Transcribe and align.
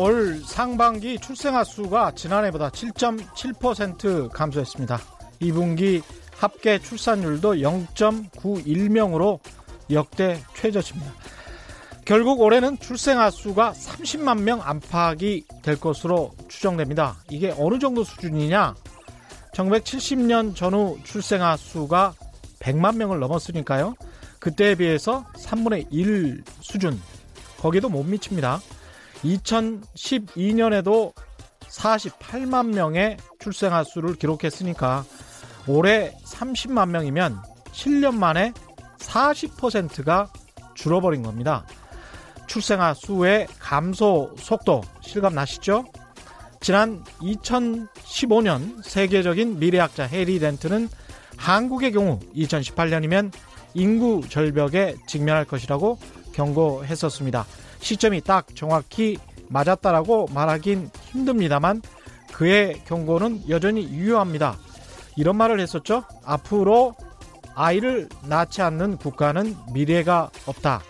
올 0.00 0.40
상반기 0.42 1.18
출생아 1.18 1.62
수가 1.62 2.12
지난해보다 2.12 2.70
7.7% 2.70 4.30
감소했습니다. 4.30 4.98
2분기 5.42 6.02
합계 6.34 6.78
출산율도 6.78 7.56
0.91명으로 7.56 9.40
역대 9.90 10.42
최저치입니다. 10.54 11.12
결국 12.06 12.40
올해는 12.40 12.78
출생아 12.78 13.28
수가 13.28 13.72
30만 13.72 14.40
명 14.40 14.62
안팎이 14.62 15.44
될 15.60 15.78
것으로 15.78 16.30
추정됩니다. 16.48 17.18
이게 17.28 17.54
어느 17.58 17.78
정도 17.78 18.02
수준이냐? 18.02 18.74
1970년 19.52 20.56
전후 20.56 20.98
출생아 21.04 21.58
수가 21.58 22.14
100만 22.60 22.96
명을 22.96 23.18
넘었으니까요. 23.18 23.96
그때에 24.38 24.76
비해서 24.76 25.26
3분의 25.36 25.88
1 25.90 26.42
수준. 26.62 26.98
거기도 27.58 27.90
못 27.90 28.04
미칩니다. 28.04 28.62
2012년에도 29.22 31.12
48만 31.68 32.74
명의 32.74 33.16
출생아 33.38 33.84
수를 33.84 34.14
기록했으니까 34.14 35.04
올해 35.66 36.12
30만 36.24 36.88
명이면 36.88 37.40
7년 37.72 38.14
만에 38.14 38.52
40%가 38.98 40.30
줄어버린 40.74 41.22
겁니다. 41.22 41.64
출생아 42.46 42.94
수의 42.94 43.46
감소 43.58 44.34
속도 44.38 44.82
실감 45.00 45.34
나시죠? 45.34 45.84
지난 46.60 47.02
2015년 47.20 48.82
세계적인 48.82 49.58
미래학자 49.58 50.04
해리 50.04 50.38
덴트는 50.38 50.88
한국의 51.36 51.92
경우 51.92 52.18
2018년이면 52.34 53.32
인구 53.74 54.22
절벽에 54.28 54.96
직면할 55.06 55.44
것이라고 55.44 55.98
경고했었습니다. 56.32 57.46
시점이 57.80 58.20
딱 58.22 58.46
정확히 58.54 59.18
맞았다라고 59.48 60.28
말하긴 60.32 60.90
힘듭니다만 61.10 61.82
그의 62.32 62.82
경고는 62.86 63.48
여전히 63.48 63.82
유효합니다. 63.90 64.56
이런 65.16 65.36
말을 65.36 65.60
했었죠. 65.60 66.04
앞으로 66.24 66.94
아이를 67.54 68.08
낳지 68.26 68.62
않는 68.62 68.96
국가는 68.96 69.56
미래가 69.72 70.30
없다. 70.46 70.80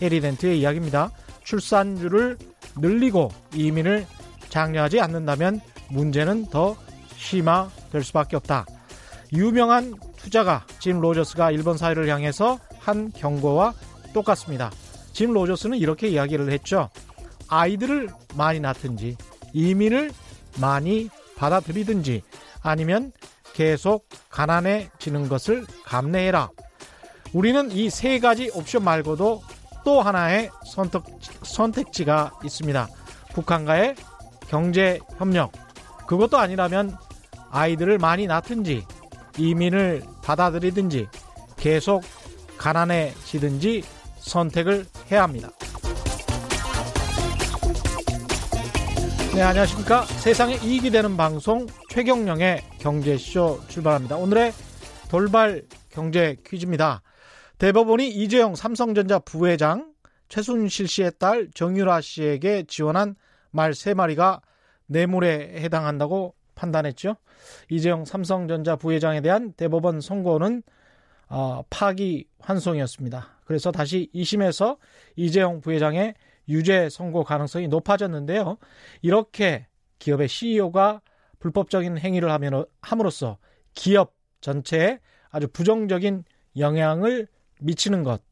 해리덴트의 0.00 0.60
이야기입니다. 0.60 1.10
출산율을 1.44 2.38
늘리고 2.76 3.30
이민을 3.54 4.06
장려하지 4.48 5.00
않는다면 5.00 5.60
문제는 5.88 6.46
더 6.46 6.76
심화될 7.16 8.04
수밖에 8.04 8.36
없다. 8.36 8.66
유명한 9.32 9.94
투자가 10.16 10.64
짐 10.78 11.00
로저스가 11.00 11.50
일본 11.50 11.76
사회를 11.76 12.08
향해서 12.08 12.58
한 12.78 13.12
경고와 13.12 13.72
똑같습니다. 14.12 14.70
짐 15.12 15.32
로저스는 15.32 15.78
이렇게 15.78 16.08
이야기를 16.08 16.50
했죠. 16.52 16.88
아이들을 17.48 18.08
많이 18.34 18.60
낳든지 18.60 19.16
이민을 19.52 20.12
많이 20.60 21.10
받아들이든지 21.36 22.22
아니면 22.62 23.12
계속 23.52 24.08
가난해지는 24.28 25.28
것을 25.28 25.66
감내해라. 25.84 26.50
우리는 27.32 27.70
이 27.72 27.90
세 27.90 28.18
가지 28.18 28.50
옵션 28.54 28.84
말고도 28.84 29.42
또 29.84 30.02
하나의 30.02 30.50
선택, 30.66 31.02
선택지가 31.42 32.32
있습니다. 32.44 32.88
북한과의 33.32 33.94
경제 34.48 34.98
협력. 35.16 35.52
그것도 36.06 36.38
아니라면 36.38 36.96
아이들을 37.50 37.98
많이 37.98 38.26
낳든지 38.26 38.84
이민을 39.38 40.02
받아들이든지 40.22 41.08
계속 41.56 42.02
가난해지든지 42.58 43.84
선택을 44.18 44.86
해야 45.10 45.24
합니다. 45.24 45.50
네, 49.34 49.42
안녕하십니까. 49.42 50.04
세상에 50.04 50.56
이익이 50.56 50.90
되는 50.90 51.16
방송 51.16 51.66
최경령의 51.88 52.62
경제쇼 52.78 53.60
출발합니다. 53.68 54.16
오늘의 54.16 54.52
돌발 55.08 55.62
경제 55.88 56.36
퀴즈입니다. 56.46 57.02
대법원이 57.58 58.08
이재용 58.08 58.54
삼성전자 58.54 59.18
부회장 59.18 59.92
최순실 60.28 60.88
씨의 60.88 61.12
딸 61.18 61.48
정유라 61.54 62.00
씨에게 62.00 62.64
지원한 62.68 63.16
말 63.50 63.74
세마리가 63.74 64.40
뇌물에 64.86 65.60
해당한다고 65.60 66.34
판단했죠. 66.54 67.16
이재용 67.68 68.04
삼성전자 68.04 68.76
부회장에 68.76 69.20
대한 69.20 69.52
대법원 69.52 70.00
선고는 70.00 70.62
어, 71.28 71.62
파기 71.70 72.26
환송이었습니다. 72.40 73.39
그래서 73.50 73.72
다시 73.72 74.08
2심에서 74.14 74.78
이재용 75.16 75.60
부회장의 75.60 76.14
유죄 76.48 76.88
선고 76.88 77.24
가능성이 77.24 77.66
높아졌는데요. 77.66 78.58
이렇게 79.02 79.66
기업의 79.98 80.28
CEO가 80.28 81.00
불법적인 81.40 81.98
행위를 81.98 82.30
하면, 82.30 82.64
함으로써 82.80 83.38
기업 83.74 84.14
전체에 84.40 85.00
아주 85.30 85.48
부정적인 85.48 86.22
영향을 86.58 87.26
미치는 87.60 88.04
것, 88.04 88.22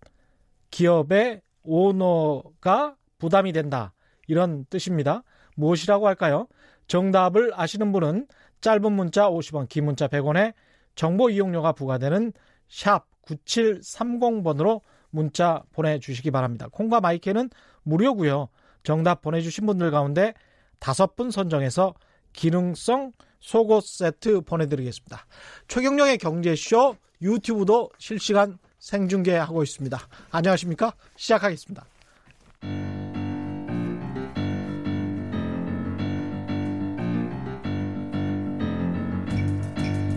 기업의 0.70 1.42
오너가 1.64 2.94
부담이 3.18 3.52
된다. 3.52 3.94
이런 4.28 4.66
뜻입니다. 4.66 5.24
무엇이라고 5.56 6.06
할까요? 6.06 6.46
정답을 6.86 7.50
아시는 7.56 7.90
분은 7.90 8.28
짧은 8.60 8.92
문자 8.92 9.28
50원, 9.28 9.68
긴 9.68 9.86
문자 9.86 10.06
100원에 10.06 10.54
정보 10.94 11.28
이용료가 11.28 11.72
부과되는 11.72 12.32
샵 12.68 13.08
9730번으로 13.26 14.82
문자 15.10 15.62
보내주시기 15.72 16.30
바랍니다. 16.30 16.68
콩과 16.70 17.00
마이크는 17.00 17.50
무료고요. 17.82 18.48
정답 18.82 19.22
보내주신 19.22 19.66
분들 19.66 19.90
가운데 19.90 20.34
다섯 20.78 21.16
분 21.16 21.30
선정해서 21.30 21.94
기능성 22.32 23.12
속옷 23.40 23.84
세트 23.84 24.40
보내드리겠습니다. 24.42 25.26
최경령의 25.68 26.18
경제쇼 26.18 26.96
유튜브도 27.20 27.90
실시간 27.98 28.58
생중계하고 28.78 29.62
있습니다. 29.62 29.98
안녕하십니까? 30.30 30.92
시작하겠습니다. 31.16 31.84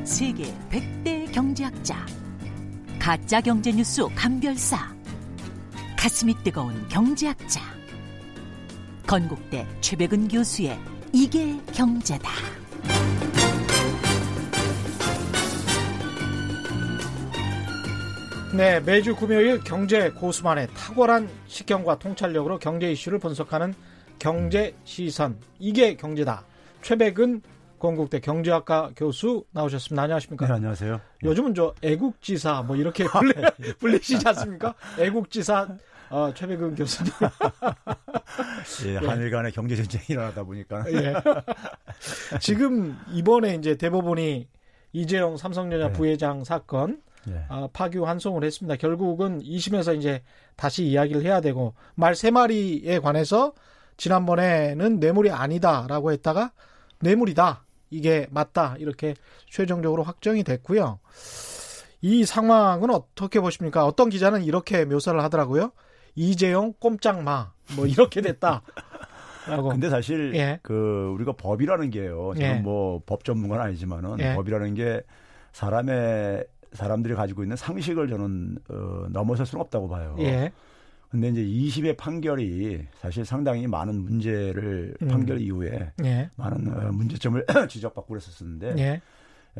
세계 0.03 0.43
100대 0.69 1.31
경제학자 1.33 2.05
가짜 3.01 3.41
경제 3.41 3.71
뉴스 3.71 4.03
감별사 4.13 4.77
가슴이 5.97 6.35
뜨거운 6.43 6.87
경제학자 6.87 7.59
건국대 9.07 9.65
최백은 9.81 10.27
교수의 10.27 10.79
이게 11.11 11.57
경제다. 11.73 12.29
네, 18.55 18.79
매주 18.81 19.15
금요일 19.15 19.63
경제 19.63 20.11
고수만의 20.11 20.67
탁월한 20.75 21.27
식견과 21.47 21.97
통찰력으로 21.97 22.59
경제 22.59 22.91
이슈를 22.91 23.17
분석하는 23.17 23.73
경제 24.19 24.75
시선 24.83 25.39
이게 25.57 25.95
경제다. 25.95 26.45
최백은 26.83 27.41
건국대 27.81 28.19
경제학과 28.19 28.91
교수 28.95 29.43
나오셨습니다. 29.51 30.03
안녕하십니까? 30.03 30.45
네, 30.45 30.53
안녕하세요. 30.53 31.01
요즘은 31.23 31.55
저 31.55 31.73
애국지사 31.81 32.61
뭐 32.61 32.75
이렇게 32.75 33.05
불리, 33.05 33.33
불리시지 33.79 34.27
않습니까? 34.27 34.75
애국지사 34.99 35.67
어, 36.11 36.31
최백은 36.35 36.75
교수님. 36.75 37.11
예, 38.85 38.97
한일 38.97 39.31
간의 39.31 39.51
경제 39.51 39.75
전쟁이 39.75 40.03
일어나다 40.09 40.43
보니까. 40.43 40.83
예. 40.91 41.13
지금 42.39 42.97
이번에 43.11 43.55
이제 43.55 43.75
대법원이 43.75 44.47
이재용 44.93 45.37
삼성전자 45.37 45.87
네. 45.87 45.93
부회장 45.93 46.43
사건 46.43 47.01
네. 47.25 47.43
어, 47.49 47.67
파기 47.73 47.97
환송을 47.97 48.43
했습니다. 48.43 48.75
결국은 48.75 49.41
2심에서 49.41 49.97
이제 49.97 50.21
다시 50.55 50.85
이야기를 50.85 51.23
해야 51.23 51.41
되고 51.41 51.73
말 51.95 52.13
세 52.13 52.29
마리에 52.29 52.99
관해서 52.99 53.53
지난번에는 53.97 54.99
뇌물이 54.99 55.31
아니다라고 55.31 56.11
했다가 56.11 56.51
뇌물이다. 56.99 57.63
이게 57.91 58.25
맞다. 58.31 58.75
이렇게 58.79 59.13
최종적으로 59.47 60.01
확정이 60.01 60.43
됐고요. 60.43 60.99
이 62.01 62.25
상황은 62.25 62.89
어떻게 62.89 63.39
보십니까? 63.39 63.85
어떤 63.85 64.09
기자는 64.09 64.43
이렇게 64.43 64.85
묘사를 64.85 65.21
하더라고요. 65.21 65.71
이재용 66.15 66.73
꼼짝마 66.79 67.51
뭐 67.75 67.85
이렇게 67.85 68.21
됐다. 68.21 68.63
라고. 69.47 69.69
근데 69.69 69.89
사실 69.89 70.33
예. 70.35 70.59
그 70.61 71.11
우리가 71.15 71.33
법이라는 71.33 71.89
게요. 71.89 72.33
저는 72.35 72.57
예. 72.57 72.59
뭐법 72.59 73.23
전문가는 73.23 73.63
아니지만은 73.65 74.19
예. 74.19 74.35
법이라는 74.35 74.73
게 74.75 75.01
사람의 75.51 76.45
사람들이 76.73 77.15
가지고 77.15 77.43
있는 77.43 77.55
상식을 77.57 78.07
저는 78.07 78.57
어, 78.69 79.05
넘어설 79.09 79.45
수는 79.45 79.61
없다고 79.61 79.89
봐요. 79.89 80.15
예. 81.13 81.19
근데 81.19 81.29
이제 81.29 81.41
20의 81.81 81.97
판결이 81.97 82.85
사실 82.99 83.25
상당히 83.25 83.67
많은 83.67 83.95
문제를 84.01 84.95
음. 85.01 85.07
판결 85.07 85.39
이후에 85.41 85.91
예. 86.03 86.29
많은 86.35 86.73
어, 86.73 86.91
문제점을 86.91 87.45
지적받고 87.69 88.07
그랬었는데 88.07 88.75
예. 88.77 89.01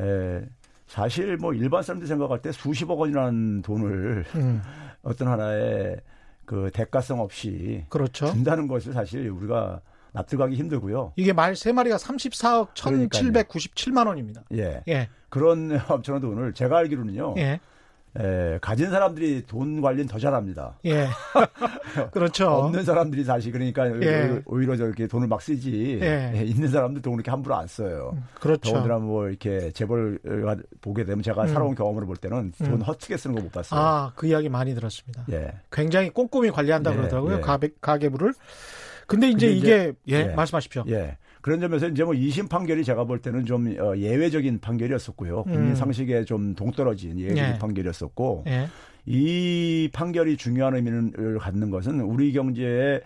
에, 0.02 0.48
사실 0.86 1.36
뭐 1.36 1.52
일반 1.54 1.82
사람들이 1.82 2.08
생각할 2.08 2.40
때 2.42 2.52
수십억 2.52 2.98
원이라는 3.00 3.62
돈을 3.62 4.24
음. 4.34 4.62
어떤 5.02 5.28
하나의 5.28 6.00
그 6.44 6.70
대가성 6.72 7.20
없이 7.20 7.84
그렇죠. 7.88 8.26
준다는 8.26 8.68
것을 8.68 8.92
사실 8.92 9.28
우리가 9.28 9.80
납득하기 10.12 10.54
힘들고요. 10.56 11.12
이게 11.16 11.32
말 11.32 11.54
세 11.56 11.72
마리가 11.72 11.96
34억 11.96 12.74
1,797만 12.74 14.06
원입니다. 14.06 14.42
예. 14.54 14.82
예. 14.88 15.08
그런 15.30 15.80
엄청난 15.88 16.20
돈을 16.20 16.52
제가 16.52 16.78
알기로는요. 16.78 17.34
예. 17.38 17.60
에, 18.18 18.58
가진 18.60 18.90
사람들이 18.90 19.44
돈 19.46 19.80
관리는 19.80 20.06
더 20.06 20.18
잘합니다. 20.18 20.78
예. 20.84 21.08
그렇죠. 22.12 22.48
없는 22.48 22.84
사람들이 22.84 23.24
사실 23.24 23.52
그러니까 23.52 23.86
예. 24.02 24.42
오히려 24.44 24.76
저렇게 24.76 25.06
돈을 25.06 25.28
막 25.28 25.40
쓰지. 25.40 25.98
예. 26.02 26.32
예. 26.36 26.42
있는 26.44 26.68
사람들 26.68 27.00
돈 27.02 27.14
그렇게 27.14 27.30
함부로 27.30 27.54
안 27.56 27.66
써요. 27.66 28.10
음, 28.14 28.24
그렇죠. 28.34 28.72
더군다나 28.72 28.98
뭐 28.98 29.28
이렇게 29.28 29.70
재벌 29.72 30.18
보게 30.82 31.04
되면 31.04 31.22
제가 31.22 31.42
음. 31.44 31.48
살아온 31.48 31.74
경험으로 31.74 32.06
볼 32.06 32.16
때는 32.16 32.52
돈 32.58 32.66
음. 32.68 32.82
헛되게 32.82 33.16
쓰는 33.16 33.34
거 33.36 33.42
못 33.42 33.50
봤어요. 33.50 33.80
아, 33.80 34.12
그 34.14 34.26
이야기 34.26 34.48
많이 34.48 34.74
들었습니다. 34.74 35.24
예. 35.32 35.52
굉장히 35.72 36.10
꼼꼼히 36.10 36.50
관리한다 36.50 36.92
예. 36.92 36.96
그러더라고요. 36.96 37.36
예. 37.38 37.40
가계, 37.40 37.70
가계부를. 37.80 38.34
근데 39.06 39.28
이제 39.30 39.46
근데 39.48 39.58
이게 39.58 39.94
이제, 40.04 40.18
예, 40.18 40.24
말씀하십시오. 40.34 40.84
예. 40.88 41.16
그런 41.42 41.60
점에서 41.60 41.88
이제 41.88 42.04
뭐 42.04 42.14
2심 42.14 42.48
판결이 42.48 42.84
제가 42.84 43.04
볼 43.04 43.20
때는 43.20 43.44
좀 43.44 43.66
어, 43.78 43.96
예외적인 43.96 44.60
판결이었었고요. 44.60 45.42
국민 45.42 45.70
음. 45.70 45.74
상식에 45.74 46.24
좀 46.24 46.54
동떨어진 46.54 47.18
예외적인 47.18 47.54
예. 47.54 47.58
판결이었었고 47.58 48.44
예. 48.46 48.68
이 49.04 49.90
판결이 49.92 50.36
중요한 50.36 50.76
의미를 50.76 51.38
갖는 51.40 51.70
것은 51.70 52.00
우리 52.00 52.32
경제의 52.32 53.02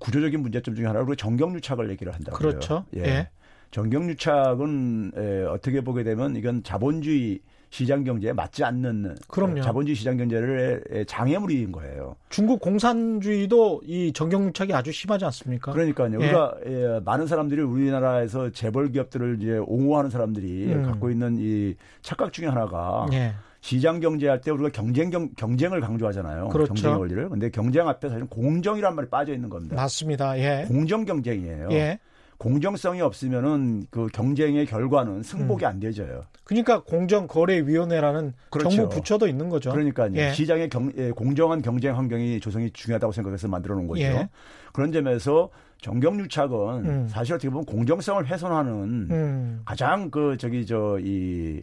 구조적인 0.00 0.40
문제점 0.40 0.74
중에 0.74 0.86
하나로 0.86 1.14
정경유착을 1.14 1.90
얘기를 1.90 2.12
한다고요. 2.12 2.38
그렇죠. 2.38 2.84
예. 2.96 3.02
예. 3.02 3.28
정경유착은 3.70 5.12
어떻게 5.50 5.82
보게 5.82 6.02
되면 6.02 6.36
이건 6.36 6.62
자본주의 6.62 7.40
시장 7.70 8.04
경제에 8.04 8.32
맞지 8.32 8.64
않는 8.64 9.16
그럼요. 9.28 9.60
자본주의 9.60 9.94
시장 9.94 10.16
경제를 10.16 11.04
장애물인 11.06 11.72
거예요. 11.72 12.16
중국 12.30 12.60
공산주의도 12.60 13.82
이 13.84 14.12
정경유착이 14.12 14.72
아주 14.72 14.92
심하지 14.92 15.24
않습니까? 15.26 15.72
그러니까요. 15.72 16.12
예. 16.12 16.16
우리가 16.16 16.54
예, 16.66 17.00
많은 17.04 17.26
사람들이 17.26 17.60
우리나라에서 17.62 18.50
재벌 18.50 18.90
기업들을 18.90 19.38
이제 19.40 19.58
옹호하는 19.66 20.10
사람들이 20.10 20.72
음. 20.72 20.82
갖고 20.84 21.10
있는 21.10 21.36
이 21.38 21.74
착각 22.02 22.32
중에 22.32 22.46
하나가 22.46 23.06
예. 23.12 23.34
시장 23.60 24.00
경제할 24.00 24.40
때 24.40 24.50
우리가 24.50 24.70
경쟁 24.70 25.10
경, 25.10 25.28
경쟁을 25.36 25.80
강조하잖아요. 25.80 26.48
그렇죠. 26.48 26.72
경쟁 26.74 26.98
원리를. 26.98 27.28
근데 27.28 27.50
경쟁 27.50 27.88
앞에 27.88 28.08
사실은 28.08 28.28
공정이란 28.28 28.94
말이 28.94 29.08
빠져 29.08 29.32
있는 29.34 29.48
겁니다. 29.48 29.76
맞습니다. 29.76 30.38
예. 30.38 30.64
공정 30.68 31.04
경쟁이에요. 31.04 31.68
예. 31.72 31.98
공정성이 32.38 33.00
없으면은 33.00 33.84
그 33.90 34.06
경쟁의 34.06 34.64
결과는 34.66 35.24
승복이 35.24 35.64
음. 35.64 35.68
안 35.68 35.80
되져요. 35.80 36.22
그러니까 36.44 36.82
공정거래위원회라는 36.84 38.32
그렇죠. 38.50 38.70
정부 38.70 38.94
부처도 38.94 39.26
있는 39.26 39.48
거죠. 39.48 39.72
그러니까요. 39.72 40.12
예. 40.14 40.32
시장의 40.32 40.68
경, 40.68 40.92
예, 40.96 41.10
공정한 41.10 41.60
경쟁 41.62 41.96
환경이 41.98 42.38
조성이 42.40 42.70
중요하다고 42.70 43.12
생각해서 43.12 43.48
만들어 43.48 43.74
놓은 43.74 43.88
거죠. 43.88 44.02
예. 44.02 44.28
그런 44.72 44.92
점에서 44.92 45.50
정경유착은 45.82 46.84
음. 46.84 47.08
사실 47.08 47.34
어떻게 47.34 47.50
보면 47.50 47.64
공정성을 47.64 48.24
훼손하는 48.26 48.72
음. 49.10 49.62
가장 49.64 50.10
그 50.10 50.36
저기 50.38 50.64
저이 50.64 51.62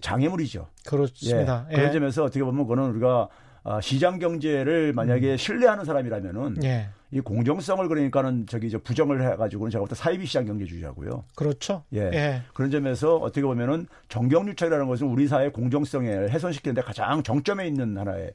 장애물이죠. 0.00 0.66
그렇습니다. 0.86 1.66
예. 1.70 1.74
그런 1.74 1.88
예. 1.88 1.92
점에서 1.92 2.24
어떻게 2.24 2.42
보면 2.42 2.64
그거는 2.66 2.90
우리가 2.92 3.28
아, 3.62 3.80
시장 3.82 4.18
경제를 4.18 4.94
만약에 4.94 5.32
음. 5.32 5.36
신뢰하는 5.36 5.84
사람이라면은 5.84 6.62
예. 6.64 6.88
이 7.10 7.20
공정성을 7.20 7.88
그러니까는 7.88 8.46
저기 8.46 8.68
저 8.68 8.78
부정을 8.78 9.22
해가지고는 9.32 9.70
제가 9.70 9.80
볼 9.80 9.88
때 9.88 9.94
사이비 9.94 10.26
시장 10.26 10.44
경제주의하고요. 10.44 11.24
그렇죠. 11.34 11.82
예. 11.94 12.10
예. 12.12 12.42
그런 12.52 12.70
점에서 12.70 13.16
어떻게 13.16 13.42
보면은 13.42 13.86
정경유착이라는 14.10 14.86
것은 14.86 15.06
우리 15.06 15.26
사회 15.26 15.48
공정성을 15.48 16.30
훼손시키는데 16.30 16.82
가장 16.82 17.22
정점에 17.22 17.66
있는 17.66 17.96
하나의 17.96 18.32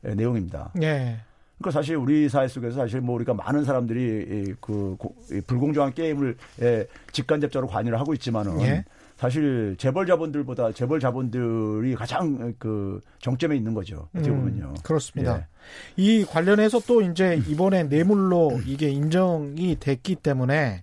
내용입니다. 0.00 0.72
예. 0.80 1.18
그러니까 1.58 1.70
사실 1.70 1.96
우리 1.96 2.28
사회 2.28 2.48
속에서 2.48 2.76
사실 2.76 3.00
뭐 3.00 3.14
우리가 3.16 3.34
많은 3.34 3.64
사람들이 3.64 4.54
그 4.60 4.96
불공정한 5.46 5.92
게임을 5.92 6.36
직간접적으로 7.12 7.70
관여를 7.70 8.00
하고 8.00 8.14
있지만은 8.14 8.60
예. 8.62 8.84
사실 9.24 9.74
재벌 9.78 10.04
자본들보다 10.06 10.72
재벌 10.72 11.00
자본들이 11.00 11.94
가장 11.94 12.54
그 12.58 13.00
정점에 13.20 13.56
있는 13.56 13.72
거죠. 13.72 14.06
어떻게 14.14 14.28
음, 14.28 14.40
보면요. 14.40 14.64
음, 14.68 14.74
그렇습니다. 14.82 15.38
예. 15.38 15.46
이 15.96 16.26
관련해서 16.26 16.80
또 16.80 17.00
이제 17.00 17.40
이번에 17.48 17.84
뇌물로 17.84 18.60
이게 18.66 18.90
인정이 18.90 19.78
됐기 19.80 20.16
때문에 20.16 20.82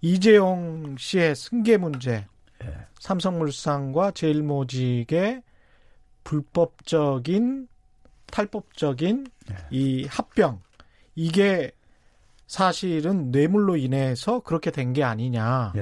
이재용 0.00 0.96
씨의 0.98 1.36
승계 1.36 1.76
문제, 1.76 2.24
예. 2.64 2.74
삼성물산과 2.98 4.12
제일모직의 4.12 5.42
불법적인 6.24 7.68
탈법적인 8.24 9.26
예. 9.50 9.54
이 9.70 10.06
합병 10.06 10.62
이게 11.14 11.72
사실은 12.46 13.30
뇌물로 13.32 13.76
인해서 13.76 14.40
그렇게 14.40 14.70
된 14.70 14.94
게 14.94 15.04
아니냐. 15.04 15.74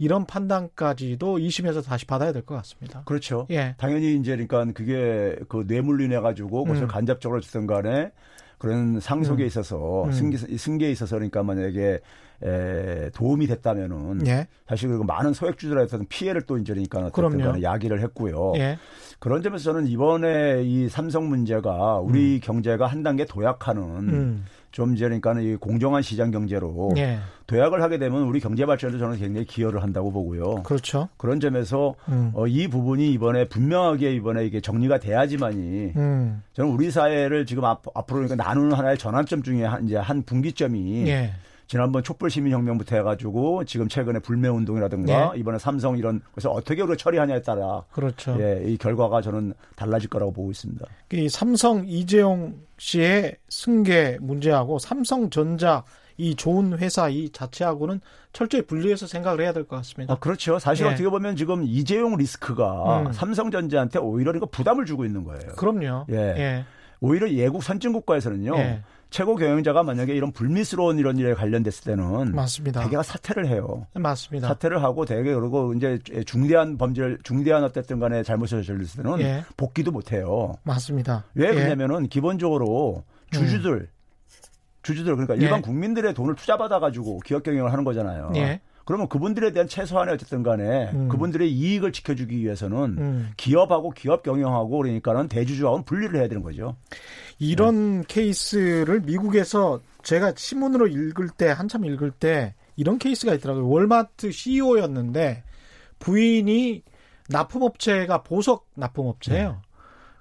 예. 0.00 0.04
이런 0.04 0.26
판단까지도 0.26 1.38
2심에서 1.38 1.84
다시 1.84 2.06
받아야 2.06 2.32
될 2.32 2.42
것 2.42 2.54
같습니다. 2.56 3.02
그렇죠. 3.04 3.46
예. 3.50 3.74
당연히 3.78 4.16
이제 4.16 4.32
그러니까 4.32 4.64
그게 4.72 5.36
그 5.48 5.64
뇌물로 5.66 6.04
인해 6.04 6.18
가지고 6.20 6.64
그것을 6.64 6.84
음. 6.84 6.88
간접적으로 6.88 7.40
주든 7.40 7.66
간에 7.66 8.12
그런 8.58 8.98
상속에 9.00 9.44
음. 9.44 9.46
있어서 9.46 10.04
음. 10.04 10.12
승계, 10.12 10.36
승계에 10.36 10.90
있어서 10.90 11.16
그러니까 11.16 11.42
만약에 11.42 12.00
에, 12.40 13.10
도움이 13.10 13.48
됐다면은 13.48 14.26
예. 14.28 14.46
사실 14.68 14.88
그리고 14.88 15.02
많은 15.04 15.32
소액주들한테는 15.32 16.06
피해를 16.08 16.42
또 16.42 16.56
이제 16.58 16.72
그러니까 16.72 17.06
어쨌든 17.06 17.62
야기를 17.62 18.00
했고요. 18.02 18.52
예. 18.56 18.78
그런 19.18 19.42
점에서 19.42 19.64
저는 19.72 19.88
이번에 19.88 20.62
이 20.62 20.88
삼성 20.88 21.28
문제가 21.28 21.98
우리 21.98 22.36
음. 22.36 22.40
경제가 22.40 22.86
한 22.86 23.02
단계 23.02 23.24
도약하는 23.24 23.82
음. 23.82 24.44
좀 24.70 24.94
이제 24.94 25.04
그러니까는 25.04 25.42
이 25.42 25.56
공정한 25.56 26.02
시장 26.02 26.30
경제로 26.30 26.92
예. 26.96 27.18
도약을 27.46 27.82
하게 27.82 27.98
되면 27.98 28.22
우리 28.24 28.40
경제 28.40 28.66
발전에도 28.66 28.98
저는 28.98 29.18
굉장히 29.18 29.46
기여를 29.46 29.82
한다고 29.82 30.12
보고요. 30.12 30.62
그렇죠. 30.62 31.08
그런 31.16 31.40
점에서 31.40 31.94
음. 32.08 32.30
어, 32.34 32.46
이 32.46 32.68
부분이 32.68 33.10
이번에 33.12 33.44
분명하게 33.44 34.12
이번에 34.14 34.44
이게 34.44 34.60
정리가 34.60 34.98
돼야지만이 34.98 35.92
음. 35.96 36.42
저는 36.52 36.70
우리 36.70 36.90
사회를 36.90 37.46
지금 37.46 37.64
앞, 37.64 37.82
앞으로 37.94 38.20
그러니까 38.20 38.44
나누는 38.44 38.72
하나의 38.76 38.98
전환점 38.98 39.42
중에 39.42 39.64
한 39.64 39.84
이제 39.86 39.96
한 39.96 40.22
분기점이 40.22 41.08
예. 41.08 41.32
지난번 41.68 42.02
촛불 42.02 42.30
시민혁명부터 42.30 42.96
해가지고 42.96 43.64
지금 43.64 43.88
최근에 43.88 44.20
불매운동이라든가 44.20 45.32
네. 45.32 45.38
이번에 45.38 45.58
삼성 45.58 45.98
이런 45.98 46.22
그래서 46.32 46.50
어떻게 46.50 46.80
우리가 46.82 46.96
처리하냐에 46.96 47.42
따라 47.42 47.84
그렇죠. 47.92 48.36
예, 48.40 48.62
이 48.64 48.78
결과가 48.78 49.20
저는 49.20 49.52
달라질 49.76 50.08
거라고 50.08 50.32
보고 50.32 50.50
있습니다. 50.50 50.84
이 51.12 51.28
삼성 51.28 51.84
이재용 51.86 52.54
씨의 52.78 53.36
승계 53.50 54.16
문제하고 54.20 54.78
삼성전자 54.78 55.84
이 56.16 56.34
좋은 56.34 56.76
회사 56.78 57.08
이 57.10 57.28
자체하고는 57.30 58.00
철저히 58.32 58.62
분리해서 58.62 59.06
생각을 59.06 59.42
해야 59.42 59.52
될 59.52 59.64
것 59.64 59.76
같습니다. 59.76 60.14
아, 60.14 60.18
그렇죠. 60.18 60.58
사실 60.58 60.86
예. 60.86 60.90
어떻게 60.90 61.08
보면 61.08 61.36
지금 61.36 61.62
이재용 61.64 62.16
리스크가 62.16 63.02
음. 63.02 63.12
삼성전자한테 63.12 63.98
오히려 63.98 64.32
이거 64.34 64.46
부담을 64.46 64.86
주고 64.86 65.04
있는 65.04 65.22
거예요. 65.22 65.52
그럼요. 65.56 66.06
예. 66.10 66.16
예. 66.16 66.64
오히려 67.00 67.28
예국 67.30 67.62
선진 67.62 67.92
국가에서는요. 67.92 68.56
예. 68.56 68.82
최고 69.10 69.36
경영자가 69.36 69.82
만약에 69.82 70.14
이런 70.14 70.32
불미스러운 70.32 70.98
이런 70.98 71.18
일에 71.18 71.32
관련됐을 71.34 71.84
때는 71.84 72.34
맞습니다. 72.34 72.82
대개가 72.82 73.02
사퇴를 73.02 73.46
해요. 73.46 73.86
맞습니다. 73.94 74.48
사퇴를 74.48 74.82
하고 74.82 75.04
대개 75.06 75.34
그리고 75.34 75.72
이제 75.74 75.98
중대한 76.26 76.76
범죄를 76.76 77.18
중대한 77.22 77.64
어쨌든 77.64 78.00
간에 78.00 78.22
잘못을 78.22 78.62
저질렀을 78.62 79.02
때는 79.02 79.20
예. 79.20 79.44
복귀도 79.56 79.90
못 79.92 80.12
해요. 80.12 80.54
맞습니다. 80.62 81.24
왜 81.34 81.48
예. 81.48 81.54
그러냐면은 81.54 82.04
예. 82.04 82.08
기본적으로 82.08 83.04
주주들 83.30 83.72
음. 83.72 83.88
주주들 84.82 85.16
그러니까 85.16 85.34
일반 85.34 85.58
예. 85.58 85.62
국민들의 85.62 86.12
돈을 86.14 86.34
투자받아 86.34 86.78
가지고 86.78 87.20
기업 87.20 87.42
경영을 87.42 87.72
하는 87.72 87.84
거잖아요. 87.84 88.32
예. 88.36 88.60
그러면 88.88 89.06
그분들에 89.10 89.52
대한 89.52 89.68
최소한의 89.68 90.14
어쨌든 90.14 90.42
간에 90.42 90.90
음. 90.94 91.10
그분들의 91.10 91.52
이익을 91.52 91.92
지켜주기 91.92 92.38
위해서는 92.38 92.78
음. 92.96 93.30
기업하고 93.36 93.90
기업 93.90 94.22
경영하고 94.22 94.78
그러니까는 94.78 95.28
대주주하고는 95.28 95.84
분리를 95.84 96.18
해야 96.18 96.26
되는 96.26 96.42
거죠. 96.42 96.74
이런 97.38 98.00
네. 98.00 98.04
케이스를 98.08 99.02
미국에서 99.02 99.82
제가 100.02 100.32
신문으로 100.34 100.86
읽을 100.86 101.28
때 101.28 101.50
한참 101.50 101.84
읽을 101.84 102.12
때 102.12 102.54
이런 102.76 102.96
케이스가 102.96 103.34
있더라고요. 103.34 103.68
월마트 103.68 104.32
CEO였는데 104.32 105.44
부인이 105.98 106.82
납품업체가 107.28 108.22
보석 108.22 108.70
납품업체예요. 108.74 109.50
네. 109.50 109.56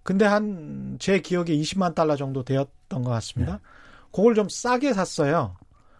근데 0.04 0.26
한 0.26 0.98
제 1.00 1.20
기억에 1.22 1.52
20만 1.52 1.96
달러 1.96 2.18
정도 2.18 2.44
되었던 2.44 3.02
것 3.02 3.12
같습니다. 3.12 3.54
네. 3.54 3.60
그걸 4.12 4.36
좀 4.36 4.50
싸게 4.50 4.94
샀어요. 4.94 5.56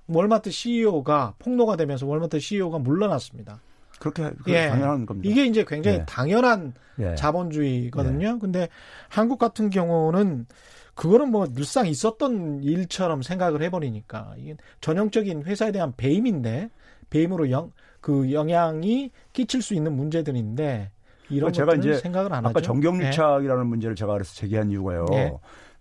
월마트 0.08 0.52
CEO가 0.52 1.36
폭로가 1.40 1.76
되면서 1.76 2.06
월마트 2.06 2.40
CEO가 2.40 2.80
물러났습니다. 2.80 3.62
그렇게 4.00 4.32
예. 4.48 4.68
당연한 4.70 5.06
겁니다. 5.06 5.30
이게 5.30 5.46
이제 5.46 5.66
굉장히 5.68 6.00
예. 6.00 6.06
당연한 6.06 6.74
예. 7.00 7.16
자본주의거든요. 7.16 8.28
예. 8.36 8.40
근데 8.40 8.70
한국 9.10 9.38
같은 9.40 9.70
경우는 9.70 10.46
그거는 10.94 11.30
뭐 11.30 11.48
늘상 11.48 11.88
있었던 11.88 12.64
일처럼 12.64 13.22
생각을 13.22 13.62
해버리니까 13.64 14.36
이게 14.38 14.56
전형적인 14.82 15.44
회사에 15.44 15.72
대한 15.72 15.94
배임인데 15.96 16.70
배임으로 17.10 17.52
영, 17.52 17.72
그 18.02 18.32
영향이 18.32 19.12
끼칠 19.34 19.62
수 19.62 19.74
있는 19.74 19.96
문제들인데 19.96 20.92
이런 21.30 21.54
제가 21.54 21.76
이제 21.76 21.96
생각을 21.96 22.34
안 22.34 22.46
아까 22.46 22.60
하죠. 22.60 22.62
정경유착이라는 22.62 23.64
예. 23.64 23.68
문제를 23.68 23.96
제가 23.96 24.14
그래서 24.14 24.34
제기한 24.34 24.72
이유가요. 24.72 25.06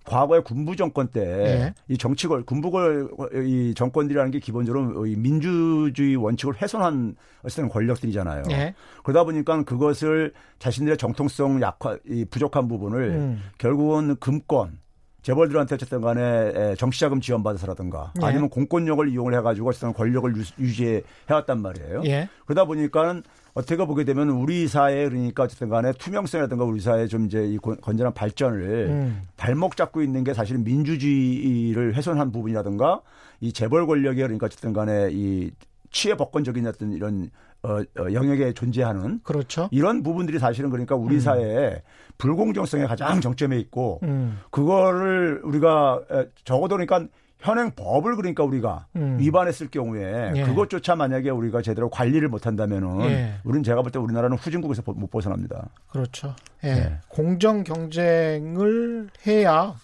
예. 0.09 0.11
과거의 0.11 0.45
군부 0.45 0.77
정권 0.77 1.09
때이 1.09 1.25
예. 1.25 1.75
정치걸 1.99 2.45
군부걸 2.45 3.11
이 3.47 3.75
정권들이라는 3.75 4.31
게 4.31 4.39
기본적으로 4.39 5.07
이 5.07 5.17
민주주의 5.17 6.17
원칙을 6.17 6.61
훼손한 6.61 7.17
어떤 7.43 7.69
권력들이잖아요. 7.69 8.45
예. 8.51 8.75
그러다 9.03 9.25
보니까 9.25 9.63
그것을 9.65 10.33
자신들의 10.59 10.97
정통성 10.99 11.61
약화 11.61 11.99
이 12.07 12.25
부족한 12.25 12.69
부분을 12.69 13.11
음. 13.11 13.43
결국은 13.59 14.17
금권 14.17 14.79
재벌들한테 15.23 15.75
어쨌든 15.75 16.01
간에 16.01 16.77
정치자금 16.77 17.21
지원받아서라든가 17.21 18.13
예. 18.23 18.27
아니면 18.27 18.49
공권력을 18.49 19.09
이용을 19.09 19.35
해가지고 19.35 19.71
어쨌든 19.71 19.93
권력을 19.93 20.33
유지해 20.59 21.03
왔단 21.29 21.61
말이에요. 21.61 22.03
예. 22.05 22.29
그러다 22.45 22.65
보니까는 22.65 23.25
어떻게 23.57 23.83
보게 23.87 24.05
되면 24.05 24.29
우리 24.29 24.69
사회 24.69 25.09
그러니까 25.09 25.45
어쨌든 25.45 25.71
간에 25.71 25.91
투명성이라든가 25.95 26.63
우리 26.65 26.79
사회 26.79 27.07
좀 27.07 27.25
이제 27.25 27.43
이 27.47 27.57
건전한 27.57 28.13
발전을 28.13 28.89
음. 28.91 29.23
발목 29.39 29.79
잡고 29.79 30.03
있는 30.03 30.25
게 30.25 30.35
사실은 30.35 30.63
민주주의를 30.63 31.95
훼손한 31.95 32.33
부분이라든가 32.33 33.01
이 33.41 33.55
재벌 33.55 33.87
권력이 33.87 34.21
그러니까 34.21 34.45
어쨌든 34.45 34.75
간에 34.75 35.09
이 35.11 35.51
취해 35.91 36.15
법권적인 36.15 36.67
어떤 36.67 36.93
이런 36.93 37.31
어, 37.63 37.79
어, 37.79 38.13
영역에 38.13 38.53
존재하는 38.53 39.21
그렇죠. 39.23 39.71
이런 39.73 40.03
부분들이 40.03 40.39
사실은 40.39 40.69
그러니까 40.69 40.95
우리 40.95 41.15
음. 41.15 41.21
사회에 41.21 41.83
불공정성에 42.19 42.85
가장 42.85 43.23
정점에 43.23 43.59
있고 43.59 44.01
음. 44.03 44.39
그거를 44.51 45.41
우리가 45.43 46.03
적어도 46.45 46.77
그러니까 46.77 47.07
현행 47.39 47.71
법을 47.73 48.17
그러니까 48.17 48.45
우리가 48.45 48.87
음. 48.97 49.19
위반했을 49.19 49.69
경우에 49.69 50.33
예. 50.35 50.43
그것조차 50.43 50.97
만약에 50.97 51.31
우리가 51.31 51.63
제대로 51.63 51.89
관리를 51.91 52.29
못한다면은 52.29 53.03
예. 53.03 53.35
우리는 53.45 53.63
제가 53.63 53.83
볼 53.83 53.91
때 53.93 53.99
우리나라는 53.99 54.37
후진국에서 54.37 54.83
못 54.87 55.11
벗어납니다. 55.11 55.69
그렇죠. 55.89 56.35
예. 56.65 56.69
예. 56.69 56.99
공정 57.09 57.63
경쟁을 57.63 59.09
해야 59.27 59.75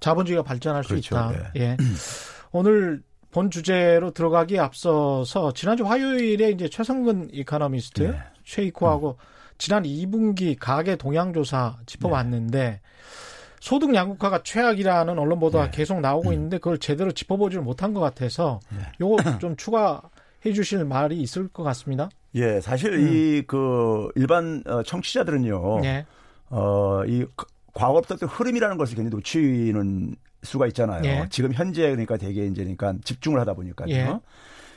자본주의가 0.00 0.42
발전할 0.42 0.82
그렇죠. 0.82 1.02
수 1.02 1.14
있다. 1.14 1.32
예. 1.56 1.60
예. 1.60 1.76
오늘 2.52 3.02
본 3.30 3.50
주제로 3.50 4.10
들어가기 4.10 4.58
앞서서 4.58 5.52
지난주 5.54 5.86
화요일에 5.86 6.50
이제 6.50 6.68
최성근 6.68 7.30
이카노미스트 7.32 8.02
네. 8.02 8.18
쉐이코하고 8.44 9.16
음. 9.18 9.24
지난 9.56 9.84
2분기 9.84 10.56
가계 10.58 10.96
동향조사 10.96 11.78
짚어봤는데 11.86 12.58
네. 12.58 12.80
소득 13.62 13.94
양극화가 13.94 14.42
최악이라는 14.42 15.16
언론 15.20 15.38
보도가 15.38 15.66
네. 15.66 15.70
계속 15.70 16.00
나오고 16.00 16.30
음. 16.30 16.34
있는데 16.34 16.58
그걸 16.58 16.78
제대로 16.78 17.12
짚어보지를 17.12 17.62
못한 17.62 17.94
것 17.94 18.00
같아서 18.00 18.58
네. 18.70 18.78
요거 19.00 19.16
좀 19.38 19.54
추가해 19.56 20.52
주실 20.52 20.84
말이 20.84 21.20
있을 21.20 21.46
것 21.46 21.62
같습니다. 21.62 22.10
예, 22.34 22.60
사실 22.60 22.92
음. 22.92 23.08
이그 23.08 24.08
일반 24.16 24.64
어, 24.66 24.82
청취자들은요. 24.82 25.80
네. 25.80 26.04
어 26.50 27.04
이 27.06 27.24
과거부터 27.72 28.26
흐름이라는 28.26 28.76
것을 28.78 28.96
굉장히 28.96 29.14
놓치는 29.14 30.16
수가 30.42 30.66
있잖아요. 30.66 31.04
예. 31.04 31.26
지금 31.30 31.52
현재 31.52 31.82
그러니까 31.82 32.16
되게 32.16 32.46
이제 32.46 32.62
그러니까 32.62 32.94
집중을 33.04 33.38
하다 33.40 33.54
보니까요. 33.54 33.88
예. 33.90 34.18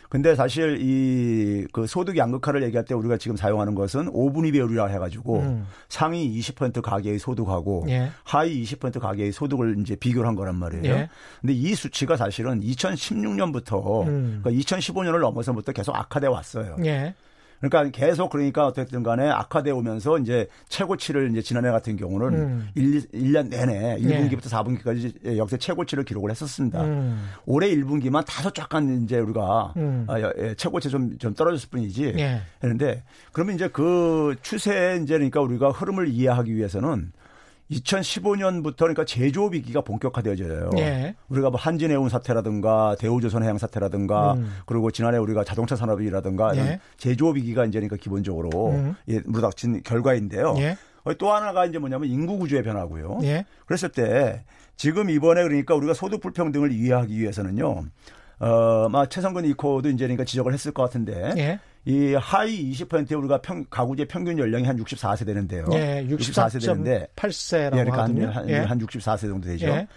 근데 0.09 0.35
사실 0.35 0.77
이 0.81 1.45
그 1.71 1.87
소득 1.87 2.17
양극화를 2.17 2.63
얘기할 2.63 2.85
때 2.85 2.93
우리가 2.93 3.17
지금 3.17 3.35
사용하는 3.35 3.75
것은 3.75 4.11
5분위 4.11 4.53
배율이라 4.53 4.87
해가지고 4.87 5.39
음. 5.39 5.67
상위 5.89 6.39
20% 6.39 6.81
가계의 6.81 7.19
소득하고 7.19 7.85
예. 7.89 8.09
하위 8.23 8.63
20% 8.63 8.99
가계의 8.99 9.31
소득을 9.31 9.77
이제 9.79 9.95
비교를 9.95 10.27
한 10.27 10.35
거란 10.35 10.55
말이에요. 10.55 10.85
예. 10.85 11.09
근데 11.41 11.53
이 11.53 11.75
수치가 11.75 12.15
사실은 12.17 12.61
2016년부터 12.61 14.07
음. 14.07 14.41
그러니까 14.43 14.63
2015년을 14.63 15.19
넘어서부터 15.19 15.71
계속 15.71 15.95
악화돼 15.95 16.27
왔어요. 16.27 16.77
예. 16.85 17.13
그러니까 17.59 17.89
계속 17.91 18.29
그러니까 18.29 18.67
어쨌든 18.67 19.03
간에 19.03 19.29
악화돼 19.29 19.71
오면서 19.71 20.19
이제 20.19 20.47
최고치를 20.69 21.31
이제 21.31 21.41
지난해 21.41 21.71
같은 21.71 21.95
경우는 21.95 22.33
음. 22.33 22.69
1, 22.75 23.09
1년 23.11 23.49
내내 23.49 23.97
1분기부터 23.99 24.43
네. 24.43 24.49
4분기까지 24.49 25.37
역대 25.37 25.57
최고치를 25.57 26.03
기록을 26.03 26.31
했었습니다. 26.31 26.83
음. 26.83 27.29
올해 27.45 27.69
1분기만 27.75 28.25
다소 28.25 28.51
약간 28.59 29.03
이제 29.03 29.17
우리가 29.17 29.73
음. 29.77 30.05
아, 30.07 30.19
예, 30.19 30.53
최고치 30.55 30.89
좀, 30.89 31.17
좀 31.17 31.33
떨어졌을 31.33 31.69
뿐이지. 31.69 32.13
네. 32.13 32.41
했는데 32.63 33.03
그러면 33.31 33.55
이제 33.55 33.67
그 33.67 34.35
추세 34.41 34.99
이제 35.01 35.15
그러니까 35.15 35.41
우리가 35.41 35.69
흐름을 35.69 36.07
이해하기 36.09 36.55
위해서는 36.55 37.11
2015년부터 37.71 38.77
그러니까 38.77 39.05
제조업 39.05 39.53
위기가 39.53 39.81
본격화되어져요. 39.81 40.69
예. 40.77 41.15
우리가 41.29 41.49
뭐 41.49 41.59
한진해운 41.59 42.09
사태라든가 42.09 42.95
대우조선 42.99 43.43
해양 43.43 43.57
사태라든가 43.57 44.33
음. 44.33 44.53
그리고 44.65 44.91
지난해 44.91 45.17
우리가 45.17 45.43
자동차 45.43 45.75
산업이라든가 45.75 46.55
예. 46.57 46.79
제조업 46.97 47.37
위기가 47.37 47.65
이제 47.65 47.79
그러니까 47.79 47.97
기본적으로 47.97 48.71
음. 48.71 48.95
예, 49.07 49.19
물닥친 49.25 49.83
결과인데요. 49.83 50.55
예. 50.59 50.77
또 51.17 51.31
하나가 51.31 51.65
이제 51.65 51.77
뭐냐면 51.77 52.09
인구 52.09 52.37
구조의 52.37 52.63
변화고요. 52.63 53.19
예. 53.23 53.45
그랬을 53.65 53.89
때 53.89 54.43
지금 54.75 55.09
이번에 55.09 55.43
그러니까 55.43 55.75
우리가 55.75 55.93
소득 55.93 56.21
불평등을 56.21 56.71
이해하기 56.71 57.19
위해서는요. 57.19 57.85
어, 58.39 58.89
막 58.89 59.09
최성근 59.09 59.45
이코도 59.45 59.89
이제 59.89 60.05
그러니까 60.05 60.25
지적을 60.25 60.53
했을 60.53 60.71
것 60.71 60.83
같은데 60.83 61.33
예. 61.37 61.59
이 61.85 62.13
하위 62.15 62.71
20%에 62.71 63.15
우리가 63.15 63.41
평, 63.41 63.63
가구제 63.69 64.05
평균 64.05 64.39
연령이 64.39 64.65
한 64.65 64.77
64세 64.77 65.25
되는데요. 65.25 65.65
예, 65.73 66.05
64세 66.09 66.59
되는데 66.59 67.07
8세라고 67.15 67.77
예, 67.77 67.83
그러니까 67.83 67.97
하거든요. 68.03 68.29
한, 68.29 68.49
예. 68.49 68.57
한 68.57 68.79
64세 68.79 69.21
정도 69.21 69.47
되죠. 69.47 69.67
예. 69.67 69.87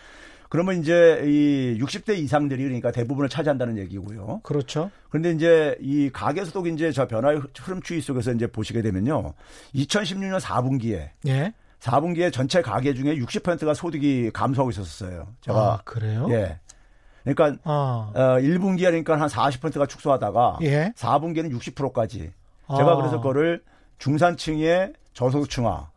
그러면 0.51 0.81
이제 0.81 1.23
이 1.25 1.79
60대 1.81 2.17
이상들이 2.19 2.63
그러니까 2.63 2.91
대부분을 2.91 3.29
차지한다는 3.29 3.77
얘기고요. 3.79 4.41
그렇죠. 4.43 4.91
그런데 5.11 5.33
이제 5.33 5.77
이 5.81 6.11
가계 6.11 6.45
소득 6.45 6.67
이제 6.67 6.91
저 6.91 7.07
변화의 7.07 7.43
흐름 7.59 7.83
추이 7.83 8.01
속에서 8.01 8.33
이제 8.33 8.47
보시게 8.47 8.83
되면요. 8.83 9.35
2016년 9.75 10.41
4분기에 10.41 11.11
예. 11.27 11.53
4분기에 11.81 12.33
전체 12.33 12.61
가계 12.61 12.95
중에 12.95 13.17
60%가 13.17 13.75
소득이 13.75 14.31
감소하고 14.33 14.71
있었어요. 14.71 15.29
제가 15.43 15.59
아, 15.59 15.81
그래요? 15.85 16.27
예. 16.31 16.59
그러니까 17.35 17.61
아. 17.65 18.11
어, 18.15 18.21
1분기에 18.41 18.85
그러니까 18.85 19.21
한 19.21 19.29
40%가 19.29 19.87
축소하다가 19.87 20.59
예? 20.63 20.93
4분기에는 20.97 21.51
60%까지. 21.53 22.31
제가 22.77 22.93
아. 22.93 22.97
그래서 22.97 23.17
그거를 23.17 23.63
중산층의 23.99 24.93
저소득층화, 25.15 25.89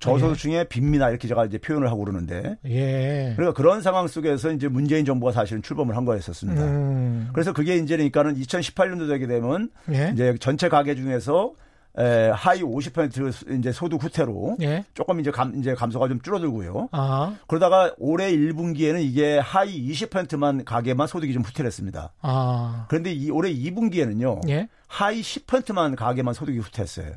저소득층의 0.00 0.58
예. 0.58 0.64
빈민화 0.64 1.10
이렇게 1.10 1.26
제가 1.26 1.44
이제 1.46 1.58
표현을 1.58 1.88
하고 1.88 2.04
그러는데. 2.04 2.56
예. 2.66 3.32
그러니까 3.36 3.52
그런 3.54 3.82
상황 3.82 4.06
속에서 4.06 4.52
이제 4.52 4.68
문재인 4.68 5.04
정부가 5.04 5.32
사실은 5.32 5.62
출범을 5.62 5.96
한 5.96 6.04
거였었습니다. 6.04 6.64
음. 6.64 7.30
그래서 7.32 7.52
그게 7.52 7.76
이제 7.76 7.96
그러니까는 7.96 8.36
2018년도 8.36 9.08
되게 9.08 9.26
되면 9.26 9.70
예? 9.90 10.10
이제 10.12 10.36
전체 10.38 10.68
가계 10.68 10.94
중에서 10.94 11.52
에, 11.98 12.30
하위 12.30 12.62
50% 12.62 13.58
이제 13.58 13.72
소득 13.72 14.02
후퇴로 14.02 14.56
예? 14.60 14.84
조금 14.94 15.18
이제 15.18 15.30
감 15.32 15.56
이제 15.56 15.74
감소가 15.74 16.06
좀 16.08 16.20
줄어들고요. 16.20 16.90
아. 16.92 17.36
그러다가 17.48 17.92
올해 17.98 18.30
1분기에는 18.30 19.02
이게 19.02 19.38
하위 19.38 19.90
20%만 19.90 20.64
가게만 20.64 21.08
소득이 21.08 21.32
좀 21.32 21.42
후퇴를 21.42 21.66
했습니다. 21.66 22.12
아. 22.22 22.86
그런데 22.88 23.12
이 23.12 23.30
올해 23.30 23.52
2분기에는요. 23.52 24.48
예? 24.48 24.68
하위 24.86 25.20
10%만 25.22 25.96
가게만 25.96 26.34
소득이 26.34 26.58
후퇴했어요. 26.58 27.14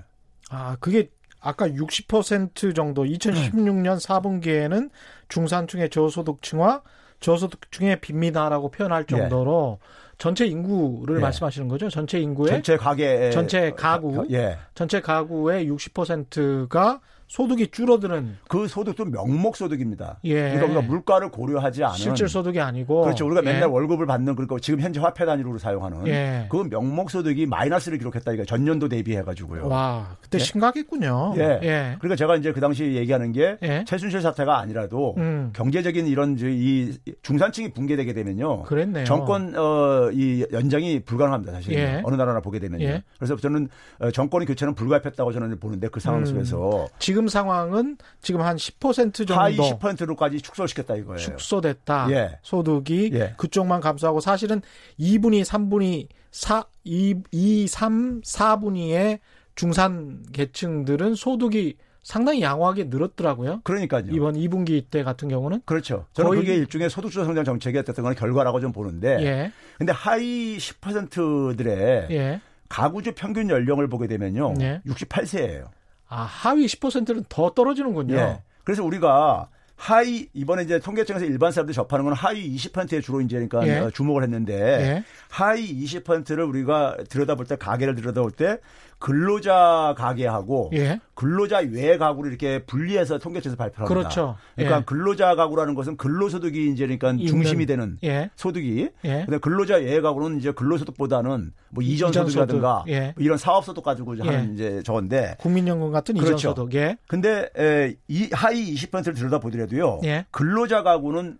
아, 0.49 0.75
그게 0.79 1.09
아까 1.39 1.67
60% 1.67 2.75
정도 2.75 3.03
2016년 3.03 3.99
4분기에는 3.99 4.89
중산층의 5.27 5.89
저소득층과 5.89 6.81
저소득층의 7.19 8.01
빈민화라고 8.01 8.71
표현할 8.71 9.05
예. 9.11 9.15
정도로 9.15 9.79
예. 9.81 9.85
전체 10.21 10.45
인구를 10.45 11.15
예. 11.17 11.19
말씀하시는 11.19 11.67
거죠? 11.67 11.89
전체 11.89 12.19
인구의 12.19 12.51
전체 12.51 12.77
가계 12.77 13.31
전체 13.31 13.71
가구 13.71 14.27
예. 14.29 14.55
전체 14.75 15.01
가구의 15.01 15.67
60%가 15.67 17.01
소득이 17.31 17.67
줄어드는 17.71 18.35
그 18.49 18.67
소득도 18.67 19.05
명목 19.05 19.55
소득입니다. 19.55 20.19
예. 20.25 20.33
그러니까 20.51 20.65
우리가 20.65 20.81
물가를 20.81 21.29
고려하지 21.29 21.81
않은 21.85 21.95
실질 21.95 22.27
소득이 22.27 22.59
아니고 22.59 23.03
그렇죠. 23.03 23.25
우리가 23.25 23.41
맨날 23.41 23.61
예. 23.61 23.65
월급을 23.67 24.05
받는 24.05 24.35
그러니까 24.35 24.57
지금 24.61 24.81
현재 24.81 24.99
화폐 24.99 25.25
단위로 25.25 25.57
사용하는 25.57 26.07
예. 26.07 26.47
그 26.51 26.67
명목 26.69 27.09
소득이 27.09 27.45
마이너스를 27.45 27.99
기록했다 27.99 28.33
이거 28.33 28.43
전년도 28.43 28.89
대비해 28.89 29.21
가지고요. 29.23 29.69
와, 29.69 30.17
그때 30.21 30.39
예? 30.39 30.43
심각했군요. 30.43 31.35
예. 31.37 31.59
예. 31.63 31.95
그러니까 31.99 32.17
제가 32.17 32.35
이제 32.35 32.51
그 32.51 32.59
당시 32.59 32.83
얘기하는 32.95 33.31
게 33.31 33.57
예. 33.63 33.85
최순실 33.87 34.19
사태가 34.21 34.59
아니라도 34.59 35.15
음. 35.17 35.51
경제적인 35.55 36.07
이런 36.07 36.35
이 36.37 36.91
중산층이 37.21 37.71
붕괴되게 37.71 38.11
되면요. 38.11 38.63
그랬네요. 38.63 39.05
정권 39.05 39.55
어 39.55 40.09
이 40.13 40.45
연장이 40.51 40.99
불가능합니다. 40.99 41.53
사실 41.53 41.73
예. 41.75 42.01
어느 42.03 42.15
나라나 42.15 42.41
보게 42.41 42.59
되면요. 42.59 42.99
그래서 43.17 43.35
저는 43.37 43.69
어, 43.99 44.11
정권의 44.11 44.45
교체는 44.47 44.75
불가피했다고 44.75 45.31
저는 45.31 45.59
보는데 45.61 45.87
그 45.87 46.01
상황 46.01 46.21
음. 46.21 46.25
속에서 46.25 46.87
지금 46.99 47.20
지금 47.21 47.27
상황은 47.27 47.97
지금 48.21 48.41
한 48.41 48.55
10% 48.55 49.13
정도 49.13 49.35
하위 49.35 49.55
10%로까지 49.55 50.41
축소시켰다 50.41 50.95
이거예요. 50.95 51.19
축소됐다. 51.19 52.07
예. 52.09 52.39
소득이 52.41 53.11
예. 53.13 53.35
그쪽만 53.37 53.79
감소하고 53.79 54.19
사실은 54.21 54.61
2분위, 54.99 55.43
3분위, 55.43 56.07
4 56.31 56.65
2, 56.83 57.15
2 57.31 57.67
3, 57.67 58.21
4분위의 58.21 59.19
중산 59.53 60.23
계층들은 60.33 61.13
소득이 61.13 61.77
상당히 62.01 62.41
양호하게 62.41 62.85
늘었더라고요. 62.85 63.61
그러니까요. 63.63 64.05
이번 64.09 64.33
2분기 64.33 64.83
때 64.89 65.03
같은 65.03 65.27
경우는 65.27 65.61
그렇죠. 65.65 66.07
저는 66.13 66.31
그게 66.31 66.55
일종의 66.55 66.89
소득주도 66.89 67.25
성장 67.25 67.43
정책이 67.43 67.77
어쨌든 67.77 68.03
간 68.03 68.15
결과라고 68.15 68.59
좀 68.59 68.71
보는데. 68.71 69.17
예. 69.21 69.51
근데 69.77 69.93
하위 69.93 70.57
10%들의 70.57 72.07
예. 72.09 72.41
가구주 72.67 73.13
평균 73.15 73.51
연령을 73.51 73.87
보게 73.89 74.07
되면요. 74.07 74.55
예. 74.61 74.81
68세예요. 74.87 75.67
아, 76.11 76.23
하위 76.23 76.65
10%는 76.65 77.23
더 77.29 77.51
떨어지는군요. 77.51 78.15
예. 78.15 78.41
그래서 78.65 78.83
우리가 78.83 79.47
하위 79.77 80.27
이번에 80.33 80.63
이제 80.63 80.77
통계청에서 80.77 81.25
일반 81.25 81.51
사람들이 81.53 81.73
접하는 81.73 82.05
건 82.05 82.13
하위 82.13 82.53
20%에 82.55 82.99
주로 82.99 83.21
이제 83.21 83.35
그러니까 83.47 83.65
예. 83.67 83.89
주목을 83.91 84.21
했는데 84.21 84.53
예. 84.53 85.03
하위 85.29 85.73
20%를 85.85 86.43
우리가 86.43 86.97
들여다볼 87.09 87.45
때 87.45 87.55
가계를 87.55 87.95
들여다볼 87.95 88.31
때 88.31 88.59
근로자 89.01 89.95
가계하고 89.97 90.69
예. 90.75 91.01
근로자 91.15 91.57
외 91.71 91.97
가구를 91.97 92.29
이렇게 92.29 92.63
분리해서 92.63 93.17
통계청에서 93.17 93.57
발표합니다. 93.57 93.87
그렇죠. 93.87 94.37
그러니까 94.55 94.77
예. 94.77 94.83
근로자 94.85 95.33
가구라는 95.35 95.73
것은 95.73 95.97
근로소득이 95.97 96.69
이제 96.69 96.85
그러니까 96.85 97.17
중심이 97.27 97.65
되는 97.65 97.97
예. 98.03 98.29
소득이. 98.35 98.89
예. 99.03 99.23
근데 99.25 99.39
근로자 99.39 99.77
외 99.77 99.99
가구는 100.01 100.37
이제 100.37 100.51
근로소득보다는 100.51 101.51
뭐 101.71 101.83
이전 101.83 102.13
소득이라든가 102.13 102.85
예. 102.89 103.13
뭐 103.15 103.23
이런 103.23 103.39
사업 103.39 103.65
소득 103.65 103.83
가지고 103.83 104.15
하는 104.23 104.53
이제 104.53 104.83
저건데 104.85 105.35
국민연금 105.39 105.91
같은 105.91 106.15
그렇죠. 106.15 106.35
이전 106.35 106.55
소득. 106.55 106.73
예. 106.75 106.97
근데 107.07 107.49
에, 107.57 107.95
이 108.07 108.29
하위 108.31 108.75
20%를 108.75 109.15
들여다 109.15 109.39
보더라도요. 109.39 110.01
근로자 110.29 110.83
가구는 110.83 111.39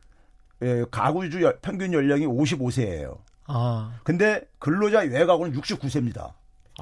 에, 0.64 0.84
가구주 0.90 1.40
평균 1.62 1.94
연령이 1.94 2.26
55세예요. 2.26 3.20
아. 3.46 4.00
근데 4.04 4.42
근로자 4.58 5.02
외 5.02 5.26
가구는 5.26 5.54
69세입니다. 5.54 6.32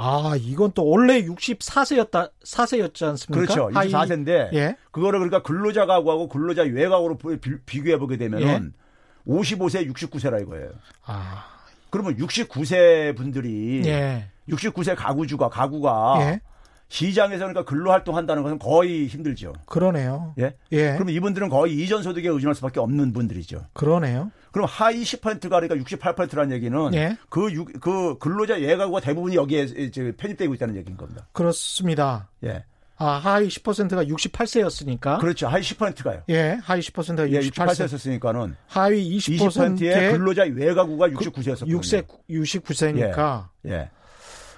아, 0.02 0.34
이건 0.38 0.72
또 0.74 0.88
원래 0.88 1.22
64세였다, 1.24 2.32
4세였지 2.46 3.06
않습니까? 3.06 3.54
그렇죠. 3.54 3.70
64세인데, 3.70 4.54
예. 4.54 4.78
그거를 4.92 5.20
그러니까 5.20 5.44
근로자 5.44 5.86
가구하고 5.86 6.30
근로자 6.30 6.62
외가구로 6.62 7.18
비 7.66 7.82
교해 7.82 7.98
보게 7.98 8.16
되면은 8.16 8.74
예. 8.74 9.32
55세, 9.32 9.94
69세라 9.94 10.42
이거예요. 10.42 10.70
아. 11.06 11.46
그러면 11.90 12.16
69세 12.16 13.16
분들이 13.18 13.82
예. 13.86 14.30
69세 14.48 14.96
가구주가 14.96 15.50
가구가 15.50 16.18
예. 16.22 16.42
시장에서 16.88 17.40
그러니까 17.48 17.66
근로 17.66 17.92
활동한다는 17.92 18.42
것은 18.44 18.58
거의 18.58 19.08
힘들죠. 19.08 19.54
그러네요. 19.66 20.34
예. 20.40 20.56
예. 20.72 20.94
그럼 20.94 21.10
이분들은 21.10 21.50
거의 21.50 21.76
이전 21.76 22.04
소득에 22.04 22.30
의존할 22.30 22.56
수밖에 22.56 22.80
없는 22.80 23.12
분들이죠. 23.12 23.66
그러네요. 23.74 24.32
그럼 24.52 24.68
하위 24.70 25.04
10%가 25.04 25.60
그러니까 25.60 25.76
68%라는 25.76 26.56
얘기는 26.56 26.94
예. 26.94 27.18
그, 27.30 27.52
유, 27.54 27.66
그 27.66 28.18
근로자 28.18 28.62
예가구가 28.62 29.00
대부분이 29.02 29.36
여기에 29.36 29.92
편입되고 30.18 30.54
있다는 30.54 30.76
얘기인 30.78 30.98
겁니다. 30.98 31.28
그렇습니다. 31.32 32.30
예. 32.44 32.64
아, 33.02 33.12
하위 33.12 33.48
10%가 33.48 34.04
68세였으니까. 34.04 35.20
그렇죠. 35.20 35.48
하위 35.48 35.62
10%가요. 35.62 36.22
예, 36.30 36.60
하위 36.62 36.82
10%가 36.82 37.28
68세. 37.28 37.32
예, 37.32 37.40
68세였으니까는. 37.50 38.56
하위 38.68 39.18
20%의 39.18 39.50
20%의 39.50 40.12
근로자 40.12 40.44
외가구가 40.44 41.08
69세였었거든요. 41.08 41.80
6세, 41.80 42.06
69세니까. 42.30 43.48
예. 43.68 43.72
예. 43.72 43.90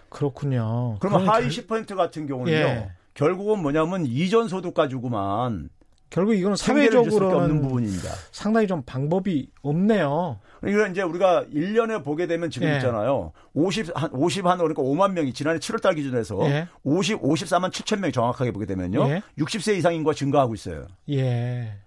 그렇군요. 0.09 0.97
그러면 0.99 1.29
하위 1.29 1.49
결... 1.49 1.67
10% 1.67 1.95
같은 1.95 2.25
경우는요. 2.25 2.55
예. 2.55 2.91
결국은 3.13 3.61
뭐냐면 3.61 4.07
이전 4.07 4.47
소득 4.47 4.73
가지고만 4.73 5.69
결국 6.11 6.33
이거는 6.33 6.57
사회적으로 6.57 7.37
없는 7.37 7.61
부분입니다. 7.61 8.09
상당히 8.31 8.67
좀 8.67 8.83
방법이 8.85 9.49
없네요. 9.61 10.39
그러니까 10.59 10.87
이제 10.89 11.01
우리가 11.01 11.45
1년에 11.45 12.03
보게 12.03 12.27
되면 12.27 12.49
지금 12.49 12.67
예. 12.67 12.75
있잖아요. 12.75 13.31
50, 13.53 13.91
한, 13.95 14.11
50, 14.11 14.45
한, 14.45 14.57
그러니까 14.57 14.83
5만 14.83 15.13
명이 15.13 15.33
지난해 15.33 15.57
7월 15.57 15.81
달 15.81 15.95
기준에서 15.95 16.37
예. 16.47 16.67
50, 16.83 17.21
54만 17.21 17.71
7천 17.71 17.99
명이 17.99 18.11
정확하게 18.11 18.51
보게 18.51 18.65
되면요. 18.65 19.07
예. 19.07 19.21
60세 19.39 19.77
이상 19.77 19.95
인구가 19.95 20.13
증가하고 20.13 20.53
있어요. 20.53 20.85
예. 21.09 21.77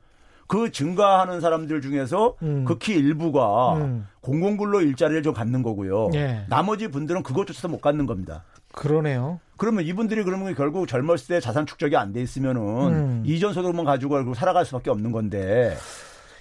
그 0.47 0.71
증가하는 0.71 1.41
사람들 1.41 1.83
중에서 1.83 2.37
음. 2.43 2.65
극히 2.65 2.95
일부가 2.95 3.75
음. 3.75 4.07
공공근로 4.21 4.81
일자리를 4.81 5.23
좀 5.23 5.35
갖는 5.35 5.63
거고요. 5.63 6.11
예. 6.15 6.47
나머지 6.49 6.89
분들은 6.89 7.23
그것조차도 7.23 7.69
못 7.69 7.81
갖는 7.81 8.07
겁니다. 8.07 8.45
그러네요. 8.75 9.41
그러면 9.57 9.85
이분들이 9.85 10.25
그러면 10.25 10.55
결국 10.55 10.87
젊었을 10.89 11.29
때 11.29 11.41
자산 11.41 11.65
축적이 11.67 11.97
안 11.97 12.13
돼 12.13 12.21
있으면은 12.23 12.63
음. 12.63 13.23
이전 13.25 13.53
소득만 13.53 13.85
가지고 13.85 14.35
살아갈 14.35 14.65
수밖에 14.65 14.91
없는 14.91 15.13
건데. 15.13 15.77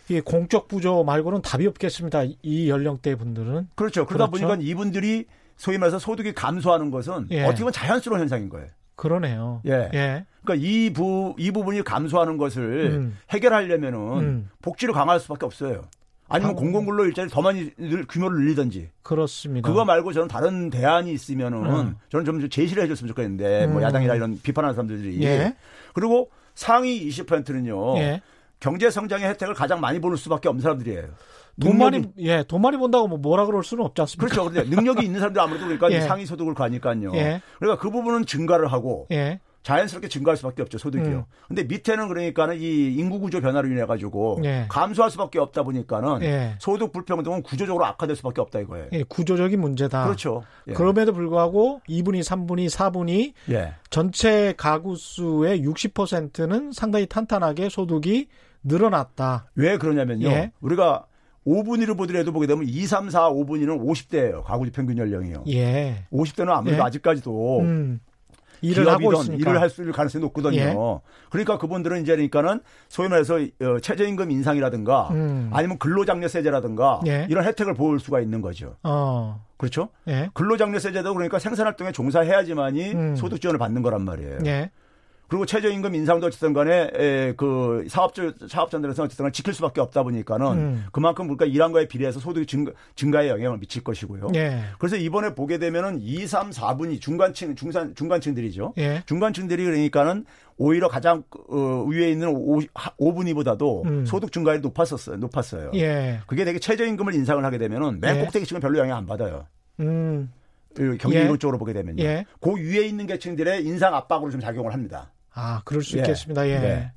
이 0.09 0.19
공적 0.19 0.67
부조 0.67 1.03
말고는 1.03 1.41
답이 1.41 1.65
없겠습니다. 1.67 2.23
이 2.41 2.69
연령대 2.69 3.15
분들은. 3.15 3.69
그렇죠. 3.75 4.05
그러다 4.05 4.27
그렇죠? 4.27 4.47
보니까 4.47 4.67
이분들이 4.69 5.25
소위 5.55 5.77
말해서 5.77 5.99
소득이 5.99 6.33
감소하는 6.33 6.91
것은 6.91 7.27
예. 7.31 7.43
어떻게 7.43 7.59
보면 7.59 7.71
자연스러운 7.71 8.19
현상인 8.19 8.49
거예요. 8.49 8.67
그러네요. 8.95 9.61
예. 9.65 9.89
예. 9.93 10.25
그러니까 10.43 10.67
이 10.67 10.91
부, 10.91 11.35
이 11.37 11.51
부분이 11.51 11.83
감소하는 11.83 12.37
것을 12.37 12.91
음. 12.91 13.17
해결하려면은 13.29 13.99
음. 14.19 14.49
복지를 14.61 14.93
강화할 14.93 15.19
수밖에 15.21 15.45
없어요. 15.45 15.83
아니면 16.33 16.55
공공근로 16.55 17.05
일자리 17.05 17.29
더 17.29 17.41
많이 17.41 17.69
규모를 18.09 18.39
늘리든지. 18.39 18.89
그렇습니다. 19.03 19.69
그거 19.69 19.85
말고 19.85 20.13
저는 20.13 20.27
다른 20.27 20.71
대안이 20.71 21.13
있으면은 21.13 21.65
음. 21.65 21.95
저는 22.09 22.25
좀 22.25 22.49
제시를 22.49 22.83
해줬으면 22.83 23.07
좋겠는데 23.09 23.67
뭐 23.67 23.77
음. 23.77 23.83
야당이나 23.83 24.15
이런 24.15 24.39
비판하는 24.41 24.73
사람들이. 24.73 25.23
예. 25.23 25.55
그리고 25.93 26.31
상위 26.55 27.07
20%는요. 27.07 27.97
예. 27.97 28.21
경제 28.59 28.89
성장의 28.89 29.27
혜택을 29.29 29.53
가장 29.53 29.79
많이 29.79 29.99
보는 29.99 30.17
수밖에 30.17 30.49
없는 30.49 30.61
사람들이에요. 30.61 31.09
돈 31.61 31.77
많이 31.77 32.03
예, 32.17 32.43
돈 32.47 32.61
많이 32.61 32.77
번다고 32.77 33.07
뭐 33.07 33.19
뭐라 33.19 33.45
그럴 33.45 33.63
수는 33.63 33.85
없지 33.85 34.01
않습니까? 34.01 34.25
그렇죠. 34.25 34.49
근데 34.49 34.75
능력이 34.75 35.05
있는 35.05 35.19
사람들 35.19 35.39
아무래도 35.39 35.65
그러니까 35.65 35.91
예. 35.93 36.01
상위 36.01 36.25
소득을 36.25 36.55
가니까요. 36.55 37.11
예. 37.13 37.41
그러니까 37.59 37.79
그 37.79 37.91
부분은 37.91 38.25
증가를 38.25 38.71
하고 38.71 39.05
예. 39.11 39.39
자연스럽게 39.63 40.09
증가할 40.09 40.37
수밖에 40.37 40.61
없죠 40.61 40.77
소득이요. 40.77 41.17
음. 41.17 41.23
근데 41.47 41.63
밑에는 41.63 42.07
그러니까는 42.09 42.57
이 42.59 42.93
인구 42.95 43.19
구조 43.19 43.41
변화로 43.41 43.69
인해 43.69 43.85
가지고 43.85 44.39
예. 44.43 44.65
감소할 44.69 45.09
수밖에 45.09 45.39
없다 45.39 45.63
보니까는 45.63 46.21
예. 46.21 46.55
소득 46.59 46.91
불평등은 46.91 47.43
구조적으로 47.43 47.85
악화될 47.85 48.15
수밖에 48.17 48.41
없다 48.41 48.59
이거예요. 48.59 48.87
예, 48.91 49.03
구조적인 49.03 49.59
문제다. 49.59 50.03
그렇죠. 50.03 50.43
예. 50.67 50.73
그럼에도 50.73 51.13
불구하고 51.13 51.81
2분이 51.87 52.21
3분이 52.21 52.69
4분이 52.69 53.33
예. 53.51 53.73
전체 53.89 54.53
가구 54.57 54.95
수의 54.95 55.61
60%는 55.65 56.71
상당히 56.73 57.05
탄탄하게 57.05 57.69
소득이 57.69 58.27
늘어났다. 58.63 59.49
왜 59.55 59.77
그러냐면요. 59.77 60.27
예. 60.27 60.51
우리가 60.59 61.05
5분위를 61.47 61.97
보더라도 61.97 62.31
보게 62.31 62.47
되면 62.47 62.65
2, 62.65 62.85
3, 62.85 63.09
4, 63.09 63.29
5분위는 63.31 63.81
50대예요. 63.85 64.43
가구 64.43 64.69
평균 64.71 64.97
연령이요. 64.97 65.43
예. 65.49 66.05
50대는 66.11 66.49
아무래도 66.49 66.81
예. 66.81 66.85
아직까지도 66.85 67.59
음. 67.61 67.99
일을 68.63 68.87
하고 68.89 69.13
있으니까. 69.13 69.49
일을 69.49 69.61
할 69.61 69.69
수 69.69 69.81
있을 69.81 69.91
가능성이 69.91 70.21
높거든요. 70.23 70.55
예. 70.55 70.75
그러니까 71.29 71.57
그분들은 71.57 72.01
이제 72.01 72.13
그러니까는 72.13 72.59
소위 72.89 73.09
말해서 73.09 73.35
어, 73.35 73.79
최저임금 73.81 74.31
인상이라든가 74.31 75.09
음. 75.11 75.49
아니면 75.51 75.77
근로장려세제라든가 75.79 77.01
예. 77.07 77.27
이런 77.29 77.43
혜택을 77.45 77.73
볼 77.73 77.99
수가 77.99 78.19
있는 78.19 78.41
거죠. 78.41 78.75
어. 78.83 79.43
그렇죠? 79.57 79.89
예. 80.07 80.29
근로장려세제도 80.33 81.13
그러니까 81.13 81.39
생산활동에 81.39 81.91
종사해야지만이 81.91 82.91
음. 82.93 83.15
소득 83.15 83.39
지원을 83.41 83.57
받는 83.59 83.81
거란 83.81 84.03
말이에요. 84.03 84.39
예. 85.33 85.33
그리고 85.33 85.45
최저임금 85.47 85.95
인상도 85.95 86.27
어쨌든 86.27 86.53
간에 86.53 86.91
에, 86.93 87.33
그 87.35 87.85
사업주 87.89 88.35
사업자들에서 88.47 89.03
어쨌든 89.03 89.23
간에 89.23 89.31
지킬 89.31 89.53
수밖에 89.53 89.81
없다 89.81 90.03
보니까는 90.03 90.47
음. 90.51 90.85
그만큼 90.91 91.25
그러니까 91.25 91.45
일한 91.45 91.71
거에 91.71 91.87
비례해서 91.87 92.19
소득이 92.19 92.45
증가, 92.45 92.71
증가에 92.95 93.29
영향을 93.29 93.57
미칠 93.57 93.83
것이고요. 93.83 94.27
예. 94.35 94.61
그래서 94.77 94.95
이번에 94.95 95.33
보게 95.33 95.57
되면은 95.57 95.99
2, 96.01 96.27
3, 96.27 96.51
4분이 96.51 97.01
중간층 97.01 97.55
중산 97.55 97.95
중간층들이죠. 97.95 98.73
예. 98.77 99.01
중간층들이 99.07 99.63
그러니까는 99.63 100.25
오히려 100.57 100.87
가장 100.87 101.23
어, 101.49 101.83
위에 101.89 102.11
있는 102.11 102.27
5, 102.27 102.59
5분위보다도 102.99 103.85
음. 103.85 104.05
소득 104.05 104.31
증가율이 104.31 104.61
높았었어요. 104.61 105.17
높았어요. 105.17 105.71
예. 105.73 106.19
그게 106.27 106.45
되게 106.45 106.59
최저임금을 106.59 107.15
인상을 107.15 107.43
하게 107.43 107.57
되면은 107.57 107.99
맨 107.99 108.17
예. 108.17 108.21
꼭대기층은 108.21 108.61
별로 108.61 108.77
영향 108.77 108.97
안 108.97 109.07
받아요. 109.07 109.47
음. 109.79 110.31
그 110.75 110.97
경제 110.97 111.19
예. 111.19 111.23
이론적으로 111.23 111.57
보게 111.57 111.73
되면요. 111.73 112.03
예. 112.03 112.25
그 112.39 112.53
위에 112.55 112.85
있는 112.85 113.07
계층들의 113.07 113.65
인상 113.65 113.95
압박으로 113.95 114.31
좀 114.31 114.39
작용을 114.39 114.73
합니다. 114.73 115.11
아, 115.33 115.61
그럴 115.65 115.83
수 115.83 115.97
예. 115.97 116.01
있겠습니다. 116.01 116.47
예. 116.47 116.59
네. 116.59 116.91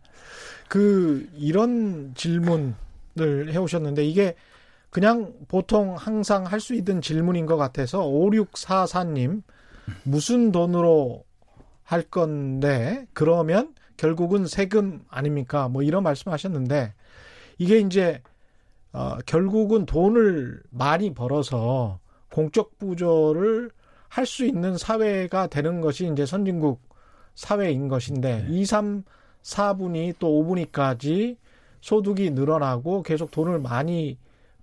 그 0.69 1.29
이런 1.37 2.13
질문을 2.15 2.75
해 3.53 3.57
오셨는데 3.57 4.05
이게 4.05 4.35
그냥 4.91 5.33
보통 5.49 5.95
항상 5.97 6.45
할 6.45 6.61
수 6.61 6.75
있는 6.75 7.01
질문인 7.01 7.47
것 7.47 7.57
같아서 7.57 8.03
5644님 8.03 9.43
무슨 10.05 10.53
돈으로 10.53 11.25
할 11.83 12.03
건데 12.03 13.07
그러면 13.13 13.75
결국은 13.97 14.47
세금 14.47 15.05
아닙니까? 15.09 15.69
뭐 15.69 15.83
이런 15.83 16.03
말씀하셨는데 16.03 16.93
이게 17.59 17.79
이제 17.79 18.21
어, 18.93 19.19
결국은 19.27 19.87
돈을 19.87 20.63
많이 20.71 21.15
벌어서 21.15 22.01
공적 22.33 22.79
부조를 22.79 23.71
할 24.09 24.27
수 24.27 24.45
있는 24.47 24.79
사회가 24.79 25.49
되는 25.49 25.81
것이 25.81 26.11
이제 26.11 26.25
선진국 26.27 26.81
사회인 27.37 27.87
것인데 27.87 28.47
네. 28.49 28.59
2, 28.59 28.65
3, 28.65 29.05
4분이 29.43 30.15
또 30.19 30.43
5분위까지 30.43 31.37
소득이 31.81 32.31
늘어나고 32.31 33.05
계속 33.05 33.31
돈을 33.31 33.61
많이 33.61 34.19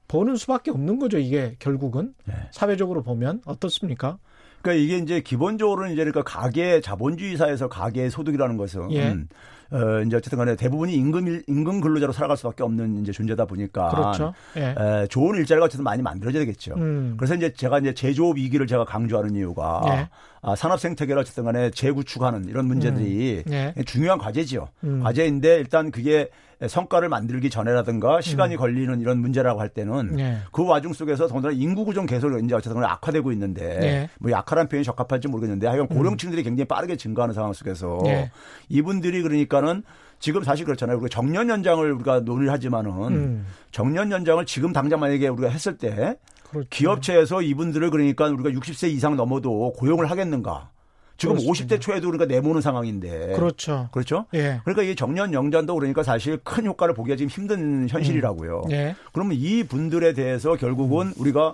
버는 0.09 0.35
수밖에 0.35 0.71
없는 0.71 0.99
거죠. 0.99 1.17
이게 1.17 1.55
결국은 1.59 2.13
네. 2.25 2.33
사회적으로 2.51 3.01
보면 3.03 3.41
어떻습니까? 3.45 4.17
그러니까 4.61 4.83
이게 4.83 4.97
이제 4.97 5.21
기본적으로는 5.21 5.93
이제 5.93 6.03
그러니까 6.03 6.23
가계 6.23 6.81
자본주의 6.81 7.37
사회에서 7.37 7.69
가계 7.69 8.09
소득이라는 8.09 8.57
것은 8.57 8.91
예. 8.91 9.11
음, 9.11 9.27
어, 9.73 10.01
이제 10.05 10.15
어쨌든 10.15 10.37
간에 10.37 10.55
대부분이 10.55 10.93
임금, 10.93 11.41
임금 11.47 11.81
근로자로 11.81 12.13
살아갈 12.13 12.37
수 12.37 12.43
밖에 12.43 12.63
없는 12.63 13.01
이제 13.01 13.11
존재다 13.11 13.45
보니까. 13.45 13.89
그렇죠. 13.89 14.33
예. 14.55 14.75
에, 14.77 15.07
좋은 15.07 15.35
일자리가 15.39 15.65
어쨌든 15.65 15.83
많이 15.83 16.03
만들어져야 16.03 16.41
되겠죠. 16.45 16.75
음. 16.77 17.15
그래서 17.17 17.33
이제 17.33 17.51
제가 17.51 17.79
이제 17.79 17.93
제조업 17.93 18.37
위기를 18.37 18.67
제가 18.67 18.85
강조하는 18.85 19.35
이유가 19.35 19.81
예. 19.87 20.09
아, 20.43 20.55
산업 20.55 20.79
생태계를 20.79 21.19
어쨌든 21.21 21.45
간에 21.45 21.71
재구축하는 21.71 22.45
이런 22.45 22.67
문제들이 22.67 23.43
음. 23.47 23.51
예. 23.51 23.73
중요한 23.85 24.19
과제지요. 24.19 24.67
음. 24.83 25.01
과제인데 25.01 25.57
일단 25.57 25.89
그게 25.89 26.29
성과를 26.67 27.09
만들기 27.09 27.49
전에라든가 27.49 28.21
시간이 28.21 28.55
음. 28.55 28.57
걸리는 28.57 28.99
이런 29.01 29.19
문제라고 29.19 29.59
할 29.59 29.69
때는 29.69 30.15
네. 30.15 30.37
그 30.51 30.65
와중 30.65 30.93
속에서 30.93 31.27
더군다나 31.27 31.53
인구 31.57 31.85
구조 31.85 32.05
개선 32.05 32.43
이제 32.43 32.55
어쨌든 32.55 32.83
악화되고 32.83 33.31
있는데 33.31 33.79
네. 33.79 34.09
뭐 34.19 34.31
약화란 34.31 34.67
표현이 34.67 34.83
적합할지 34.83 35.27
모르겠는데 35.27 35.67
하여간 35.67 35.87
음. 35.91 35.97
고령층들이 35.97 36.43
굉장히 36.43 36.67
빠르게 36.67 36.95
증가하는 36.95 37.33
상황 37.33 37.53
속에서 37.53 37.99
네. 38.03 38.31
이분들이 38.69 39.21
그러니까는 39.21 39.83
지금 40.19 40.43
사실 40.43 40.65
그렇잖아요. 40.65 40.97
우리가 40.97 41.09
정년 41.09 41.49
연장을 41.49 41.91
우리가 41.91 42.21
논의를 42.21 42.51
하지만은 42.51 42.91
음. 43.11 43.45
정년 43.71 44.11
연장을 44.11 44.45
지금 44.45 44.71
당장 44.71 44.99
만약에 44.99 45.27
우리가 45.27 45.49
했을 45.49 45.77
때 45.77 46.17
그렇죠. 46.49 46.69
기업체에서 46.69 47.41
이분들을 47.41 47.89
그러니까 47.89 48.27
우리가 48.27 48.49
60세 48.51 48.89
이상 48.89 49.15
넘어도 49.15 49.73
고용을 49.73 50.09
하겠는가? 50.09 50.69
지금 51.17 51.35
그렇습니다. 51.35 51.75
50대 51.75 51.81
초에도 51.81 52.09
그러니까 52.11 52.25
내모는 52.33 52.61
상황인데. 52.61 53.33
그렇죠. 53.35 53.89
그렇죠? 53.91 54.25
예. 54.33 54.59
그러니까 54.63 54.83
이 54.83 54.95
정년 54.95 55.33
영전도 55.33 55.73
그러니까 55.75 56.03
사실 56.03 56.37
큰 56.43 56.65
효과를 56.65 56.93
보기가 56.93 57.15
지금 57.15 57.29
힘든 57.29 57.87
현실이라고요. 57.89 58.63
음. 58.65 58.71
예. 58.71 58.95
그러면 59.13 59.37
이 59.37 59.63
분들에 59.63 60.13
대해서 60.13 60.55
결국은 60.55 61.07
음. 61.07 61.13
우리가 61.17 61.53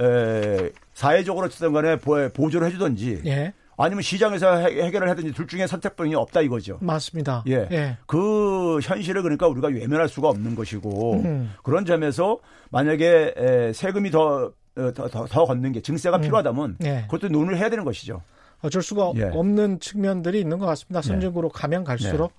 에, 0.00 0.70
사회적으로 0.94 1.46
어쨌든 1.46 1.72
간에 1.72 1.96
보조를 1.96 2.66
해주든지 2.68 3.22
예. 3.26 3.52
아니면 3.76 4.02
시장에서 4.02 4.56
해결을 4.56 5.08
하든지 5.08 5.32
둘 5.32 5.46
중에 5.46 5.66
선택권이 5.66 6.14
없다 6.14 6.42
이거죠. 6.42 6.78
맞습니다. 6.80 7.44
예. 7.48 7.66
예. 7.72 7.96
그 8.06 8.78
현실을 8.82 9.22
그러니까 9.22 9.48
우리가 9.48 9.68
외면할 9.68 10.08
수가 10.08 10.28
없는 10.28 10.54
것이고 10.54 11.14
음. 11.24 11.52
그런 11.62 11.84
점에서 11.84 12.38
만약에 12.70 13.34
에, 13.36 13.72
세금이 13.72 14.10
더 14.10 14.52
어, 14.76 14.92
더, 14.94 15.08
더, 15.08 15.26
더 15.26 15.44
걷는 15.44 15.72
게 15.72 15.80
증세가 15.80 16.18
음. 16.18 16.22
필요하다면 16.22 16.76
예. 16.84 17.04
그것도 17.10 17.28
논의를 17.28 17.58
해야 17.58 17.68
되는 17.68 17.84
것이죠. 17.84 18.22
어쩔 18.62 18.82
수가 18.82 19.12
예. 19.16 19.24
없는 19.24 19.80
측면들이 19.80 20.40
있는 20.40 20.58
것 20.58 20.66
같습니다. 20.66 21.02
선진국으로 21.02 21.50
예. 21.54 21.58
가면 21.58 21.84
갈수록. 21.84 22.32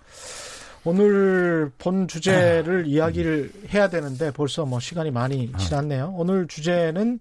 오늘 0.83 1.71
본 1.77 2.07
주제를 2.07 2.83
아. 2.83 2.87
이야기를 2.87 3.51
해야 3.73 3.89
되는데 3.89 4.31
벌써 4.31 4.65
뭐 4.65 4.79
시간이 4.79 5.11
많이 5.11 5.51
아. 5.53 5.57
지났네요. 5.57 6.13
오늘 6.15 6.47
주제는 6.47 7.19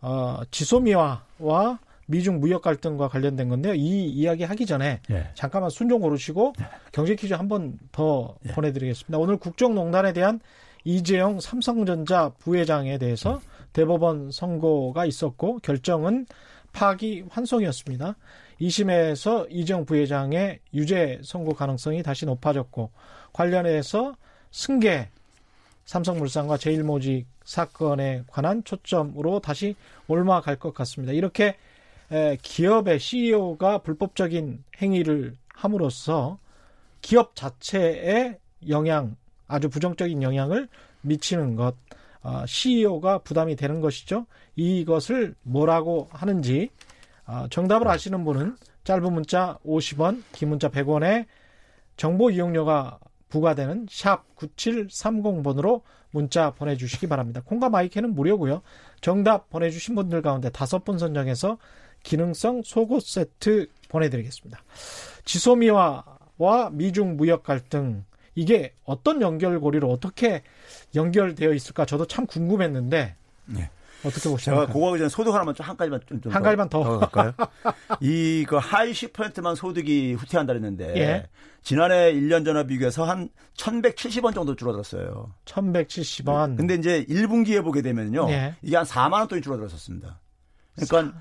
어, 0.00 0.40
지소미아와 0.50 1.78
미중 2.06 2.40
무역 2.40 2.62
갈등과 2.62 3.08
관련된 3.08 3.48
건데요. 3.48 3.74
이 3.74 4.06
이야기 4.06 4.44
하기 4.44 4.66
전에 4.66 5.00
예. 5.10 5.30
잠깐만 5.34 5.70
순종 5.70 6.00
고르시고 6.00 6.54
예. 6.60 6.64
경제 6.92 7.14
퀴즈 7.14 7.34
한 7.34 7.48
번더 7.48 8.36
보내드리겠습니다. 8.52 9.18
오늘 9.18 9.36
국정농단에 9.36 10.12
대한 10.12 10.40
이재용 10.84 11.38
삼성전자 11.38 12.30
부회장에 12.38 12.98
대해서 12.98 13.34
음. 13.34 13.40
대법원 13.72 14.30
선고가 14.30 15.04
있었고 15.04 15.58
결정은 15.58 16.26
파기 16.78 17.24
환송이었습니다. 17.28 18.14
2심에서 18.60 19.48
이정 19.50 19.84
부회장의 19.84 20.60
유죄 20.74 21.20
선고 21.24 21.52
가능성이 21.52 22.04
다시 22.04 22.24
높아졌고 22.24 22.92
관련해서 23.32 24.14
승계 24.52 25.08
삼성물산과 25.86 26.56
제일모직 26.56 27.26
사건에 27.44 28.22
관한 28.28 28.62
초점으로 28.62 29.40
다시 29.40 29.74
올라갈 30.06 30.54
것 30.54 30.72
같습니다. 30.72 31.12
이렇게 31.12 31.56
기업의 32.42 33.00
CEO가 33.00 33.78
불법적인 33.78 34.62
행위를 34.80 35.34
함으로써 35.48 36.38
기업 37.00 37.34
자체에 37.34 38.38
영향, 38.68 39.16
아주 39.48 39.68
부정적인 39.68 40.22
영향을 40.22 40.68
미치는 41.00 41.56
것, 41.56 41.74
CEO가 42.46 43.16
어, 43.16 43.22
부담이 43.22 43.56
되는 43.56 43.80
것이죠. 43.80 44.26
이것을 44.56 45.34
뭐라고 45.42 46.08
하는지 46.10 46.70
어, 47.26 47.46
정답을 47.50 47.88
아시는 47.88 48.24
분은 48.24 48.56
짧은 48.84 49.12
문자 49.12 49.58
50원, 49.66 50.22
긴 50.32 50.48
문자 50.48 50.68
100원에 50.68 51.26
정보 51.96 52.30
이용료가 52.30 52.98
부과되는 53.28 53.86
샵 53.90 54.24
9730번으로 54.36 55.82
문자 56.10 56.50
보내주시기 56.50 57.06
바랍니다. 57.06 57.42
콩과 57.44 57.68
마이크는 57.68 58.14
무료고요. 58.14 58.62
정답 59.00 59.50
보내주신 59.50 59.94
분들 59.94 60.22
가운데 60.22 60.48
다섯 60.48 60.84
분 60.84 60.98
선정해서 60.98 61.58
기능성 62.02 62.62
속옷 62.64 63.02
세트 63.02 63.68
보내드리겠습니다. 63.88 64.58
지소미아와 65.24 66.70
미중 66.72 67.16
무역 67.16 67.42
갈등 67.42 68.04
이게 68.38 68.72
어떤 68.84 69.20
연결고리로 69.20 69.90
어떻게 69.90 70.42
연결되어 70.94 71.52
있을까 71.54 71.84
저도 71.84 72.06
참 72.06 72.24
궁금했는데 72.26 73.16
네. 73.46 73.70
어떻게 74.04 74.28
보십니까? 74.28 74.62
제가 74.62 74.72
그거 74.72 74.96
전에 74.96 75.08
소득 75.08 75.34
하나만 75.34 75.56
좀 75.56 75.66
한 75.66 75.76
가지만 75.76 76.00
좀, 76.06 76.20
좀 76.20 76.32
한 76.32 76.40
가지만 76.44 76.68
더, 76.68 76.84
더 76.84 76.98
갈까요? 77.00 77.32
이그 78.00 78.54
하위 78.56 78.92
10%만 78.92 79.56
소득이 79.56 80.12
후퇴한다 80.14 80.52
그랬는데 80.52 80.94
예. 80.96 81.26
지난해 81.62 82.12
1년 82.14 82.44
전에 82.44 82.64
비교해서 82.64 83.04
한 83.04 83.28
1,170원 83.56 84.34
정도 84.34 84.54
줄어들었어요. 84.54 85.32
1,170원. 85.44 86.56
근데 86.56 86.74
이제 86.74 87.04
1분기에 87.06 87.64
보게 87.64 87.82
되면요. 87.82 88.30
예. 88.30 88.54
이게 88.62 88.76
한 88.76 88.84
4만 88.86 89.14
원 89.14 89.26
돈이 89.26 89.42
줄어들었었습니다. 89.42 90.20
그러니까 90.76 91.18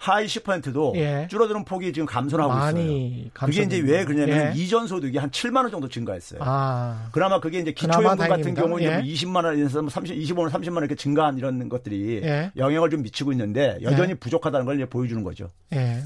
하위 0.00 0.24
10%도 0.24 0.94
예. 0.96 1.28
줄어드는 1.28 1.66
폭이 1.66 1.92
지금 1.92 2.06
감소하고 2.06 2.54
있어요. 2.54 3.30
그게 3.34 3.62
이제 3.62 3.78
왜 3.80 4.06
그러냐면 4.06 4.56
예. 4.56 4.58
이전 4.58 4.86
소득이 4.86 5.18
한 5.18 5.30
7만 5.30 5.56
원 5.56 5.70
정도 5.70 5.90
증가했어요. 5.90 6.40
아. 6.42 7.10
그나마 7.12 7.38
그게 7.38 7.58
이제 7.58 7.72
기초연금 7.72 8.26
같은 8.26 8.54
경우 8.54 8.80
예. 8.80 9.02
20만 9.02 9.44
원에서 9.44 9.86
30, 9.86 10.16
25만 10.16 10.38
원, 10.38 10.50
30만 10.50 10.76
원 10.76 10.84
이렇게 10.84 10.94
증가한 10.94 11.36
이런 11.36 11.68
것들이 11.68 12.22
예. 12.24 12.50
영향을 12.56 12.88
좀 12.88 13.02
미치고 13.02 13.32
있는데 13.32 13.76
여전히 13.82 14.12
예. 14.12 14.14
부족하다는 14.14 14.64
걸 14.64 14.76
이제 14.76 14.86
보여주는 14.86 15.22
거죠. 15.22 15.50
예. 15.74 16.02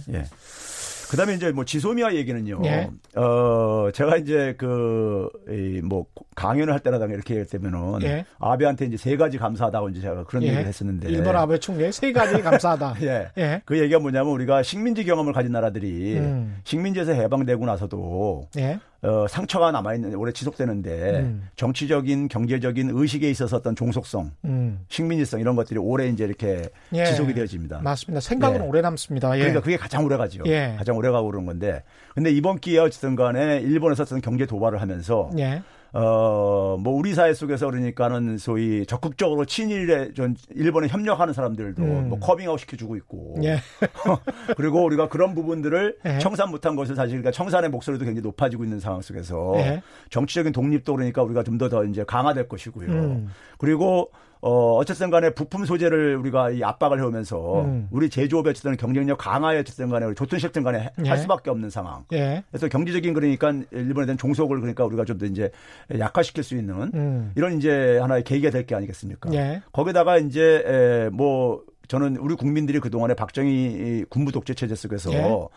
예. 1.15 1.17
그다음에 1.17 1.35
이제 1.35 1.53
뭐 1.53 1.65
지소미아 1.65 2.15
얘기는요. 2.15 2.61
예. 2.65 2.91
어 3.17 3.91
제가 3.93 4.17
이제 4.17 4.55
그뭐 4.59 6.07
강연을 6.35 6.73
할 6.73 6.81
때라든가 6.81 7.15
이렇게 7.15 7.37
할 7.37 7.47
때면은 7.47 8.03
예. 8.03 8.25
아베한테 8.39 8.87
이제 8.87 8.97
세 8.97 9.17
가지 9.17 9.39
감사하다고 9.39 9.91
이제 9.91 10.01
제가 10.01 10.25
그런 10.25 10.43
예. 10.43 10.49
얘기를 10.49 10.67
했었는데 10.67 11.09
일본 11.09 11.37
아베 11.37 11.59
총리 11.59 11.91
세 11.93 12.13
가지 12.13 12.41
감사하다. 12.43 12.97
예. 13.03 13.31
예. 13.39 13.63
그 13.65 13.79
얘기가 13.79 14.01
뭐냐면 14.01 14.33
우리가 14.33 14.63
식민지 14.63 15.05
경험을 15.05 15.33
가진 15.33 15.53
나라들이 15.53 16.19
음. 16.19 16.57
식민지에서 16.65 17.13
해방되고 17.13 17.65
나서도 17.65 18.49
예. 18.59 18.81
어, 19.05 19.27
상처가 19.29 19.71
남아있는 19.71 20.15
오래 20.15 20.33
지속되는데 20.33 21.21
음. 21.21 21.49
정치적인 21.57 22.29
경제적인 22.29 22.91
의식에 22.93 23.29
있어서 23.31 23.59
어떤 23.59 23.77
종속성, 23.77 24.33
음. 24.47 24.81
식민지성 24.89 25.41
이런 25.41 25.57
것들이 25.57 25.79
오래 25.79 26.09
이제 26.09 26.25
이렇게 26.25 26.71
예. 26.95 27.05
지속이 27.05 27.35
되어집니다. 27.35 27.81
맞습니다. 27.83 28.21
생각은 28.21 28.63
예. 28.63 28.67
오래 28.67 28.81
남습니다. 28.81 29.35
예. 29.37 29.41
그러니까 29.41 29.61
그게 29.61 29.77
가장 29.77 30.05
오래 30.07 30.17
가죠. 30.17 30.43
예. 30.47 30.75
가장 30.79 30.97
오래 30.97 31.11
가고 31.11 31.31
그런 31.31 31.45
건데 31.45 31.83
근데 32.15 32.31
이번 32.31 32.59
기회에 32.59 32.79
어쨌든 32.79 33.15
간에 33.15 33.59
일본에서 33.59 34.05
어떤 34.05 34.23
경제 34.23 34.47
도발을 34.47 34.81
하면서 34.81 35.31
예. 35.39 35.63
어, 35.97 36.77
뭐 36.81 36.93
우리 36.93 37.15
사회 37.15 37.33
속에서 37.33 37.67
그러니까는 37.67 38.37
소위 38.37 38.85
적극적으로 38.85 39.45
친일에 39.45 40.13
전 40.13 40.35
일본에 40.51 40.89
협력하는 40.89 41.33
사람들도 41.33 41.83
음. 41.83 42.09
뭐 42.09 42.19
커밍아웃 42.19 42.59
시켜주고 42.61 42.97
있고. 42.97 43.37
예. 43.45 43.59
그리고 44.57 44.83
우리가 44.85 45.09
그런 45.09 45.37
부분들을 45.37 45.99
예. 46.05 46.19
청산 46.19 46.51
못한 46.51 46.75
것을 46.75 46.97
사실 46.97 47.13
그러니까 47.13 47.31
청산의 47.31 47.71
목소리도 47.71 48.05
굉장히 48.05 48.23
높아지고 48.23 48.65
있는 48.65 48.81
상황 48.81 49.01
속에서 49.03 49.55
예. 49.59 49.83
정치적인 50.11 50.53
독립도 50.53 50.95
그러니까 50.95 51.23
우리가 51.23 51.45
좀 51.45 51.59
더더 51.59 51.85
이제 51.85 52.03
강화될 52.03 52.49
것이고요. 52.49 52.89
음. 52.89 53.29
그리고 53.59 54.11
어, 54.47 54.77
어쨌든 54.77 55.09
간에 55.09 55.31
부품 55.31 55.65
소재를 55.65 56.17
우리가 56.17 56.51
이 56.51 56.63
압박을 56.63 57.01
해오면서 57.01 57.63
음. 57.63 57.89
우리 57.91 58.11
제조업의 58.11 58.51
어쨌든 58.51 58.77
경쟁력 58.77 59.17
강화에 59.17 59.59
어쨌든 59.59 59.89
간에 59.89 60.05
우리 60.05 60.15
조선시장 60.15 60.63
간에 60.63 60.91
예. 61.03 61.09
할 61.09 61.17
수밖에 61.17 61.49
없는 61.49 61.71
상황. 61.71 62.05
예. 62.13 62.45
그래서 62.51 62.69
경제적인 62.69 63.15
그러니까 63.15 63.55
일본에 63.71 64.05
대한 64.05 64.19
종속을 64.19 64.61
그러니까 64.61 64.85
우리가 64.85 65.07
좀 65.07 65.17
더 65.17 65.25
이제 65.25 65.51
약화시킬 65.99 66.45
수 66.45 66.57
있는 66.57 66.91
음. 66.93 67.33
이런 67.37 67.57
이제 67.57 67.97
하나의 67.99 68.23
계기가 68.25 68.51
될 68.51 68.67
게 68.67 68.75
아니겠습니까? 68.75 69.33
예. 69.33 69.63
거기다가 69.73 70.19
이제 70.19 70.63
에, 70.67 71.09
뭐 71.09 71.63
저는 71.89 72.17
우리 72.19 72.35
국민들이 72.35 72.81
그동안에 72.81 73.15
박정희 73.15 74.05
군부 74.11 74.31
독재 74.31 74.53
체제 74.53 74.75
속에서 74.75 75.11
예. 75.13 75.49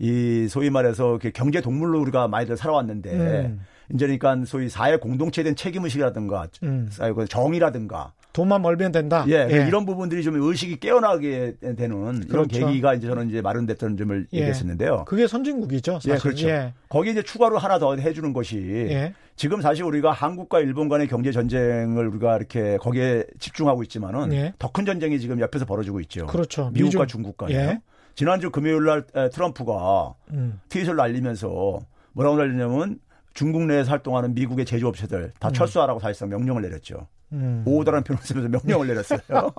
이 0.00 0.48
소위 0.48 0.68
말해서 0.70 1.18
경제 1.32 1.60
동물로 1.60 2.00
우리가 2.00 2.26
많이들 2.26 2.56
살아왔는데 2.56 3.12
음. 3.12 3.60
이제 3.94 4.06
그러니까 4.06 4.44
소위 4.46 4.68
사회 4.68 4.96
공동체에 4.96 5.44
대한 5.44 5.54
책임 5.54 5.84
의식이라든가 5.84 6.48
음. 6.64 6.88
정의라든가 7.28 8.12
돈만 8.32 8.62
멀면 8.62 8.92
된다. 8.92 9.24
예, 9.28 9.46
예. 9.50 9.66
이런 9.66 9.84
부분들이 9.84 10.22
좀 10.22 10.40
의식이 10.40 10.80
깨어나게 10.80 11.54
되는 11.76 12.20
그런 12.26 12.48
그렇죠. 12.48 12.66
계기가 12.66 12.94
이제 12.94 13.06
저는 13.06 13.28
이제 13.28 13.42
마련됐던 13.42 13.96
점을 13.96 14.26
예. 14.32 14.38
얘기했었는데요. 14.38 15.04
그게 15.06 15.26
선진국이죠. 15.26 15.94
사실. 15.94 16.12
예, 16.12 16.16
그렇죠. 16.16 16.48
예. 16.48 16.72
거기에 16.88 17.12
이제 17.12 17.22
추가로 17.22 17.58
하나 17.58 17.78
더 17.78 17.94
해주는 17.94 18.32
것이 18.32 18.56
예. 18.90 19.14
지금 19.36 19.60
사실 19.60 19.84
우리가 19.84 20.12
한국과 20.12 20.60
일본 20.60 20.88
간의 20.88 21.08
경제 21.08 21.30
전쟁을 21.30 22.08
우리가 22.08 22.36
이렇게 22.36 22.78
거기에 22.78 23.24
집중하고 23.38 23.82
있지만은 23.82 24.32
예. 24.32 24.54
더큰 24.58 24.86
전쟁이 24.86 25.20
지금 25.20 25.38
옆에서 25.40 25.66
벌어지고 25.66 26.00
있죠. 26.00 26.26
그렇죠. 26.26 26.70
미국과 26.72 27.04
미중. 27.04 27.06
중국 27.06 27.36
간에. 27.36 27.54
예. 27.54 27.80
지난주 28.14 28.50
금요일 28.50 28.84
날 28.84 29.04
트럼프가 29.30 30.14
음. 30.32 30.60
트윗을 30.68 30.96
날리면서 30.96 31.80
뭐라고 32.12 32.36
날리냐면 32.36 32.98
중국 33.34 33.64
내에서 33.64 33.90
활동하는 33.90 34.34
미국의 34.34 34.66
제조업체들 34.66 35.32
다 35.38 35.48
음. 35.48 35.52
철수하라고 35.52 36.00
사실상 36.00 36.28
명령을 36.28 36.62
내렸죠. 36.62 37.08
음. 37.32 37.62
오다라는 37.66 38.04
표현을 38.04 38.22
쓰면서 38.24 38.48
명령을 38.48 38.86
내렸어요. 38.88 39.20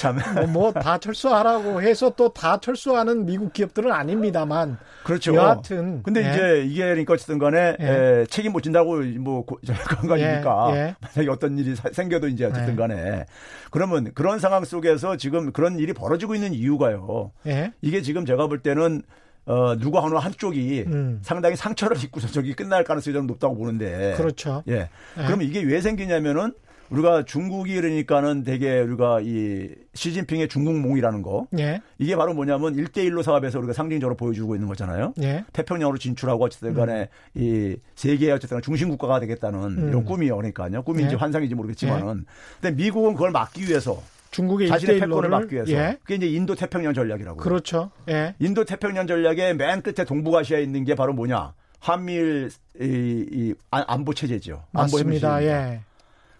참. 0.00 0.18
뭐다 0.52 0.98
철수하라고 0.98 1.82
해서 1.82 2.10
또 2.10 2.30
다 2.32 2.58
철수하는 2.60 3.26
미국 3.26 3.52
기업들은 3.52 3.90
아닙니다만. 3.92 4.78
그렇죠. 5.04 5.34
여하튼. 5.34 6.02
근데 6.02 6.24
예. 6.24 6.30
이제 6.30 6.64
이게 6.66 6.82
그러니까 6.84 7.14
어쨌든 7.14 7.38
간에 7.38 7.76
예. 7.80 8.20
에, 8.20 8.26
책임 8.26 8.52
못 8.52 8.62
진다고 8.62 8.96
뭐 9.18 9.44
관광이니까 9.88 10.70
예. 10.70 10.76
예. 10.76 10.96
만약에 11.00 11.28
어떤 11.30 11.58
일이 11.58 11.74
생겨도 11.74 12.28
이제 12.28 12.44
어쨌든 12.46 12.72
예. 12.72 12.76
간에 12.76 13.24
그러면 13.70 14.12
그런 14.14 14.38
상황 14.38 14.64
속에서 14.64 15.16
지금 15.16 15.52
그런 15.52 15.78
일이 15.78 15.92
벌어지고 15.92 16.34
있는 16.34 16.52
이유가요. 16.54 17.32
예. 17.46 17.72
이게 17.82 18.00
지금 18.02 18.24
제가 18.24 18.46
볼 18.46 18.60
때는 18.60 19.02
어, 19.50 19.76
누구 19.76 19.98
하나 19.98 20.20
한쪽이 20.20 20.84
음. 20.86 21.18
상당히 21.22 21.56
상처를 21.56 22.02
입고서 22.04 22.28
저기 22.28 22.54
끝날 22.54 22.84
가능성이 22.84 23.14
좀 23.14 23.26
높다고 23.26 23.56
보는데. 23.56 24.14
그렇죠. 24.16 24.62
예. 24.68 24.72
예. 24.72 24.88
그러면 25.26 25.42
이게 25.44 25.60
왜 25.60 25.80
생기냐면은 25.80 26.52
우리가 26.90 27.24
중국이 27.24 27.74
그러니까는 27.74 28.44
되게 28.44 28.78
우리가 28.80 29.20
이 29.22 29.70
시진핑의 29.94 30.48
중국몽이라는 30.48 31.22
거. 31.22 31.48
예. 31.58 31.82
이게 31.98 32.14
바로 32.14 32.32
뭐냐면 32.32 32.76
1대1로 32.76 33.24
사업에서 33.24 33.58
우리가 33.58 33.72
상징적으로 33.72 34.16
보여주고 34.16 34.54
있는 34.54 34.68
거잖아요. 34.68 35.14
예. 35.20 35.44
태평양으로 35.52 35.98
진출하고 35.98 36.44
어쨌든 36.44 36.74
간에 36.74 37.08
음. 37.36 37.42
이 37.42 37.76
세계의 37.96 38.32
어쨌든 38.32 38.62
중심 38.62 38.88
국가가 38.88 39.18
되겠다는 39.18 39.78
음. 39.78 39.88
이런 39.88 40.04
꿈이요. 40.04 40.36
그러니까요. 40.36 40.82
꿈인지 40.82 41.14
예. 41.14 41.18
환상인지 41.18 41.56
모르겠지만은. 41.56 42.18
예. 42.20 42.60
근데 42.60 42.82
미국은 42.82 43.14
그걸 43.14 43.32
막기 43.32 43.66
위해서 43.66 44.00
중국의 44.30 44.68
자신의 44.68 45.00
패권을 45.00 45.28
막기 45.28 45.54
위해서 45.54 45.72
예. 45.72 45.98
그게 46.02 46.14
이제 46.14 46.26
인도 46.26 46.54
태평양 46.54 46.94
전략이라고. 46.94 47.38
그렇죠. 47.38 47.90
예. 48.08 48.34
인도 48.38 48.64
태평양 48.64 49.06
전략의 49.06 49.56
맨 49.56 49.82
끝에 49.82 50.04
동북아시아에 50.04 50.62
있는 50.62 50.84
게 50.84 50.94
바로 50.94 51.12
뭐냐? 51.12 51.54
한미일 51.80 52.50
이, 52.80 53.26
이 53.30 53.54
안보 53.70 54.14
체제죠. 54.14 54.64
맞습니다. 54.72 55.42
예. 55.44 55.80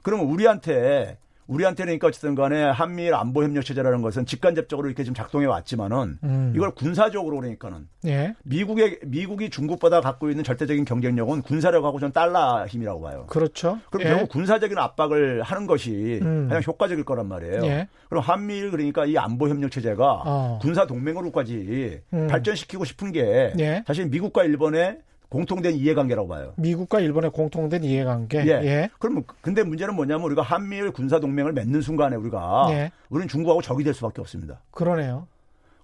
그러면 0.03 0.26
우리한테 0.26 1.18
우리한테는 1.50 1.86
그러니까 1.88 2.06
어쨌든 2.06 2.34
간에 2.36 2.62
한미일 2.62 3.14
안보 3.14 3.42
협력 3.42 3.64
체제라는 3.64 4.02
것은 4.02 4.24
직간접적으로 4.24 4.86
이렇게 4.88 5.02
지금 5.02 5.14
작동해 5.14 5.46
왔지만은 5.46 6.18
음. 6.22 6.52
이걸 6.54 6.70
군사적으로 6.70 7.36
그러니까는 7.38 7.88
예. 8.06 8.34
미국의 8.44 9.00
미국이 9.04 9.50
중국보다 9.50 10.00
갖고 10.00 10.30
있는 10.30 10.44
절대적인 10.44 10.84
경쟁력은 10.84 11.42
군사력하고 11.42 11.98
전 11.98 12.12
달러 12.12 12.66
힘이라고 12.66 13.00
봐요. 13.00 13.26
그렇죠. 13.28 13.78
그럼 13.90 14.06
예. 14.06 14.10
결국 14.10 14.28
군사적인 14.28 14.78
압박을 14.78 15.42
하는 15.42 15.66
것이 15.66 16.20
음. 16.22 16.46
가장 16.48 16.62
효과적일 16.64 17.04
거란 17.04 17.26
말이에요. 17.26 17.64
예. 17.64 17.88
그럼 18.08 18.22
한미일 18.22 18.70
그러니까 18.70 19.04
이 19.06 19.18
안보 19.18 19.48
협력 19.48 19.72
체제가 19.72 20.22
어. 20.24 20.58
군사 20.62 20.86
동맹으로까지 20.86 22.00
음. 22.12 22.28
발전시키고 22.28 22.84
싶은 22.84 23.10
게 23.10 23.52
예. 23.58 23.82
사실 23.86 24.06
미국과 24.06 24.44
일본의 24.44 24.98
공통된 25.30 25.76
이해관계라고 25.76 26.28
봐요. 26.28 26.52
미국과 26.56 27.00
일본의 27.00 27.30
공통된 27.30 27.84
이해관계. 27.84 28.44
예. 28.46 28.50
예. 28.64 28.90
그러면 28.98 29.24
근데 29.40 29.62
문제는 29.62 29.94
뭐냐면 29.94 30.26
우리가 30.26 30.42
한미일 30.42 30.90
군사 30.90 31.20
동맹을 31.20 31.52
맺는 31.52 31.80
순간에 31.80 32.16
우리가 32.16 32.66
예. 32.70 32.90
우리는 33.08 33.28
중국하고 33.28 33.62
적이 33.62 33.84
될 33.84 33.94
수밖에 33.94 34.20
없습니다. 34.20 34.60
그러네요. 34.72 35.28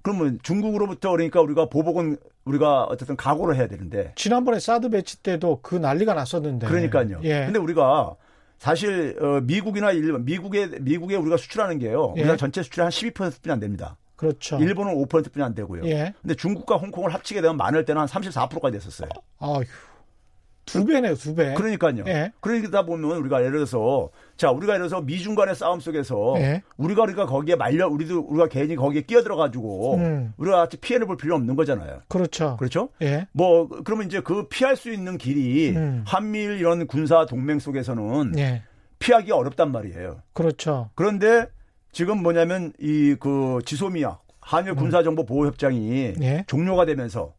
그러면 0.02 0.38
중국으로부터 0.42 1.12
그러니까 1.12 1.40
우리가 1.40 1.68
보복은 1.68 2.16
우리가 2.44 2.84
어쨌든 2.84 3.16
각오를 3.16 3.56
해야 3.56 3.68
되는데 3.68 4.12
지난번에 4.16 4.58
사드 4.58 4.90
배치 4.90 5.22
때도 5.22 5.60
그 5.62 5.76
난리가 5.76 6.14
났었는데. 6.14 6.66
그러니까요. 6.66 7.20
예. 7.22 7.44
근데 7.46 7.60
우리가 7.60 8.16
사실 8.58 9.16
어 9.20 9.40
미국이나 9.42 9.92
일본 9.92 10.24
미국에 10.24 10.66
미국에 10.80 11.14
우리가 11.14 11.36
수출하는 11.36 11.78
게요. 11.78 12.14
우리가 12.16 12.32
예. 12.32 12.36
전체 12.36 12.64
수출의 12.64 12.84
한 12.84 12.90
12%뿐이 12.90 13.52
안 13.52 13.60
됩니다. 13.60 13.96
그렇죠. 14.16 14.58
일본은 14.58 14.94
5%뿐이 14.94 15.44
안 15.44 15.54
되고요. 15.54 15.86
예. 15.86 16.14
근데 16.22 16.34
중국과 16.34 16.76
홍콩을 16.76 17.12
합치게 17.12 17.40
되면 17.42 17.56
많을 17.56 17.84
때는 17.84 18.00
한 18.00 18.08
34%까지 18.08 18.78
됐었어요. 18.78 19.08
아휴. 19.38 19.62
두 20.66 20.84
배네요, 20.84 21.14
두 21.14 21.34
배. 21.34 21.54
그러니까요. 21.54 22.02
예. 22.08 22.32
그러다 22.40 22.84
보면 22.84 23.18
우리가 23.18 23.40
예를 23.40 23.52
들어서 23.52 24.10
자, 24.36 24.50
우리가 24.50 24.74
예를 24.74 24.88
들어서 24.88 25.00
미중 25.00 25.36
간의 25.36 25.54
싸움 25.54 25.78
속에서 25.78 26.34
예. 26.38 26.62
우리가 26.76 27.02
우리가 27.04 27.26
거기에 27.26 27.54
말려 27.54 27.86
우리도 27.86 28.26
우리가 28.28 28.48
괜히 28.48 28.74
거기에 28.74 29.02
끼어들어 29.02 29.36
가지고 29.36 29.94
음. 29.94 30.34
우리가 30.36 30.68
피해를 30.80 31.06
볼 31.06 31.16
필요 31.16 31.36
없는 31.36 31.54
거잖아요. 31.54 32.00
그렇죠. 32.08 32.56
그렇죠? 32.58 32.88
예. 33.00 33.28
뭐 33.30 33.68
그러면 33.84 34.06
이제 34.06 34.20
그 34.20 34.48
피할 34.48 34.76
수 34.76 34.90
있는 34.90 35.16
길이 35.18 35.70
음. 35.76 36.02
한미일 36.04 36.58
이런 36.58 36.88
군사 36.88 37.26
동맹 37.26 37.60
속에서는 37.60 38.36
예. 38.38 38.64
피하기 38.98 39.30
어렵단 39.30 39.70
말이에요. 39.70 40.22
그렇죠. 40.32 40.90
그런데 40.96 41.46
지금 41.96 42.22
뭐냐면 42.22 42.74
이 42.78 43.16
그 43.18 43.60
지소미아 43.64 44.18
한일 44.38 44.72
음. 44.72 44.76
군사정보 44.76 45.24
보호 45.24 45.46
협정이 45.46 46.12
예? 46.20 46.44
종료가 46.46 46.84
되면서 46.84 47.32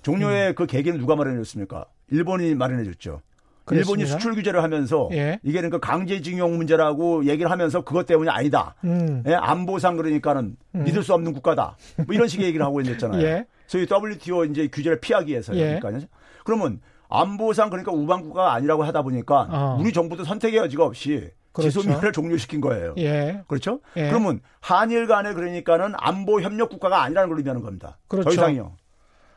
종료의 0.00 0.52
음. 0.52 0.54
그 0.54 0.64
계기는 0.64 0.98
누가 0.98 1.14
마련해줬습니까? 1.16 1.84
일본이 2.10 2.54
마련해줬죠. 2.54 3.20
그렇습니다. 3.66 3.76
일본이 3.76 4.06
수출 4.06 4.34
규제를 4.36 4.62
하면서 4.62 5.10
예. 5.12 5.38
이게 5.42 5.58
그러니까 5.58 5.80
강제징용 5.80 6.56
문제라고 6.56 7.26
얘기를 7.26 7.50
하면서 7.50 7.82
그것 7.82 8.06
때문이 8.06 8.30
아니다. 8.30 8.74
음. 8.84 9.22
예? 9.26 9.34
안보상 9.34 9.98
그러니까는 9.98 10.56
음. 10.76 10.84
믿을 10.84 11.02
수 11.02 11.12
없는 11.12 11.34
국가다. 11.34 11.76
뭐 12.06 12.14
이런 12.14 12.26
식의 12.26 12.46
얘기를 12.46 12.64
하고 12.64 12.80
있었잖아요. 12.80 13.20
예. 13.22 13.44
소위 13.66 13.86
WTO 13.86 14.46
이제 14.46 14.66
규제를 14.68 14.98
피하기 15.00 15.30
위해서요. 15.30 15.58
예. 15.58 15.78
그러니까 15.78 16.06
그러면 16.46 16.80
안보상 17.10 17.68
그러니까 17.68 17.92
우방국가가 17.92 18.54
아니라고 18.54 18.82
하다 18.84 19.02
보니까 19.02 19.46
어. 19.50 19.76
우리 19.78 19.92
정부도 19.92 20.24
선택의 20.24 20.56
여지가 20.60 20.86
없이 20.86 21.28
그렇죠. 21.54 21.80
지소미아를 21.80 22.12
종료시킨 22.12 22.60
거예요. 22.60 22.94
예. 22.98 23.42
그렇죠? 23.46 23.80
예. 23.96 24.08
그러면 24.08 24.40
한일 24.60 25.06
간에 25.06 25.32
그러니까는 25.32 25.94
안보 25.96 26.42
협력 26.42 26.68
국가가 26.68 27.02
아니라는 27.02 27.28
걸 27.28 27.38
의미하는 27.38 27.62
겁니다. 27.62 27.96
그렇죠. 28.08 28.28
더 28.28 28.32
이상이요. 28.32 28.76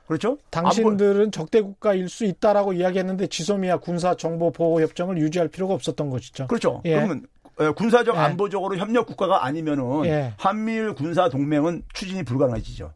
그렇죠? 0.08 0.38
당신들은 0.50 1.22
안보... 1.22 1.32
적대 1.32 1.62
국가일 1.62 2.10
수 2.10 2.26
있다라고 2.26 2.74
이야기했는데 2.74 3.28
지소미아 3.28 3.78
군사 3.78 4.16
정보 4.16 4.52
보호 4.52 4.82
협정을 4.82 5.18
유지할 5.20 5.48
필요가 5.48 5.76
없었던 5.76 6.10
것이죠. 6.10 6.48
그렇죠. 6.48 6.82
예. 6.86 6.96
그러면 6.96 7.28
군사적 7.76 8.16
예. 8.16 8.20
안보적으로 8.20 8.78
협력 8.78 9.06
국가가 9.06 9.46
아니면은 9.46 10.06
예. 10.06 10.34
한미일 10.38 10.94
군사 10.96 11.30
동맹은 11.30 11.84
추진이 11.94 12.24
불가능해지죠. 12.24 12.94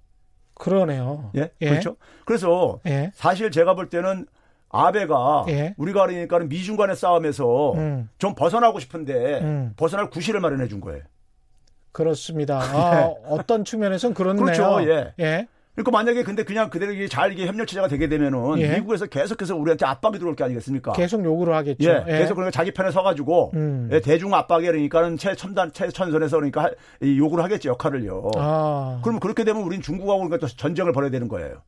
그러네요. 0.55 1.31
예. 1.35 1.51
예. 1.61 1.69
그렇죠. 1.69 1.95
그래서 2.25 2.79
예. 2.87 3.11
사실 3.13 3.51
제가 3.51 3.75
볼 3.75 3.89
때는 3.89 4.25
아베가 4.71 5.45
예. 5.49 5.73
우리가 5.77 6.07
그러니까는 6.07 6.49
미중 6.49 6.75
간의 6.77 6.95
싸움에서 6.95 7.73
음. 7.73 8.09
좀 8.17 8.35
벗어나고 8.35 8.79
싶은데 8.79 9.39
음. 9.41 9.73
벗어날 9.75 10.09
구실을 10.09 10.39
마련해 10.39 10.67
준 10.67 10.81
거예요. 10.81 11.01
그렇습니다. 11.91 12.59
아, 12.73 13.13
어떤 13.25 13.65
측면에서는 13.65 14.13
그렇네요. 14.13 14.45
그렇죠. 14.45 14.89
예. 14.89 15.13
예. 15.19 15.47
그러니까 15.73 15.91
만약에 15.91 16.23
근데 16.23 16.43
그냥 16.43 16.69
그대로 16.69 17.07
잘 17.07 17.31
이게 17.31 17.47
협력 17.47 17.65
체제가 17.65 17.87
되게 17.87 18.09
되면은 18.09 18.59
예. 18.59 18.75
미국에서 18.75 19.05
계속해서 19.05 19.55
우리한테 19.55 19.85
압박이 19.85 20.19
들어올 20.19 20.35
게 20.35 20.43
아니겠습니까? 20.43 20.91
계속 20.93 21.23
요구를 21.23 21.53
하겠죠. 21.55 21.89
예. 21.89 22.03
예. 22.07 22.17
계속 22.19 22.35
그러니까 22.35 22.51
자기 22.51 22.71
편에 22.71 22.91
서가지고 22.91 23.51
음. 23.53 23.89
예, 23.91 24.01
대중 24.01 24.33
압박에 24.33 24.67
그러니까는 24.67 25.17
최첨단 25.17 25.71
최천선에서 25.71 26.37
그러니까 26.37 26.71
요구를 27.01 27.43
하겠죠 27.43 27.69
역할을요. 27.69 28.31
아. 28.35 28.99
그러면 29.01 29.21
그렇게 29.21 29.45
되면 29.45 29.63
우리는 29.63 29.81
중국하고 29.81 30.19
그러니까 30.19 30.45
또 30.45 30.47
전쟁을 30.47 30.91
벌여야 30.91 31.09
되는 31.09 31.29
거예요. 31.29 31.61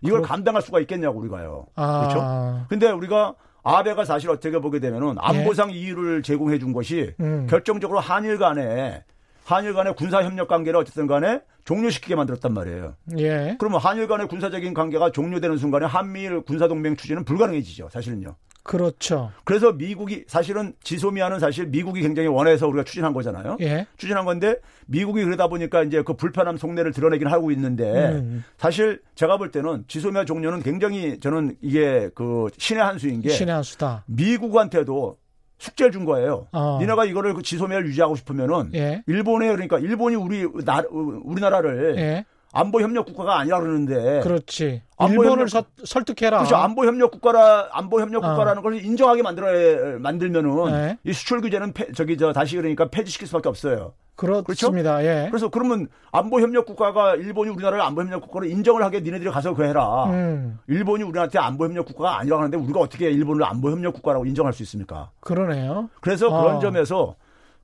이걸 0.00 0.20
그렇... 0.20 0.28
감당할 0.28 0.62
수가 0.62 0.80
있겠냐고 0.80 1.18
우리가요. 1.18 1.66
아. 1.74 2.00
그렇죠? 2.00 2.66
근데 2.68 2.90
우리가 2.90 3.34
아베가 3.62 4.04
사실 4.04 4.30
어떻게 4.30 4.58
보게 4.58 4.80
되면은 4.80 5.16
안보상 5.18 5.72
예. 5.72 5.76
이유를 5.76 6.22
제공해 6.22 6.58
준 6.58 6.72
것이 6.72 7.14
음. 7.20 7.46
결정적으로 7.50 8.00
한일 8.00 8.38
간에 8.38 9.04
한일 9.44 9.74
간의 9.74 9.94
군사 9.94 10.22
협력 10.22 10.48
관계를 10.48 10.78
어쨌든 10.78 11.06
간에 11.06 11.40
종료시키게 11.64 12.14
만들었단 12.14 12.52
말이에요. 12.52 12.94
예. 13.18 13.56
그러면 13.58 13.80
한일 13.80 14.06
간의 14.06 14.28
군사적인 14.28 14.72
관계가 14.74 15.12
종료되는 15.12 15.58
순간에 15.58 15.86
한미일 15.86 16.42
군사 16.42 16.68
동맹 16.68 16.96
추진은 16.96 17.24
불가능해지죠. 17.24 17.88
사실은요. 17.90 18.36
그렇죠. 18.68 19.32
그래서 19.44 19.72
미국이 19.72 20.24
사실은 20.26 20.74
지소미아는 20.82 21.40
사실 21.40 21.66
미국이 21.68 22.02
굉장히 22.02 22.28
원해서 22.28 22.68
우리가 22.68 22.84
추진한 22.84 23.14
거잖아요. 23.14 23.56
예. 23.62 23.86
추진한 23.96 24.26
건데 24.26 24.56
미국이 24.86 25.24
그러다 25.24 25.48
보니까 25.48 25.82
이제 25.84 26.02
그 26.02 26.12
불편함 26.12 26.58
속내를 26.58 26.92
드러내긴 26.92 27.28
하고 27.28 27.50
있는데 27.50 28.10
음. 28.10 28.44
사실 28.58 29.00
제가 29.14 29.38
볼 29.38 29.50
때는 29.50 29.84
지소미아 29.88 30.26
종료는 30.26 30.62
굉장히 30.62 31.18
저는 31.18 31.56
이게 31.62 32.10
그 32.14 32.48
신의 32.58 32.84
한 32.84 32.98
수인 32.98 33.22
게 33.22 33.30
신의 33.30 33.54
한 33.54 33.62
수다. 33.62 34.04
미국한테도 34.04 35.16
숙제를 35.56 35.90
준 35.90 36.04
거예요. 36.04 36.46
어. 36.52 36.76
니네가 36.78 37.06
이거를 37.06 37.32
그 37.32 37.42
지소미아를 37.42 37.86
유지하고 37.86 38.16
싶으면은 38.16 38.70
예. 38.74 39.02
일본에 39.06 39.48
그러니까 39.48 39.78
일본이 39.78 40.14
우리 40.14 40.46
나 40.66 40.82
우리나라를 40.90 41.96
예. 41.96 42.24
안보 42.52 42.80
협력 42.80 43.06
국가가 43.06 43.38
아니라 43.38 43.60
그러는데. 43.60 44.20
그렇지. 44.20 44.82
일본을 45.00 45.30
협력, 45.30 45.48
서, 45.50 45.64
설득해라. 45.84 46.38
그렇죠. 46.38 46.56
안보 46.56 46.84
협력 46.86 47.10
국가라 47.12 47.68
안보 47.72 48.00
협력 48.00 48.24
어. 48.24 48.28
국가라는 48.30 48.62
걸 48.62 48.82
인정하게 48.84 49.22
만들어 49.22 49.98
만들면은 49.98 50.72
네. 50.72 50.98
이 51.04 51.12
수출 51.12 51.40
규제는 51.40 51.72
폐, 51.72 51.92
저기 51.92 52.16
저 52.16 52.32
다시 52.32 52.56
그러니까 52.56 52.88
폐지시킬 52.88 53.28
수밖에 53.28 53.48
없어요. 53.48 53.92
그렇습니다. 54.16 54.96
그렇죠? 54.96 55.08
예. 55.08 55.26
그래서 55.30 55.48
그러면 55.48 55.86
안보 56.10 56.40
협력 56.40 56.66
국가가 56.66 57.14
일본이 57.14 57.50
우리나라를 57.50 57.80
안보 57.84 58.00
협력 58.00 58.22
국가로 58.22 58.46
인정을 58.46 58.82
하게 58.82 59.00
니네들이 59.00 59.30
가서 59.30 59.54
그 59.54 59.62
해라. 59.62 60.06
음. 60.06 60.58
일본이 60.66 61.04
우리한테 61.04 61.38
안보 61.38 61.66
협력 61.66 61.86
국가가 61.86 62.18
아니라고 62.18 62.42
하는데 62.42 62.56
우리가 62.56 62.80
어떻게 62.80 63.10
일본을 63.10 63.44
안보 63.44 63.70
협력 63.70 63.94
국가라고 63.94 64.26
인정할 64.26 64.52
수 64.52 64.64
있습니까? 64.64 65.10
그러네요. 65.20 65.88
그래서 66.00 66.26
어. 66.28 66.42
그런 66.42 66.58
점에서 66.60 67.14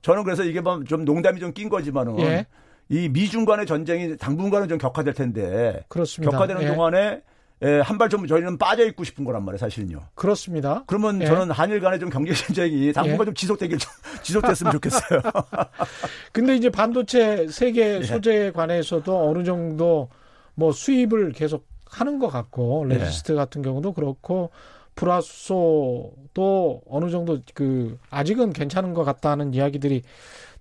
저는 0.01 0.23
그래서 0.23 0.43
이게 0.43 0.61
뭐좀 0.61 1.03
농담이 1.03 1.41
좀 1.41 1.51
낀 1.51 1.67
거지만은 1.67 2.19
예. 2.19 2.45
이 2.89 3.09
미중 3.09 3.45
간의 3.45 3.65
전쟁이 3.65 4.15
당분간은 4.17 4.67
좀 4.67 4.77
격화될 4.77 5.13
텐데 5.13 5.83
그렇습니다. 5.87 6.31
격화되는 6.31 6.61
예. 6.63 6.67
동안에 6.67 7.21
예, 7.63 7.79
한 7.79 7.97
발 7.97 8.09
좀 8.09 8.27
저희는 8.27 8.57
빠져 8.57 8.85
있고 8.87 9.03
싶은 9.05 9.23
거란 9.23 9.43
말이에요, 9.45 9.57
사실은요. 9.57 10.01
그렇습니다. 10.13 10.83
그러면 10.87 11.21
예. 11.21 11.25
저는 11.25 11.51
한일 11.51 11.79
간의 11.79 11.99
좀 11.99 12.09
경제 12.09 12.33
전쟁이 12.33 12.91
당분간 12.93 13.21
예. 13.21 13.25
좀 13.25 13.33
지속되길 13.33 13.77
지속됐으면 14.23 14.73
좋겠어요. 14.73 15.21
근데 16.33 16.55
이제 16.55 16.69
반도체 16.69 17.47
세 17.47 17.68
개 17.68 17.99
예. 17.99 18.03
소재에 18.03 18.51
관해서도 18.51 19.29
어느 19.29 19.43
정도 19.43 20.09
뭐 20.53 20.71
수입을 20.73 21.31
계속 21.31 21.65
하는 21.89 22.19
것 22.19 22.27
같고 22.27 22.85
예. 22.91 22.95
resist 22.95 23.33
같은 23.35 23.61
경우도 23.61 23.93
그렇고 23.93 24.51
브라소도 24.95 26.81
어느 26.89 27.09
정도 27.09 27.39
그 27.53 27.97
아직은 28.09 28.53
괜찮은 28.53 28.93
것 28.93 29.03
같다는 29.03 29.53
이야기들이 29.53 30.03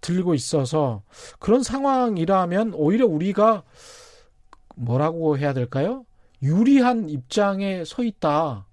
들고 0.05 0.35
있어서 0.35 1.03
그런 1.39 1.63
상황이라면 1.63 2.75
오히려 2.75 3.07
우리가 3.07 3.63
뭐라고 4.77 5.39
해야 5.39 5.55
될까요? 5.55 6.05
유리한 6.43 7.09
입장에 7.09 7.85
서 7.85 8.05
있다. 8.05 8.67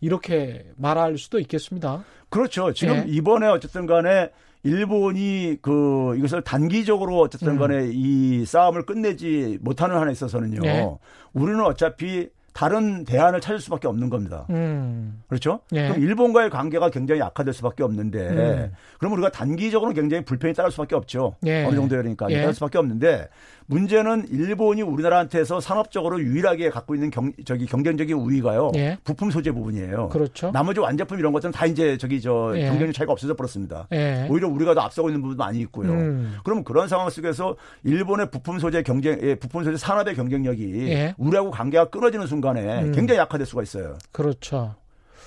이렇게 0.00 0.70
말할 0.76 1.18
수도 1.18 1.40
있겠습니다. 1.40 2.04
그렇죠. 2.28 2.72
지금 2.72 2.96
예. 2.96 3.04
이번에 3.08 3.48
어쨌든 3.48 3.86
간에 3.86 4.30
일본이 4.62 5.56
그 5.60 6.14
이것을 6.18 6.42
단기적으로 6.42 7.18
어쨌든 7.20 7.50
음. 7.50 7.58
간에 7.58 7.76
음. 7.78 7.92
이 7.92 8.44
싸움을 8.46 8.86
끝내지 8.86 9.58
못하는 9.60 9.96
한에 9.96 10.12
있어서는요. 10.12 10.60
예. 10.64 10.88
우리는 11.32 11.60
어차피 11.64 12.28
다른 12.54 13.04
대안을 13.04 13.40
찾을 13.40 13.58
수밖에 13.58 13.88
없는 13.88 14.08
겁니다. 14.08 14.46
음. 14.50 15.22
그렇죠? 15.26 15.58
예. 15.72 15.88
그럼 15.88 16.00
일본과의 16.00 16.50
관계가 16.50 16.88
굉장히 16.90 17.20
약화될 17.20 17.52
수밖에 17.52 17.82
없는데, 17.82 18.28
음. 18.28 18.72
그럼 18.98 19.12
우리가 19.14 19.30
단기적으로 19.30 19.92
굉장히 19.92 20.24
불편이 20.24 20.54
따를 20.54 20.70
수밖에 20.70 20.94
없죠. 20.94 21.34
예. 21.44 21.64
어느 21.64 21.74
정도니까 21.74 22.30
예. 22.30 22.38
따를 22.38 22.54
수밖에 22.54 22.78
없는데 22.78 23.28
문제는 23.66 24.26
일본이 24.30 24.82
우리나라한테서 24.82 25.60
산업적으로 25.60 26.20
유일하게 26.20 26.70
갖고 26.70 26.94
있는 26.94 27.10
경, 27.10 27.32
저기 27.44 27.66
경쟁적인 27.66 28.16
우위가요. 28.16 28.72
예. 28.76 28.98
부품 29.04 29.30
소재 29.30 29.52
부분이에요. 29.52 30.08
그렇죠. 30.10 30.50
나머지 30.50 30.80
완제품 30.80 31.18
이런 31.18 31.32
것들은 31.32 31.52
다 31.52 31.66
이제 31.66 31.96
저기 31.96 32.20
저 32.20 32.52
예. 32.56 32.66
경쟁력 32.68 32.92
차이가 32.94 33.12
없어져 33.12 33.34
버렸습니다. 33.34 33.88
예. 33.92 34.26
오히려 34.30 34.48
우리가 34.48 34.74
더 34.74 34.82
앞서고 34.82 35.08
있는 35.08 35.22
부분도 35.22 35.42
많이 35.42 35.60
있고요. 35.60 35.90
음. 35.92 36.36
그럼 36.44 36.64
그런 36.64 36.88
상황 36.88 37.08
속에서 37.10 37.56
일본의 37.84 38.30
부품 38.30 38.58
소재 38.58 38.82
경쟁, 38.82 39.18
예, 39.22 39.34
부품 39.34 39.64
소재 39.64 39.76
산업의 39.76 40.14
경쟁력이 40.14 40.88
예. 40.88 41.14
우리하고 41.16 41.50
관계가 41.50 41.86
끊어지는 41.86 42.26
순간에 42.26 42.82
음. 42.82 42.92
굉장히 42.92 43.18
약화될 43.18 43.46
수가 43.46 43.62
있어요. 43.62 43.96
그렇죠. 44.12 44.74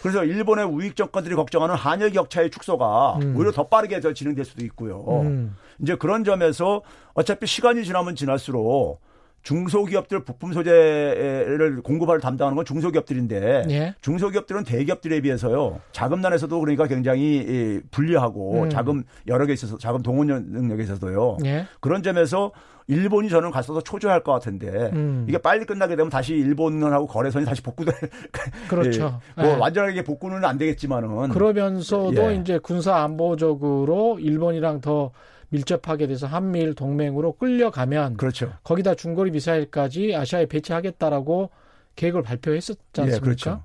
그래서 0.02 0.24
일본의 0.24 0.66
우익 0.66 0.96
정권들이 0.96 1.36
걱정하는 1.36 1.76
한일 1.76 2.12
격차의 2.12 2.52
축소가 2.52 3.18
음. 3.22 3.36
오히려 3.36 3.52
더 3.52 3.68
빠르게 3.68 4.00
더 4.00 4.14
진행될 4.14 4.46
수도 4.46 4.64
있고요. 4.66 5.04
음. 5.24 5.56
이제 5.82 5.96
그런 5.96 6.24
점에서 6.24 6.82
어차피 7.14 7.48
시간이 7.48 7.84
지나면 7.84 8.16
지날수록 8.16 9.02
중소기업들 9.44 10.26
부품 10.26 10.52
소재를 10.52 11.82
공급을 11.82 12.20
담당하는 12.20 12.56
건 12.56 12.66
중소기업들인데 12.66 13.64
예. 13.70 13.96
중소기업들은 14.02 14.66
대기업들에 14.66 15.22
비해서요 15.22 15.80
자금난에서도 15.94 16.60
그러니까 16.60 16.88
굉장히 16.88 17.82
불리하고 17.92 18.64
음. 18.64 18.70
자금 18.70 19.04
여러 19.28 19.46
개 19.46 19.54
있어서 19.54 19.78
자금 19.78 20.02
동원 20.02 20.28
능력에 20.28 20.84
있어서요 20.84 21.38
예. 21.46 21.66
그런 21.80 22.04
점에서 22.04 22.52
일본이 22.88 23.30
저는 23.30 23.52
갔어서 23.52 23.82
초조할 23.82 24.24
것 24.24 24.32
같은데 24.32 24.90
음. 24.94 25.26
이게 25.28 25.38
빨리 25.38 25.66
끝나게 25.66 25.96
되면 25.96 26.10
다시 26.10 26.34
일본하고 26.34 27.06
거래선이 27.08 27.46
다시 27.46 27.62
복구될 27.62 27.94
그렇죠. 28.70 29.20
예. 29.38 29.42
뭐 29.42 29.54
네. 29.54 29.60
완전하게 29.60 30.04
복구는 30.04 30.44
안 30.46 30.58
되겠지만은 30.58 31.30
그러면서도 31.30 32.32
예. 32.32 32.36
이제 32.36 32.58
군사 32.58 32.98
안보적으로 32.98 34.20
일본이랑 34.20 34.82
더 34.82 35.12
밀접하게 35.50 36.08
돼서 36.08 36.28
한미일 36.28 36.74
동맹으로 36.76 37.34
끌려가면 37.34 38.18
그렇죠. 38.18 38.54
거기다 38.64 38.96
중거리 38.96 39.32
미사일까지 39.32 40.16
아시아에 40.16 40.46
배치하겠다라고 40.48 41.50
계획을 41.96 42.22
발표했었지 42.22 42.80
예, 42.98 43.02
않습니까? 43.02 43.16
예, 43.16 43.20
그렇죠. 43.20 43.64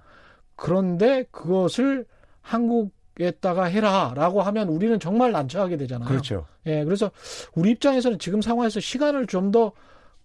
그런데 0.56 1.24
그것을 1.30 2.04
한국에다가 2.40 3.64
해라라고 3.64 4.42
하면 4.42 4.68
우리는 4.68 4.98
정말 5.00 5.32
난처하게 5.32 5.76
되잖아요. 5.76 6.08
그렇죠. 6.08 6.46
예, 6.66 6.84
그래서 6.84 7.10
우리 7.54 7.70
입장에서는 7.70 8.18
지금 8.18 8.40
상황에서 8.42 8.80
시간을 8.80 9.26
좀 9.26 9.50
더 9.50 9.72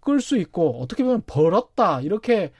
끌 0.07 0.21
수 0.21 0.37
있고 0.37 0.81
어떻게 0.81 1.03
보면 1.03 1.21
벌었다 1.27 1.99
이렇게 1.99 2.53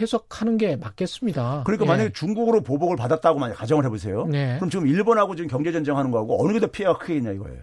해석하는 0.00 0.56
게 0.56 0.76
맞겠습니다. 0.76 1.64
그러니까 1.66 1.84
예. 1.84 1.88
만약에 1.88 2.12
중국으로 2.12 2.62
보복을 2.62 2.96
받았다고 2.96 3.38
만약 3.38 3.54
가정을 3.56 3.84
해보세요. 3.84 4.24
네. 4.26 4.56
그럼 4.56 4.70
지금 4.70 4.86
일본하고 4.86 5.36
지금 5.36 5.48
경제 5.48 5.72
전쟁하는 5.72 6.10
거하고 6.10 6.42
어느 6.42 6.54
게 6.54 6.60
더 6.60 6.68
피해가 6.68 6.96
크겠냐 6.98 7.32
이거예요. 7.32 7.60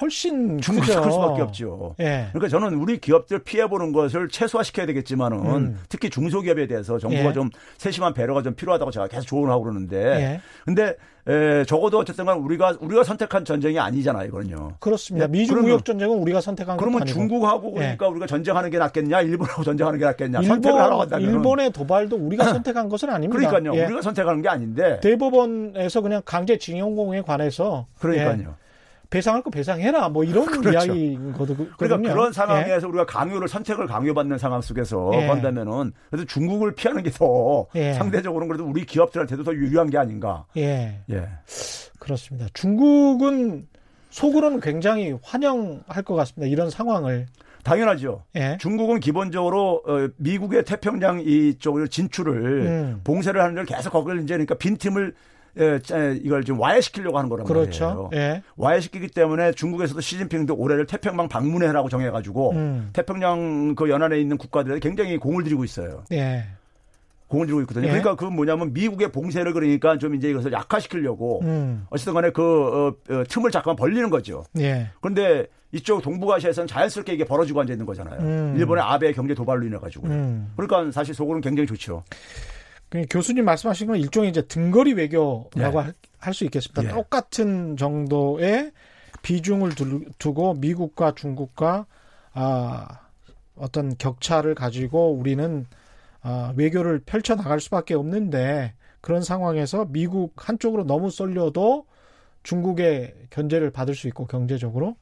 훨씬 0.00 0.60
중국이 0.60 0.92
클 0.94 1.10
수밖에 1.10 1.42
없죠. 1.42 1.94
예. 2.00 2.28
그러니까 2.32 2.48
저는 2.48 2.78
우리 2.78 2.98
기업들 2.98 3.40
피해 3.40 3.66
보는 3.66 3.92
것을 3.92 4.28
최소화시켜야 4.28 4.86
되겠지만은 4.86 5.38
음. 5.46 5.78
특히 5.88 6.10
중소기업에 6.10 6.66
대해서 6.66 6.98
정부가 6.98 7.30
예. 7.30 7.32
좀 7.32 7.50
세심한 7.76 8.14
배려가 8.14 8.42
좀 8.42 8.54
필요하다고 8.54 8.90
제가 8.90 9.08
계속 9.08 9.26
조언을 9.26 9.50
하고 9.50 9.64
그러는데 9.64 9.96
예. 9.96 10.40
근데 10.64 10.94
에, 11.28 11.64
적어도 11.64 11.98
어쨌든 11.98 12.24
간 12.24 12.38
우리가 12.38 12.78
우리가 12.80 13.04
선택한 13.04 13.44
전쟁이 13.44 13.78
아니잖아요, 13.78 14.26
이거는요. 14.28 14.76
그렇습니다. 14.80 15.26
예. 15.26 15.30
미중 15.30 15.60
무역 15.60 15.84
전쟁은 15.84 16.16
우리가 16.16 16.40
선택한 16.40 16.78
그러면 16.78 17.04
중국하고 17.04 17.74
예. 17.76 17.80
그러니까 17.80 18.08
우리가 18.08 18.26
전쟁하는 18.26 18.70
게 18.70 18.78
낫겠냐, 18.78 19.20
일본하고 19.22 19.62
전쟁하는 19.62 19.98
게 19.98 20.06
낫겠냐. 20.06 20.40
일본, 20.40 20.56
선택을 20.56 20.80
하라고 20.80 21.02
한다면 21.02 21.28
일본의 21.28 21.72
도발도 21.72 22.16
우리가 22.16 22.44
선택한 22.44 22.88
것은 22.88 23.10
아닙니다. 23.10 23.50
그러니까요. 23.50 23.78
예. 23.78 23.84
우리가 23.84 24.00
선택하는 24.00 24.40
게 24.40 24.48
아닌데 24.48 25.00
대법원에서 25.00 26.00
그냥 26.00 26.22
강제 26.24 26.56
징용공에 26.56 27.20
관해서 27.22 27.86
그러니까요. 27.98 28.54
배상할 29.10 29.42
거 29.42 29.50
배상해라 29.50 30.08
뭐 30.10 30.24
이런 30.24 30.44
그렇죠. 30.60 30.70
이야기인 30.70 31.32
거거든요. 31.32 31.68
그러니까 31.76 32.12
그런 32.12 32.32
상황에서 32.32 32.86
예. 32.86 32.88
우리가 32.88 33.06
강요를 33.06 33.48
선택을 33.48 33.86
강요받는 33.86 34.38
상황 34.38 34.60
속에서 34.60 35.10
예. 35.14 35.26
한다면은 35.26 35.92
그래서 36.10 36.26
중국을 36.26 36.74
피하는 36.74 37.02
게더 37.02 37.68
예. 37.76 37.94
상대적으로는 37.94 38.48
그래도 38.48 38.64
우리 38.64 38.84
기업들한테도 38.84 39.44
더 39.44 39.54
유리한 39.54 39.88
게 39.88 39.98
아닌가. 39.98 40.44
예. 40.56 41.00
예. 41.10 41.28
그렇습니다. 41.98 42.46
중국은 42.52 43.66
속으로는 44.10 44.60
굉장히 44.60 45.14
환영할 45.22 46.02
것 46.04 46.14
같습니다. 46.14 46.50
이런 46.50 46.70
상황을. 46.70 47.26
당연하죠. 47.64 48.24
예. 48.36 48.56
중국은 48.60 49.00
기본적으로 49.00 49.82
어, 49.86 50.08
미국의 50.16 50.64
태평양 50.64 51.20
이쪽을 51.20 51.88
진출을 51.88 52.66
음. 52.66 53.00
봉쇄를 53.04 53.42
하는 53.42 53.54
걸 53.54 53.66
계속 53.66 53.90
거기를 53.90 54.22
이제 54.22 54.34
그러니까 54.34 54.54
빈틈을 54.54 55.08
예, 55.08 55.12
이걸 56.22 56.44
좀 56.44 56.60
와해시키려고 56.60 57.18
하는 57.18 57.28
거란 57.28 57.46
그렇죠. 57.46 58.10
말이에요. 58.10 58.10
예. 58.14 58.42
와해시키기 58.56 59.08
때문에 59.08 59.52
중국에서도 59.52 60.00
시진핑도 60.00 60.54
올해를 60.56 60.86
태평양 60.86 61.28
방문해라고 61.28 61.88
정해가지고 61.88 62.52
음. 62.52 62.90
태평양 62.92 63.74
그 63.74 63.90
연안에 63.90 64.20
있는 64.20 64.38
국가들에 64.38 64.78
굉장히 64.78 65.18
공을 65.18 65.44
들이고 65.44 65.64
있어요. 65.64 66.04
예. 66.12 66.46
공을 67.28 67.46
들이고 67.46 67.60
있거든요. 67.62 67.86
예. 67.86 67.88
그러니까 67.88 68.14
그 68.14 68.24
뭐냐면 68.24 68.72
미국의 68.72 69.12
봉쇄를 69.12 69.52
그러니까 69.52 69.98
좀 69.98 70.14
이제 70.14 70.30
이것을 70.30 70.52
약화시키려고 70.52 71.40
음. 71.42 71.86
어쨌든 71.90 72.14
간에 72.14 72.30
그 72.30 72.42
어, 72.42 73.14
어, 73.14 73.24
틈을 73.28 73.50
잠깐 73.50 73.76
벌리는 73.76 74.08
거죠. 74.10 74.44
예. 74.58 74.88
그런데 75.00 75.46
이쪽 75.72 76.00
동북아시아에서는 76.00 76.66
자연스럽게 76.66 77.12
이게 77.12 77.24
벌어지고 77.24 77.60
앉아 77.60 77.72
있는 77.74 77.84
거잖아요. 77.84 78.20
음. 78.20 78.54
일본의 78.56 78.82
아베 78.82 79.12
경제 79.12 79.34
도발로 79.34 79.66
인해 79.66 79.76
가지고. 79.76 80.06
음. 80.06 80.52
그러니까 80.56 80.90
사실 80.90 81.14
속으로는 81.14 81.42
굉장히 81.42 81.66
좋죠. 81.66 82.02
그 82.90 83.04
교수님 83.10 83.44
말씀하신 83.44 83.88
건 83.88 83.96
일종의 83.96 84.30
이제 84.30 84.42
등거리 84.42 84.94
외교라고 84.94 85.80
예. 85.80 85.92
할수 86.18 86.44
있겠습니다. 86.44 86.84
예. 86.84 86.88
똑같은 86.88 87.76
정도의 87.76 88.72
비중을 89.22 89.72
두고 90.18 90.54
미국과 90.54 91.14
중국과 91.14 91.86
아, 92.32 93.00
어떤 93.56 93.96
격차를 93.96 94.54
가지고 94.54 95.12
우리는 95.12 95.66
아, 96.22 96.52
외교를 96.56 97.00
펼쳐 97.04 97.34
나갈 97.34 97.60
수밖에 97.60 97.94
없는데 97.94 98.74
그런 99.00 99.22
상황에서 99.22 99.86
미국 99.88 100.32
한쪽으로 100.36 100.84
너무 100.84 101.10
쏠려도 101.10 101.86
중국의 102.42 103.14
견제를 103.30 103.70
받을 103.70 103.94
수 103.94 104.08
있고 104.08 104.26
경제적으로 104.26 104.96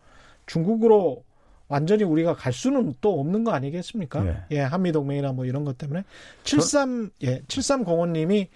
중국으로 0.47 1.25
완전히 1.69 2.05
우리가 2.05 2.35
갈 2.35 2.53
수는 2.53 2.95
또 3.01 3.21
없는 3.21 3.45
거 3.45 3.53
아니겠습니까? 3.53 4.27
예, 4.27 4.37
예 4.53 4.61
한미 4.61 4.93
동맹이나 4.93 5.33
뭐 5.33 5.45
이런 5.45 5.65
것 5.65 5.79
때문에 5.79 6.05
73 6.45 7.11
예, 7.25 7.43
7305 7.49 8.07
님이 8.07 8.49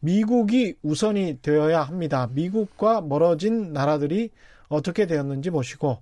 미국이 0.00 0.74
우선이 0.82 1.38
되어야 1.42 1.82
합니다. 1.82 2.28
미국과 2.32 3.00
멀어진 3.00 3.72
나라들이 3.72 4.30
어떻게 4.68 5.06
되었는지 5.06 5.50
보시고 5.50 5.98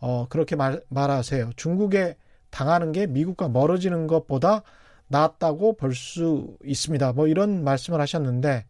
어 0.00 0.26
그렇게 0.28 0.56
말, 0.56 0.82
말하세요. 0.88 1.50
중국에 1.56 2.16
당하는 2.50 2.92
게 2.92 3.06
미국과 3.06 3.48
멀어지는 3.48 4.06
것보다 4.06 4.62
낫다고 5.08 5.76
볼 5.76 5.94
수 5.94 6.56
있습니다. 6.64 7.12
뭐 7.12 7.28
이런 7.28 7.64
말씀을 7.64 8.00
하셨는데 8.00 8.64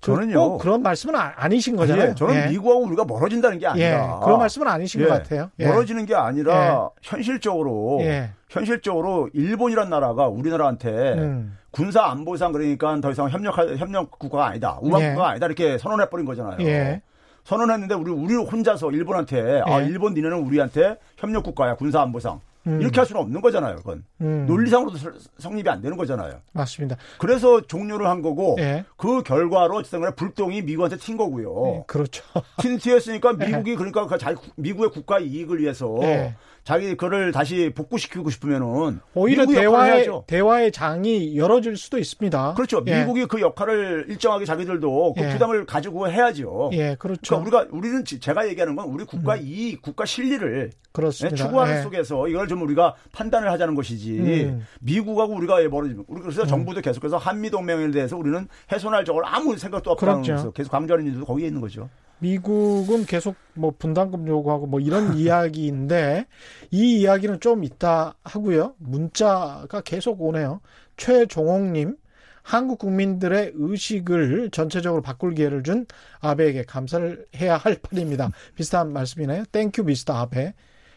저는요. 0.00 0.58
그런 0.58 0.82
말씀은 0.82 1.14
아, 1.16 1.48
니신 1.48 1.76
거잖아요. 1.76 2.10
예, 2.10 2.14
저는 2.14 2.34
예. 2.34 2.46
미국하고 2.50 2.82
우리가 2.84 3.04
멀어진다는 3.04 3.58
게 3.58 3.66
아니라 3.66 3.86
예, 3.88 4.24
그런 4.24 4.38
말씀은 4.38 4.68
아니신 4.68 5.00
것 5.00 5.06
예, 5.06 5.08
같아요. 5.10 5.50
예. 5.58 5.66
멀어지는 5.66 6.06
게 6.06 6.14
아니라 6.14 6.90
예. 6.94 7.00
현실적으로 7.02 8.00
현실적으로 8.48 9.28
일본이란 9.32 9.90
나라가 9.90 10.28
우리나라한테 10.28 11.14
음. 11.14 11.58
군사 11.70 12.04
안보상 12.04 12.52
그러니까 12.52 13.00
더 13.00 13.10
이상 13.10 13.28
협력 13.28 13.58
협력 13.78 14.18
국가가 14.18 14.46
아니다, 14.46 14.78
우방 14.80 15.00
국가가 15.00 15.30
아니다 15.30 15.46
이렇게 15.46 15.78
선언해 15.78 16.08
버린 16.08 16.24
거잖아요. 16.26 17.00
선언했는데 17.44 17.94
우리 17.94 18.10
우리 18.10 18.34
혼자서 18.34 18.90
일본한테 18.90 19.62
아 19.64 19.80
일본 19.80 20.14
니네는 20.14 20.38
우리한테 20.38 20.96
협력 21.16 21.44
국가야 21.44 21.76
군사 21.76 22.02
안보상 22.02 22.40
음. 22.66 22.80
이렇게 22.80 23.00
할 23.00 23.06
수는 23.06 23.20
없는 23.22 23.40
거잖아요. 23.40 23.76
그건 23.76 24.04
음. 24.20 24.46
논리상으로도 24.46 24.98
성립이 25.38 25.68
안 25.68 25.80
되는 25.80 25.96
거잖아요. 25.96 26.40
맞습니다. 26.52 26.96
그래서 27.18 27.60
종료를 27.60 28.06
한 28.06 28.22
거고 28.22 28.56
예. 28.58 28.84
그 28.96 29.22
결과로 29.22 29.76
어쨌든 29.76 30.14
불똥이 30.14 30.62
미국한테 30.62 30.96
튄 30.96 31.16
거고요. 31.16 31.66
예, 31.66 31.84
그렇죠. 31.86 32.24
튄 32.58 32.80
튀었으니까 32.80 33.36
예. 33.40 33.46
미국이 33.46 33.70
예. 33.72 33.74
그러니까 33.76 34.06
그 34.06 34.18
자기 34.18 34.40
미국의 34.56 34.90
국가 34.90 35.18
이익을 35.18 35.60
위해서 35.60 35.96
예. 36.02 36.34
자기 36.68 36.94
그를 36.98 37.32
다시 37.32 37.72
복구시키고 37.74 38.28
싶으면은 38.28 39.00
오히려 39.14 39.46
대화의 39.46 40.06
대화의 40.26 40.70
장이 40.70 41.34
열어질 41.34 41.78
수도 41.78 41.96
있습니다. 41.96 42.52
그렇죠. 42.52 42.84
예. 42.86 43.00
미국이 43.00 43.24
그 43.24 43.40
역할을 43.40 44.04
일정하게 44.10 44.44
자기들도 44.44 45.14
그 45.16 45.24
예. 45.24 45.30
부담을 45.30 45.64
가지고 45.64 46.10
해야죠. 46.10 46.68
예, 46.74 46.94
그렇죠. 46.98 47.42
그러니까 47.42 47.60
우리가 47.60 47.74
우리는 47.74 48.04
제가 48.04 48.46
얘기하는 48.48 48.76
건 48.76 48.84
우리 48.88 49.04
국가 49.04 49.36
음. 49.36 49.40
이익, 49.44 49.80
국가 49.80 50.04
실리를 50.04 50.70
그렇습니다. 50.92 51.32
예, 51.32 51.36
추구하는 51.42 51.78
예. 51.78 51.80
속에서 51.80 52.28
이걸 52.28 52.46
좀 52.48 52.60
우리가 52.60 52.96
판단을 53.12 53.50
하자는 53.50 53.74
것이지. 53.74 54.18
음. 54.18 54.66
미국하고 54.80 55.32
우리가 55.36 55.66
멀어지면 55.70 56.04
우리 56.06 56.20
그래서 56.20 56.42
음. 56.42 56.48
정부도 56.48 56.82
계속해서 56.82 57.16
한미 57.16 57.48
동맹에 57.48 57.90
대해서 57.92 58.14
우리는 58.18 58.46
훼손할 58.70 59.06
적을 59.06 59.22
아무 59.24 59.56
생각도 59.56 59.92
없다는 59.92 60.20
그렇죠. 60.20 60.52
계속 60.52 60.70
강조하는 60.70 61.06
이유도 61.06 61.24
거기에 61.24 61.46
있는 61.46 61.62
거죠. 61.62 61.88
미국은 62.18 63.04
계속 63.06 63.36
뭐 63.54 63.72
분담금 63.78 64.26
요구하고 64.26 64.66
뭐 64.66 64.80
이런 64.80 65.14
이야기인데 65.18 66.26
이 66.70 67.00
이야기는 67.00 67.40
좀 67.40 67.64
있다 67.64 68.14
하고요. 68.22 68.74
문자가 68.78 69.80
계속 69.82 70.20
오네요. 70.20 70.60
최종옥님, 70.96 71.96
한국 72.42 72.78
국민들의 72.78 73.52
의식을 73.54 74.50
전체적으로 74.50 75.02
바꿀 75.02 75.34
기회를 75.34 75.62
준 75.62 75.86
아베에게 76.20 76.64
감사를 76.64 77.26
해야 77.36 77.56
할 77.56 77.76
판입니다. 77.80 78.30
비슷한 78.56 78.92
말씀이네요. 78.92 79.44
Thank 79.52 79.84
you 79.84 79.99
Mr. 79.99 80.14
아베. 80.14 80.54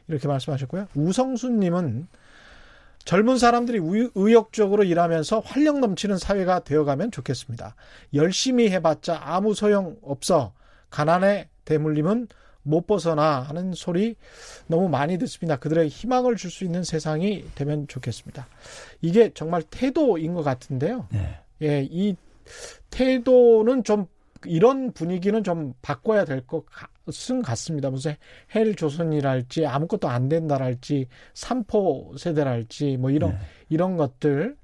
이렇게 0.07 0.27
말씀하셨고요. 0.27 0.87
우성수님은 0.95 2.07
젊은 3.05 3.37
사람들이 3.37 3.79
의욕적으로 4.15 4.83
일하면서 4.83 5.39
활력 5.41 5.79
넘치는 5.79 6.17
사회가 6.17 6.59
되어가면 6.63 7.11
좋겠습니다. 7.11 7.75
열심히 8.13 8.69
해봤자 8.69 9.19
아무 9.23 9.53
소용 9.53 9.97
없어. 10.03 10.53
가난에 10.91 11.49
대물림은 11.65 12.27
못 12.63 12.85
벗어나 12.85 13.39
하는 13.39 13.73
소리 13.73 14.15
너무 14.67 14.87
많이 14.87 15.17
듣습니다. 15.17 15.57
그들에게 15.57 15.87
희망을 15.87 16.35
줄 16.35 16.51
수 16.51 16.63
있는 16.63 16.83
세상이 16.83 17.45
되면 17.55 17.87
좋겠습니다. 17.87 18.47
이게 19.01 19.31
정말 19.33 19.63
태도인 19.63 20.35
것 20.35 20.43
같은데요. 20.43 21.07
네. 21.11 21.39
예, 21.63 21.87
이 21.89 22.15
태도는 22.91 23.83
좀 23.83 24.05
이런 24.45 24.91
분위기는 24.91 25.43
좀 25.43 25.73
바꿔야 25.81 26.25
될 26.25 26.43
것은 26.45 27.41
같습니다. 27.41 27.89
무슨 27.89 28.15
헬 28.53 28.75
조선이랄지 28.75 29.65
아무것도 29.65 30.07
안 30.09 30.29
된다랄지 30.29 31.07
삼포 31.33 32.15
세대랄지 32.17 32.97
뭐 32.97 33.11
이런 33.11 33.31
네. 33.31 33.37
이런 33.69 33.97
것들 33.97 34.57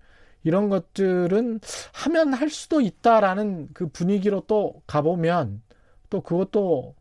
이런 0.44 0.70
것들은 0.70 1.60
하면 1.94 2.34
할 2.34 2.50
수도 2.50 2.82
있다라는 2.82 3.70
그 3.74 3.88
분위기로 3.88 4.44
또 4.48 4.82
가보면 4.88 5.62
또 6.10 6.22
그것도 6.22 6.96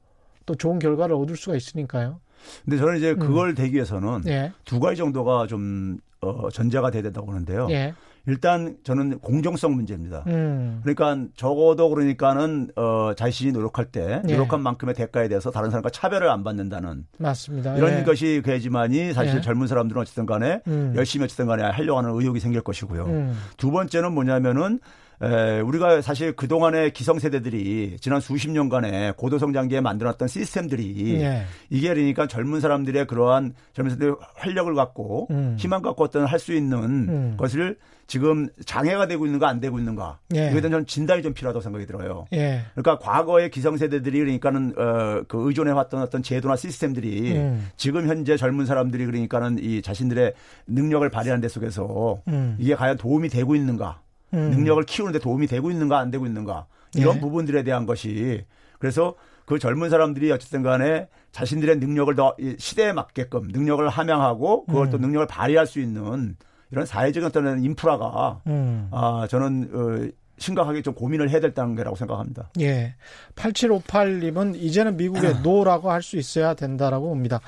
또 0.44 0.54
좋은 0.54 0.78
결과를 0.78 1.14
얻을 1.16 1.36
수가 1.36 1.56
있으니까요. 1.56 2.20
근데 2.64 2.78
저는 2.78 2.98
이제 2.98 3.14
그걸 3.14 3.50
음. 3.50 3.54
되기 3.54 3.74
위해서는 3.74 4.22
예. 4.26 4.52
두 4.64 4.78
가지 4.78 4.96
정도가 4.96 5.46
좀 5.46 5.98
어, 6.20 6.48
전제가 6.50 6.90
돼야 6.90 7.02
된다고 7.02 7.26
보는데요. 7.26 7.66
예. 7.70 7.94
일단 8.28 8.76
저는 8.82 9.20
공정성 9.20 9.74
문제입니다. 9.74 10.24
음. 10.26 10.80
그러니까 10.82 11.28
적어도 11.36 11.88
그러니까는 11.88 12.70
어 12.74 13.14
자신이 13.14 13.52
노력할 13.52 13.86
때 13.86 14.20
예. 14.28 14.32
노력한 14.32 14.62
만큼의 14.62 14.96
대가에 14.96 15.28
대해서 15.28 15.52
다른 15.52 15.70
사람과 15.70 15.90
차별을 15.90 16.28
안 16.28 16.42
받는다는 16.42 17.06
맞습니다. 17.18 17.76
이런 17.76 18.00
예. 18.00 18.02
것이 18.02 18.42
그야지만이 18.44 19.12
사실 19.12 19.36
예. 19.36 19.40
젊은 19.40 19.68
사람들은 19.68 20.02
어쨌든 20.02 20.26
간에 20.26 20.60
음. 20.66 20.92
열심히 20.96 21.24
어쨌든 21.24 21.46
간에 21.46 21.62
하려고 21.62 21.98
하는 21.98 22.10
의욕이 22.18 22.40
생길 22.40 22.62
것이고요. 22.62 23.04
음. 23.04 23.38
두 23.56 23.70
번째는 23.70 24.12
뭐냐면은 24.12 24.80
에, 25.22 25.60
우리가 25.60 26.02
사실 26.02 26.34
그동안의 26.36 26.92
기성세대들이 26.92 27.96
지난 28.00 28.20
수십 28.20 28.50
년간의 28.50 29.14
고도성장기에 29.16 29.80
만들어놨던 29.80 30.28
시스템들이 30.28 31.18
네. 31.18 31.44
이게 31.70 31.88
그러니까 31.88 32.26
젊은 32.26 32.60
사람들의 32.60 33.06
그러한 33.06 33.54
젊은 33.72 33.90
사람들의 33.90 34.16
활력을 34.34 34.74
갖고 34.74 35.28
음. 35.30 35.56
희망 35.58 35.82
갖고 35.82 36.04
어떤 36.04 36.26
할 36.26 36.36
수 36.36 36.52
있는 36.52 36.78
음. 37.08 37.36
것을 37.38 37.76
지금 38.06 38.48
장애가 38.64 39.08
되고 39.08 39.26
있는가 39.26 39.48
안 39.48 39.58
되고 39.58 39.78
있는가 39.78 40.18
예. 40.34 40.48
이거에 40.48 40.60
대한 40.60 40.70
저는 40.70 40.86
진단이 40.86 41.22
좀 41.22 41.34
필요하다고 41.34 41.60
생각이 41.60 41.86
들어요. 41.86 42.26
예. 42.34 42.62
그러니까 42.74 42.98
과거의 42.98 43.50
기성세대들이 43.50 44.18
그러니까는 44.18 44.74
어, 44.76 45.22
그 45.26 45.48
의존해왔던 45.48 46.02
어떤 46.02 46.22
제도나 46.22 46.54
시스템들이 46.56 47.32
음. 47.32 47.68
지금 47.76 48.06
현재 48.06 48.36
젊은 48.36 48.66
사람들이 48.66 49.06
그러니까는 49.06 49.58
이 49.58 49.82
자신들의 49.82 50.34
능력을 50.68 51.08
발휘하는 51.08 51.40
데 51.40 51.48
속에서 51.48 52.20
음. 52.28 52.56
이게 52.60 52.76
과연 52.76 52.96
도움이 52.96 53.28
되고 53.28 53.56
있는가 53.56 54.00
음. 54.36 54.50
능력을 54.50 54.82
키우는데 54.84 55.18
도움이 55.18 55.46
되고 55.46 55.70
있는가 55.70 55.98
안 55.98 56.10
되고 56.10 56.26
있는가 56.26 56.66
이런 56.94 57.16
예. 57.16 57.20
부분들에 57.20 57.62
대한 57.62 57.86
것이 57.86 58.44
그래서 58.78 59.14
그 59.44 59.58
젊은 59.58 59.90
사람들이 59.90 60.30
어쨌든 60.32 60.62
간에 60.62 61.08
자신들의 61.32 61.76
능력을 61.76 62.14
더 62.16 62.34
시대에 62.58 62.92
맞게끔 62.92 63.48
능력을 63.48 63.86
함양하고 63.88 64.66
그걸 64.66 64.86
음. 64.86 64.90
또 64.90 64.98
능력을 64.98 65.26
발휘할 65.26 65.66
수 65.66 65.80
있는 65.80 66.36
이런 66.70 66.84
사회적인 66.86 67.26
어떤 67.26 67.62
인프라가 67.62 68.40
음. 68.46 68.88
아 68.90 69.26
저는 69.30 69.70
어, 69.72 70.10
심각하게 70.38 70.82
좀 70.82 70.94
고민을 70.94 71.30
해야 71.30 71.40
될 71.40 71.54
단계라고 71.54 71.96
생각합니다. 71.96 72.50
예. 72.60 72.94
8758님은 73.36 74.54
이제는 74.56 74.96
미국에 74.96 75.34
아. 75.34 75.38
No라고 75.42 75.90
할 75.90 76.02
수 76.02 76.16
있어야 76.16 76.54
된다라고 76.54 77.08
봅니다. 77.08 77.40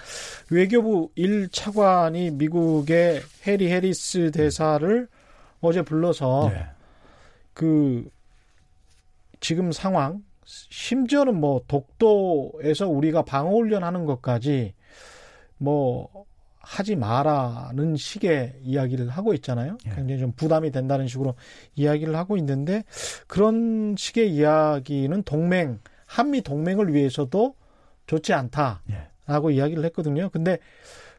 외교부 0.51 1.11
1차관이 1.17 2.33
미국의 2.35 3.23
해리 3.47 3.71
해리스 3.71 4.31
대사를 4.31 5.09
어제 5.61 5.83
불러서 5.83 6.51
네. 6.53 6.67
그 7.59 8.09
지금 9.41 9.73
상황 9.73 10.23
심지어는 10.45 11.35
뭐 11.41 11.61
독도에서 11.67 12.89
우리가 12.89 13.23
방어 13.23 13.51
훈련 13.51 13.83
하는 13.83 14.05
것까지 14.05 14.75
뭐 15.57 16.09
하지 16.61 16.95
마라는 16.95 17.97
식의 17.97 18.61
이야기를 18.63 19.09
하고 19.09 19.35
있잖아요. 19.35 19.77
예. 19.87 19.91
굉장히 19.91 20.21
좀 20.21 20.33
부담이 20.37 20.71
된다는 20.71 21.09
식으로 21.09 21.35
이야기를 21.75 22.15
하고 22.15 22.37
있는데 22.37 22.85
그런 23.27 23.97
식의 23.99 24.33
이야기는 24.33 25.25
동맹 25.25 25.81
한미 26.07 26.43
동맹을 26.43 26.95
위해서도 26.95 27.57
좋지 28.07 28.35
않다라고 28.35 29.51
예. 29.51 29.57
이야기를 29.57 29.85
했거든요. 29.87 30.29
근데 30.31 30.59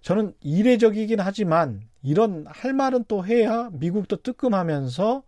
저는 0.01 0.33
이례적이긴 0.39 1.19
하지만 1.19 1.81
이런 2.01 2.45
할 2.47 2.71
말은 2.71 3.03
또 3.09 3.25
해야 3.25 3.69
미국도 3.73 4.21
뜨끔하면서 4.21 5.23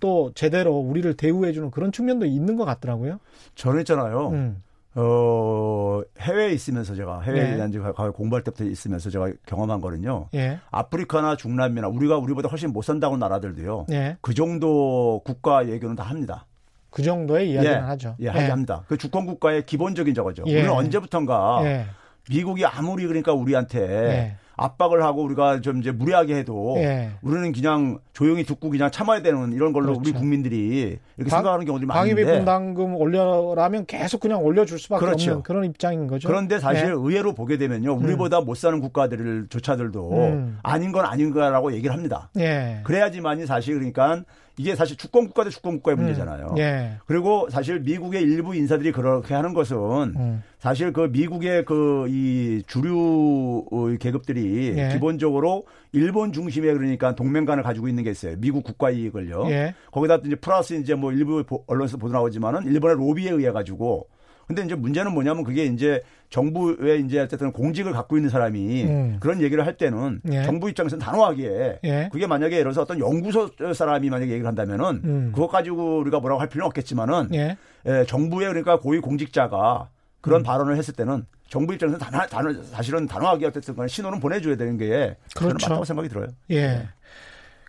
또 0.00 0.32
제대로 0.34 0.76
우리를 0.78 1.14
대우해주는 1.14 1.70
그런 1.70 1.92
측면도 1.92 2.26
있는 2.26 2.56
것 2.56 2.64
같더라고요. 2.64 3.18
저는 3.54 3.80
있잖아요. 3.80 4.28
음. 4.30 4.62
어, 4.96 6.02
해외에 6.20 6.52
있으면서 6.52 6.94
제가 6.94 7.22
해외에 7.22 7.56
네. 7.56 7.66
이제 7.68 7.78
공부할 7.78 8.44
때부터 8.44 8.64
있으면서 8.64 9.10
제가 9.10 9.32
경험한 9.46 9.80
거는요. 9.80 10.28
예. 10.34 10.60
아프리카나 10.70 11.36
중남미나 11.36 11.88
우리가 11.88 12.16
우리보다 12.18 12.48
훨씬 12.48 12.72
못 12.72 12.82
산다고 12.82 13.16
나라들도요. 13.16 13.86
예. 13.90 14.16
그 14.20 14.34
정도 14.34 15.20
국가 15.24 15.68
얘기는 15.68 15.94
다 15.96 16.04
합니다. 16.04 16.46
그 16.90 17.02
정도의 17.02 17.50
이야기는 17.50 17.74
예. 17.74 17.80
하죠. 17.80 18.14
예, 18.20 18.26
예. 18.26 18.28
합니다. 18.28 18.84
그 18.86 18.96
주권 18.96 19.26
국가의 19.26 19.66
기본적인 19.66 20.14
저거죠. 20.14 20.44
예. 20.46 20.54
우리는 20.54 20.70
언제부턴가 20.70 21.62
예. 21.64 21.86
미국이 22.30 22.64
아무리 22.64 23.04
그러니까 23.06 23.32
우리한테 23.32 24.36
압박을 24.56 25.02
하고 25.02 25.22
우리가 25.22 25.60
좀 25.60 25.78
이제 25.78 25.90
무리하게 25.90 26.36
해도 26.36 26.74
예. 26.78 27.10
우리는 27.22 27.52
그냥 27.52 27.98
조용히 28.12 28.44
듣고 28.44 28.70
그냥 28.70 28.90
참아야 28.90 29.22
되는 29.22 29.52
이런 29.52 29.72
걸로 29.72 29.86
그렇죠. 29.86 30.00
우리 30.00 30.12
국민들이 30.12 30.98
이렇게 31.16 31.30
방, 31.30 31.38
생각하는 31.38 31.66
경우들이 31.66 31.86
많은데 31.86 32.14
방위비 32.14 32.38
분담금 32.38 32.94
올려라면 32.96 33.86
계속 33.86 34.20
그냥 34.20 34.42
올려줄 34.42 34.78
수밖에 34.78 35.04
그렇죠. 35.04 35.30
없는 35.30 35.42
그런 35.42 35.64
입장인 35.64 36.06
거죠. 36.06 36.28
그런데 36.28 36.58
사실 36.58 36.86
예. 36.86 36.90
의외로 36.90 37.34
보게 37.34 37.58
되면요, 37.58 37.94
우리보다 37.94 38.40
음. 38.40 38.44
못 38.44 38.56
사는 38.56 38.78
국가들을 38.80 39.46
조차들도 39.48 40.12
음. 40.12 40.58
아닌 40.62 40.92
건 40.92 41.04
아닌 41.04 41.32
거라고 41.32 41.72
얘기를 41.72 41.92
합니다. 41.94 42.30
예. 42.38 42.80
그래야지만이 42.84 43.46
사실 43.46 43.74
그러니까 43.74 44.22
이게 44.56 44.76
사실 44.76 44.96
주권 44.96 45.26
국가 45.26 45.44
대 45.44 45.50
주권 45.50 45.76
국가의 45.76 45.96
음. 45.96 46.04
문제잖아요. 46.04 46.54
예. 46.58 46.92
그리고 47.06 47.48
사실 47.50 47.80
미국의 47.80 48.22
일부 48.22 48.54
인사들이 48.54 48.92
그렇게 48.92 49.34
하는 49.34 49.52
것은 49.52 49.76
음. 50.16 50.42
사실 50.58 50.92
그 50.92 51.08
미국의 51.12 51.64
그 51.64 52.04
이 52.08 52.62
주류 52.66 53.64
계급들이 54.00 54.74
예. 54.76 54.88
기본적으로 54.92 55.64
일본 55.92 56.32
중심의 56.32 56.74
그러니까 56.74 57.14
동맹관을 57.14 57.62
가지고 57.62 57.88
있는 57.88 58.04
게 58.04 58.10
있어요. 58.10 58.36
미국 58.38 58.64
국가 58.64 58.90
이익을요. 58.90 59.46
예. 59.50 59.74
거기다 59.90 60.16
이제 60.24 60.34
플러스 60.36 60.74
이제 60.74 60.94
뭐 60.94 61.12
일부 61.12 61.44
언론에서 61.66 61.96
보도 61.96 62.12
나오지만은 62.12 62.66
일본의 62.66 62.96
로비에 62.96 63.30
의해 63.30 63.50
가지고 63.52 64.08
근데 64.46 64.62
이제 64.62 64.74
문제는 64.74 65.12
뭐냐면 65.12 65.44
그게 65.44 65.64
이제 65.64 66.02
정부에 66.30 66.98
이제 66.98 67.20
어쨌든 67.20 67.52
공직을 67.52 67.92
갖고 67.92 68.16
있는 68.16 68.28
사람이 68.28 68.84
음. 68.84 69.16
그런 69.20 69.40
얘기를 69.40 69.64
할 69.64 69.76
때는 69.76 70.20
예. 70.32 70.42
정부 70.42 70.68
입장에서는 70.68 71.02
단호하게 71.02 71.78
예. 71.84 72.08
그게 72.12 72.26
만약에 72.26 72.56
예를 72.56 72.64
들어서 72.64 72.82
어떤 72.82 72.98
연구소 72.98 73.50
사람이 73.74 74.10
만약에 74.10 74.32
얘기를 74.32 74.46
한다면은 74.46 75.00
음. 75.04 75.32
그것 75.34 75.48
가지고 75.48 75.98
우리가 76.00 76.20
뭐라고 76.20 76.40
할 76.40 76.48
필요는 76.48 76.66
없겠지만은 76.66 77.28
예. 77.34 77.56
예, 77.86 78.04
정부의 78.06 78.48
그러니까 78.48 78.80
고위 78.80 79.00
공직자가 79.00 79.88
그런 80.20 80.40
음. 80.40 80.42
발언을 80.42 80.76
했을 80.76 80.94
때는 80.94 81.26
정부 81.48 81.74
입장에서 81.74 81.98
단호, 81.98 82.26
단호, 82.26 82.62
사실은 82.64 83.06
단호하게 83.06 83.46
어쨌든 83.46 83.76
간에 83.76 83.88
신호는 83.88 84.20
보내줘야 84.20 84.56
되는 84.56 84.76
게 84.76 85.16
그렇죠. 85.36 85.56
저는 85.56 85.56
맞다고 85.62 85.84
생각이 85.84 86.08
들어요. 86.08 86.28
예. 86.50 86.66
네. 86.66 86.88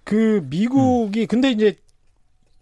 그 0.04 0.46
미국이 0.50 1.22
음. 1.24 1.28
근데 1.28 1.52
이제 1.52 1.76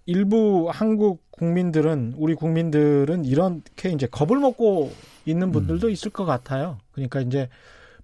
일부 0.05 0.69
한국 0.71 1.23
국민들은 1.43 2.13
우리 2.15 2.35
국민들은 2.35 3.25
이렇게 3.25 3.89
이제 3.89 4.07
겁을 4.07 4.39
먹고 4.39 4.91
있는 5.25 5.51
분들도 5.51 5.87
음. 5.87 5.91
있을 5.91 6.09
것 6.11 6.23
같아요. 6.25 6.77
그러니까 6.93 7.19
이제 7.19 7.49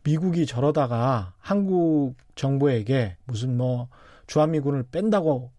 미국이 0.04 0.46
저러다가 0.46 1.34
한국 1.40 2.16
정부에게 2.36 3.16
무슨 3.26 3.56
뭐 3.56 3.88
주한미군을 4.28 4.86
뺀다고 4.92 5.52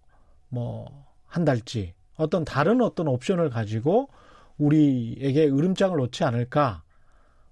뭐 0.49 1.07
한달지 1.26 1.95
어떤 2.16 2.45
다른 2.45 2.83
어떤 2.83 3.09
옵션을 3.09 3.49
가지고 3.49 4.09
우리에게 4.59 5.49
으름장을 5.49 5.97
놓지 5.97 6.24
않을까 6.24 6.83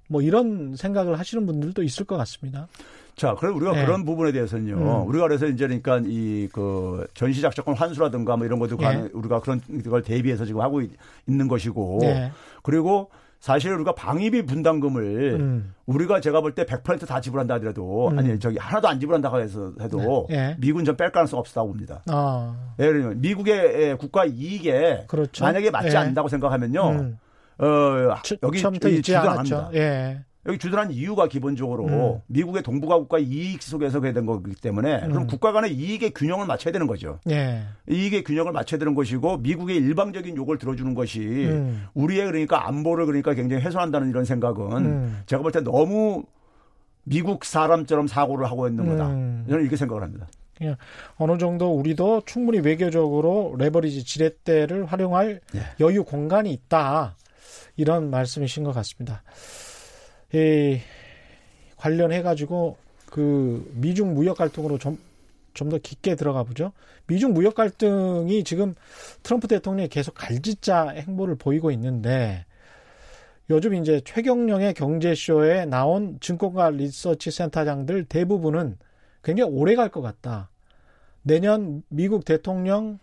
뭐 0.08 0.22
이런 0.22 0.74
생각을 0.76 1.18
하시는 1.18 1.46
분들도 1.46 1.82
있을 1.82 2.04
것 2.04 2.16
같습니다. 2.16 2.66
자, 3.14 3.34
그럼 3.34 3.56
우리가 3.56 3.72
네. 3.72 3.84
그런 3.84 4.04
부분에 4.04 4.30
대해서는요. 4.32 4.76
음. 4.76 5.08
우리가 5.08 5.26
그래서 5.26 5.46
이제 5.46 5.66
그러니까 5.66 6.00
이 6.06 6.48
그 6.52 7.06
전시 7.14 7.40
작전권 7.40 7.74
환수라든가 7.74 8.36
뭐 8.36 8.46
이런 8.46 8.58
것도 8.58 8.76
네. 8.76 9.08
우리가 9.12 9.40
그런 9.40 9.60
걸 9.88 10.02
대비해서 10.02 10.44
지금 10.44 10.60
하고 10.60 10.80
있 10.80 10.90
는 11.26 11.48
것이고 11.48 11.98
네. 12.02 12.30
그리고 12.62 13.10
사실 13.40 13.72
우리가 13.72 13.94
방위비 13.94 14.46
분담금을 14.46 15.36
음. 15.38 15.74
우리가 15.86 16.20
제가 16.20 16.40
볼 16.40 16.54
때 16.54 16.64
100%다 16.64 17.20
지불한다 17.20 17.54
하더라도 17.54 18.08
음. 18.08 18.18
아니 18.18 18.38
저기 18.40 18.56
하나도 18.58 18.88
안 18.88 18.98
지불한다고 19.00 19.40
해서 19.40 19.72
해도 19.80 20.26
네. 20.30 20.36
네. 20.36 20.56
미군 20.58 20.84
전 20.84 20.96
뺄 20.96 21.10
가능성 21.12 21.38
없다고 21.40 21.68
봅니다. 21.68 22.02
아. 22.08 22.54
예를 22.78 23.00
들면 23.00 23.20
미국의 23.20 23.98
국가 23.98 24.24
이익에 24.24 25.04
그렇죠. 25.08 25.44
만약에 25.44 25.70
맞지 25.70 25.88
예. 25.90 25.96
않는다고 25.96 26.28
생각하면요. 26.28 27.12
음. 27.60 27.64
어 27.64 28.16
여기 28.42 28.60
처음부터 28.60 28.88
있지 28.88 29.14
않았죠. 29.16 29.70
예. 29.74 30.20
여기 30.46 30.56
주둔한 30.58 30.90
이유가 30.92 31.28
기본적으로 31.28 31.86
음. 31.86 32.20
미국의 32.28 32.62
동북아 32.62 32.96
국가 32.96 33.18
이익 33.18 33.62
속에서 33.62 34.00
그게 34.00 34.14
된 34.14 34.24
거기 34.24 34.54
때문에 34.54 35.02
음. 35.02 35.10
그럼 35.10 35.26
국가 35.26 35.52
간의 35.52 35.74
이익의 35.74 36.12
균형을 36.12 36.46
맞춰야 36.46 36.72
되는 36.72 36.86
거죠. 36.86 37.18
예. 37.28 37.64
이익의 37.90 38.24
균형을 38.24 38.52
맞춰야 38.52 38.78
되는 38.78 38.94
것이고 38.94 39.38
미국의 39.38 39.76
일방적인 39.76 40.36
요구를 40.36 40.58
들어주는 40.58 40.94
것이 40.94 41.20
음. 41.20 41.86
우리의 41.92 42.24
그러니까 42.26 42.66
안보를 42.66 43.04
그러니까 43.04 43.34
굉장히 43.34 43.62
훼손한다는 43.62 44.08
이런 44.08 44.24
생각은 44.24 44.76
음. 44.86 45.22
제가 45.26 45.42
볼 45.42 45.52
때 45.52 45.60
너무 45.60 46.24
미국 47.04 47.44
사람처럼 47.44 48.06
사고를 48.06 48.46
하고 48.46 48.68
있는 48.68 48.86
거다. 48.86 49.08
음. 49.08 49.44
저는 49.48 49.62
이렇게 49.62 49.76
생각을 49.76 50.02
합니다. 50.02 50.28
예. 50.62 50.76
어느 51.16 51.36
정도 51.38 51.72
우리도 51.74 52.22
충분히 52.26 52.60
외교적으로 52.60 53.54
레버리지 53.58 54.04
지렛대를 54.04 54.86
활용할 54.86 55.40
예. 55.54 55.60
여유 55.80 56.04
공간이 56.04 56.52
있다. 56.52 57.16
이런 57.78 58.10
말씀이신 58.10 58.64
것 58.64 58.72
같습니다. 58.72 59.22
이 60.34 60.78
관련해 61.78 62.20
가지고 62.20 62.76
그 63.06 63.70
미중 63.74 64.12
무역 64.12 64.36
갈등으로 64.36 64.76
좀 64.76 65.08
좀 65.58 65.70
더 65.70 65.78
깊게 65.78 66.14
들어가 66.14 66.44
보죠. 66.44 66.72
미중 67.08 67.32
무역 67.34 67.56
갈등이 67.56 68.44
지금 68.44 68.76
트럼프 69.24 69.48
대통령이 69.48 69.88
계속 69.88 70.14
갈짓자 70.14 70.90
행보를 70.90 71.34
보이고 71.34 71.72
있는데 71.72 72.46
요즘 73.50 73.74
이제 73.74 74.00
최경령의 74.04 74.74
경제쇼에 74.74 75.64
나온 75.64 76.18
증권가 76.20 76.70
리서치 76.70 77.32
센터장들 77.32 78.04
대부분은 78.04 78.78
굉장히 79.24 79.50
오래 79.50 79.74
갈 79.74 79.88
것 79.88 80.00
같다. 80.00 80.48
내년 81.22 81.82
미국 81.88 82.24
대통령 82.24 83.00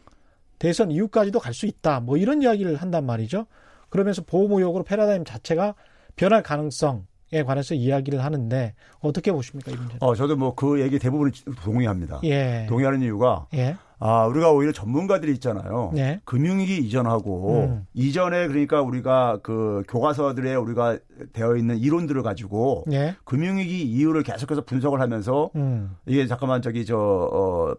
대선 0.57 0.91
이후까지도 0.91 1.39
갈 1.39 1.53
수 1.53 1.65
있다. 1.65 1.99
뭐 1.99 2.15
이런 2.15 2.41
이야기를 2.41 2.77
한단 2.77 3.05
말이죠. 3.05 3.47
그러면서 3.89 4.21
보호무역으로 4.23 4.83
패러다임 4.83 5.23
자체가 5.25 5.75
변할 6.15 6.43
가능성 6.43 7.05
에 7.33 7.41
관해서 7.41 7.73
이야기를 7.73 8.23
하는데 8.23 8.75
어떻게 8.99 9.31
보십니까 9.31 9.71
이 9.71 9.75
문제? 9.75 9.97
어 9.99 10.13
저도 10.13 10.35
뭐 10.35 10.53
그 10.53 10.79
얘기 10.79 10.99
대부분 10.99 11.31
동의합니다. 11.63 12.19
예. 12.23 12.67
동의하는 12.69 13.01
이유가 13.01 13.47
예. 13.55 13.75
아 13.97 14.27
우리가 14.27 14.51
오히려 14.51 14.71
전문가들이 14.71 15.31
있잖아요. 15.33 15.91
예. 15.97 16.19
금융위기 16.25 16.77
이전하고 16.77 17.63
음. 17.63 17.87
이전에 17.95 18.47
그러니까 18.47 18.83
우리가 18.83 19.39
그 19.41 19.83
교과서들에 19.87 20.53
우리가 20.53 20.99
되어 21.33 21.55
있는 21.57 21.79
이론들을 21.79 22.21
가지고 22.21 22.85
예. 22.91 23.15
금융위기 23.23 23.81
이유를 23.81 24.21
계속해서 24.21 24.61
분석을 24.61 25.01
하면서 25.01 25.49
음. 25.55 25.97
이게 26.05 26.27
잠깐만 26.27 26.61
저기 26.61 26.85
저 26.85 26.95
어, 26.95 27.73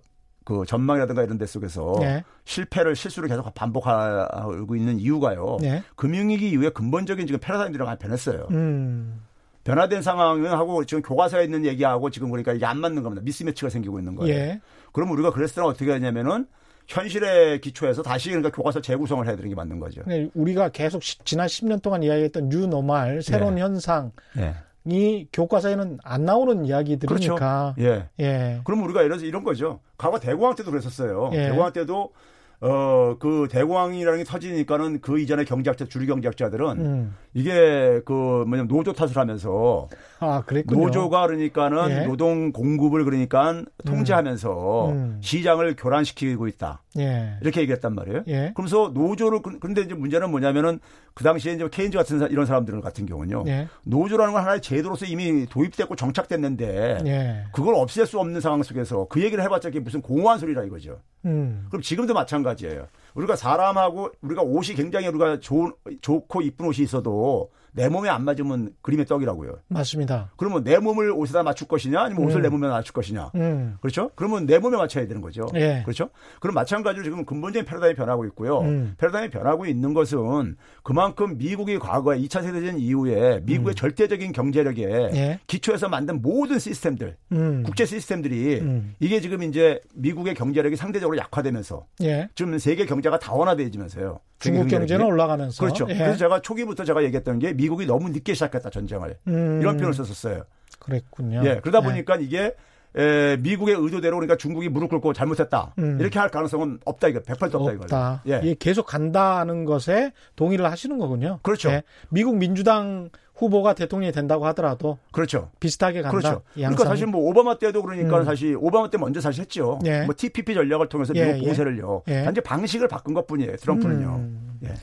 그 0.46 0.64
전망이라든가 0.64 1.24
이런 1.24 1.38
데 1.38 1.44
속에서 1.44 1.96
네. 1.98 2.22
실패를 2.44 2.94
실수를 2.94 3.28
계속 3.28 3.52
반복하고 3.52 4.76
있는 4.76 5.00
이유가요. 5.00 5.56
네. 5.60 5.82
금융위기 5.96 6.48
이후에 6.50 6.68
근본적인 6.68 7.26
지금 7.26 7.40
패러다임들이 7.40 7.82
많이 7.82 7.98
변했어요. 7.98 8.46
음. 8.52 9.22
변화된 9.64 10.02
상황은 10.02 10.52
하고 10.52 10.84
지금 10.84 11.02
교과서에 11.02 11.42
있는 11.42 11.64
얘기하고 11.64 12.10
지금 12.10 12.30
보니까 12.30 12.52
이게 12.52 12.64
안 12.64 12.78
맞는 12.78 13.02
겁니다. 13.02 13.24
미스매치가 13.24 13.68
생기고 13.68 13.98
있는 13.98 14.14
거예요. 14.14 14.32
예. 14.32 14.60
그럼 14.92 15.10
우리가 15.10 15.32
그랬을 15.32 15.56
때는 15.56 15.68
어떻게 15.68 15.90
하냐면은 15.90 16.46
현실의 16.86 17.60
기초에서 17.60 18.04
다시 18.04 18.28
그러니까 18.28 18.52
교과서 18.52 18.80
재구성을 18.80 19.26
해야 19.26 19.34
되는 19.34 19.48
게 19.48 19.56
맞는 19.56 19.80
거죠. 19.80 20.02
네, 20.06 20.30
우리가 20.34 20.68
계속 20.68 21.02
지난 21.02 21.48
10년 21.48 21.82
동안 21.82 22.04
이야기했던 22.04 22.50
뉴노멀 22.50 23.22
새로운 23.22 23.56
네. 23.56 23.62
현상 23.62 24.12
네. 24.36 24.54
이 24.86 25.26
교과서에는 25.32 25.98
안 26.04 26.24
나오는 26.24 26.64
이야기들이니까. 26.64 27.74
그렇죠. 27.74 27.74
예. 27.80 28.08
예. 28.20 28.60
그럼 28.64 28.82
우리가 28.84 29.00
예를 29.00 29.10
들어서 29.10 29.26
이런 29.26 29.42
거죠. 29.42 29.80
과거 29.98 30.18
대공황 30.20 30.54
때도 30.54 30.70
그랬었어요. 30.70 31.30
예. 31.32 31.48
대공황 31.48 31.72
때도 31.72 32.12
어, 32.60 33.16
그 33.18 33.48
대공황이라는 33.50 34.18
게 34.20 34.24
터지니까는 34.24 35.00
그 35.00 35.20
이전에 35.20 35.44
경제학자, 35.44 35.84
주류 35.84 36.06
경제학자들은 36.06 36.66
음. 36.78 37.14
이게 37.34 38.00
그 38.06 38.12
뭐냐면 38.46 38.66
노조 38.68 38.94
탓을 38.94 39.16
하면서 39.16 39.88
아, 40.20 40.42
그랬군요. 40.46 40.86
노조가 40.86 41.26
그러니까는 41.26 41.90
예. 41.90 42.06
노동 42.06 42.52
공급을 42.52 43.04
그러니까 43.04 43.62
통제하면서 43.84 44.88
음. 44.88 44.92
음. 44.92 45.18
시장을 45.20 45.76
교란시키고 45.76 46.48
있다. 46.48 46.82
예. 46.98 47.36
이렇게 47.42 47.60
얘기했단 47.60 47.94
말이에요. 47.94 48.22
예. 48.28 48.52
그러면서 48.54 48.90
노조를 48.94 49.40
그런데 49.60 49.82
이제 49.82 49.94
문제는 49.94 50.30
뭐냐면은 50.30 50.80
그 51.12 51.24
당시에 51.24 51.52
이제 51.52 51.68
케인즈 51.70 51.98
같은 51.98 52.18
사, 52.18 52.26
이런 52.26 52.46
사람들 52.46 52.80
같은 52.80 53.04
경우는요. 53.04 53.44
예. 53.48 53.68
노조라는 53.84 54.32
건 54.32 54.42
하나의 54.42 54.62
제도로서 54.62 55.04
이미 55.04 55.44
도입됐고 55.46 55.94
정착됐는데 55.94 56.98
예. 57.04 57.44
그걸 57.52 57.74
없앨 57.74 58.06
수 58.06 58.18
없는 58.18 58.40
상황 58.40 58.62
속에서 58.62 59.06
그 59.10 59.22
얘기를 59.22 59.44
해봤자 59.44 59.68
이게 59.68 59.80
무슨 59.80 60.00
공허한 60.00 60.38
소리라 60.38 60.64
이거죠. 60.64 61.00
음. 61.26 61.66
그럼 61.68 61.82
지금도 61.82 62.14
마찬가지 62.14 62.45
예요. 62.62 62.86
우리가 63.14 63.36
사람하고 63.36 64.10
우리가 64.20 64.42
옷이 64.42 64.74
굉장히 64.74 65.08
우리가 65.08 65.40
좋은 65.40 65.72
좋고 66.00 66.42
이쁜 66.42 66.66
옷이 66.66 66.84
있어도 66.84 67.50
내 67.76 67.90
몸에 67.90 68.08
안 68.08 68.24
맞으면 68.24 68.70
그림의 68.80 69.04
떡이라고요. 69.04 69.58
맞습니다. 69.68 70.32
그러면 70.38 70.64
내 70.64 70.78
몸을 70.78 71.10
옷에다 71.12 71.42
맞출 71.42 71.68
것이냐 71.68 72.00
아니면 72.00 72.24
옷을 72.24 72.40
음. 72.40 72.42
내 72.42 72.48
몸에 72.48 72.68
맞출 72.68 72.94
것이냐. 72.94 73.32
음. 73.34 73.76
그렇죠? 73.82 74.10
그러면 74.14 74.46
내 74.46 74.58
몸에 74.58 74.78
맞춰야 74.78 75.06
되는 75.06 75.20
거죠. 75.20 75.46
예. 75.54 75.82
그렇죠? 75.84 76.08
그럼 76.40 76.54
마찬가지로 76.54 77.04
지금 77.04 77.26
근본적인 77.26 77.66
패러다임이 77.66 77.94
변하고 77.94 78.24
있고요. 78.26 78.60
음. 78.60 78.94
패러다임이 78.96 79.28
변하고 79.28 79.66
있는 79.66 79.92
것은 79.92 80.56
그만큼 80.82 81.36
미국이 81.36 81.78
과거에 81.78 82.18
2차 82.20 82.42
세계대전 82.42 82.78
이후에 82.78 83.40
미국의 83.44 83.72
음. 83.72 83.74
절대적인 83.74 84.32
경제력에 84.32 84.82
예. 85.14 85.38
기초해서 85.46 85.90
만든 85.90 86.22
모든 86.22 86.58
시스템들, 86.58 87.16
음. 87.32 87.62
국제 87.62 87.84
시스템들이 87.84 88.60
음. 88.60 88.94
이게 89.00 89.20
지금 89.20 89.42
이제 89.42 89.80
미국의 89.94 90.34
경제력이 90.34 90.76
상대적으로 90.76 91.18
약화되면서 91.18 91.84
예. 92.04 92.30
지금 92.34 92.58
세계 92.58 92.86
경제가 92.86 93.18
다원화되어지면서요. 93.18 94.18
중국 94.38 94.68
경제는 94.68 95.04
올라가면서 95.04 95.62
그렇죠. 95.62 95.86
예. 95.90 95.94
그래서 95.94 96.16
제가 96.16 96.40
초기부터 96.40 96.84
제가 96.84 97.04
얘기했던 97.04 97.38
게 97.38 97.52
미 97.52 97.65
국이 97.68 97.86
너무 97.86 98.08
늦게 98.10 98.34
시작했다 98.34 98.70
전쟁을 98.70 99.16
음. 99.28 99.58
이런 99.60 99.76
표현을 99.76 99.94
썼었어요. 99.94 100.44
그랬군요. 100.78 101.42
예, 101.44 101.60
그러다 101.60 101.78
예. 101.78 101.90
보니까 101.90 102.16
이게 102.16 102.54
에, 102.96 103.36
미국의 103.36 103.76
의도대로 103.78 104.16
그러니까 104.16 104.36
중국이 104.36 104.68
무릎 104.68 104.88
꿇고 104.88 105.12
잘못했다. 105.12 105.74
음. 105.78 105.98
이렇게 106.00 106.18
할 106.18 106.30
가능성은 106.30 106.80
없다 106.84 107.08
이거 107.08 107.20
100% 107.20 107.54
없다, 107.54 107.56
없다. 107.56 108.22
이거. 108.24 108.42
예. 108.46 108.54
계속 108.58 108.86
간다는 108.86 109.64
것에 109.64 110.12
동의를 110.34 110.70
하시는 110.70 110.98
거군요. 110.98 111.38
그렇죠. 111.42 111.70
예. 111.70 111.82
미국 112.08 112.36
민주당 112.36 113.10
후보가 113.36 113.74
대통령이 113.74 114.12
된다고 114.12 114.46
하더라도 114.46 114.98
그렇죠. 115.12 115.50
비슷하게 115.60 116.02
간다. 116.02 116.16
그렇죠. 116.16 116.42
그러니까 116.54 116.84
사실 116.86 117.06
뭐 117.06 117.20
오바마 117.28 117.58
때도 117.58 117.82
그러니까 117.82 118.20
음. 118.20 118.24
사실 118.24 118.56
오바마 118.58 118.88
때 118.88 118.96
먼저 118.96 119.20
사실 119.20 119.42
했죠. 119.42 119.78
예. 119.84 120.02
뭐 120.04 120.14
TPP 120.16 120.54
전략을 120.54 120.88
통해서 120.88 121.12
미국 121.12 121.28
예, 121.28 121.36
예. 121.36 121.40
공세를요. 121.40 122.02
예. 122.08 122.24
단지 122.24 122.40
방식을 122.40 122.88
바꾼 122.88 123.12
것뿐이에요. 123.12 123.56
트럼프는요. 123.56 124.06
음. 124.08 124.58
예. 124.64 124.74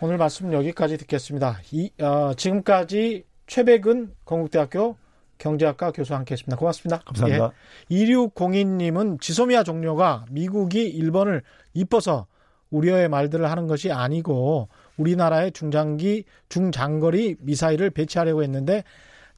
오늘 0.00 0.16
말씀 0.16 0.52
여기까지 0.52 0.96
듣겠습니다. 0.96 1.58
이, 1.72 1.90
어, 2.00 2.32
지금까지 2.36 3.24
최백은 3.48 4.14
건국대학교 4.24 4.96
경제학과 5.38 5.90
교수 5.90 6.12
와 6.12 6.20
함께했습니다. 6.20 6.56
고맙습니다. 6.56 6.98
감사합니다. 6.98 7.50
예. 7.90 7.94
2602님은 7.96 9.20
지소미아 9.20 9.64
종료가 9.64 10.26
미국이 10.30 10.88
일본을 10.88 11.42
이뻐서 11.74 12.26
우려의 12.70 13.08
말들을 13.08 13.50
하는 13.50 13.66
것이 13.66 13.90
아니고 13.90 14.68
우리나라의 14.98 15.50
중장기 15.50 16.24
중장거리 16.48 17.36
미사일을 17.40 17.90
배치하려고 17.90 18.44
했는데 18.44 18.84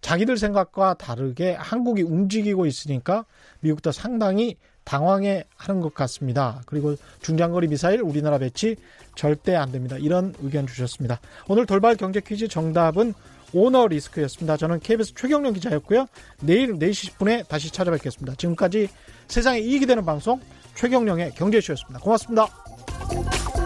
자기들 0.02 0.36
생각과 0.36 0.94
다르게 0.94 1.54
한국이 1.54 2.02
움직이고 2.02 2.66
있으니까 2.66 3.24
미국도 3.61 3.92
상당히 3.92 4.56
당황해 4.85 5.45
하는 5.57 5.81
것 5.81 5.95
같습니다. 5.95 6.62
그리고 6.66 6.97
중장거리 7.22 7.68
미사일 7.68 8.03
우리나라 8.03 8.39
배치 8.39 8.76
절대 9.14 9.55
안 9.55 9.72
됩니다. 9.72 9.97
이런 9.99 10.35
의견 10.41 10.66
주셨습니다. 10.66 11.20
오늘 11.49 11.66
돌발 11.66 11.97
경제 11.97 12.20
퀴즈 12.20 12.49
정답은 12.49 13.14
오너 13.53 13.89
리스크였습니다. 13.89 14.57
저는 14.57 14.81
KBS 14.81 15.14
최경련 15.14 15.55
기자였고요. 15.55 16.07
내일 16.41 16.74
4시 16.74 17.12
10분에 17.12 17.49
다시 17.49 17.70
찾아뵙겠습니다. 17.70 18.35
지금까지 18.37 18.89
세상에 19.28 19.59
이익이 19.59 19.87
되는 19.87 20.05
방송 20.05 20.41
최경령의 20.74 21.33
경제쇼였습니다. 21.33 22.01
고맙습니다. 22.01 23.59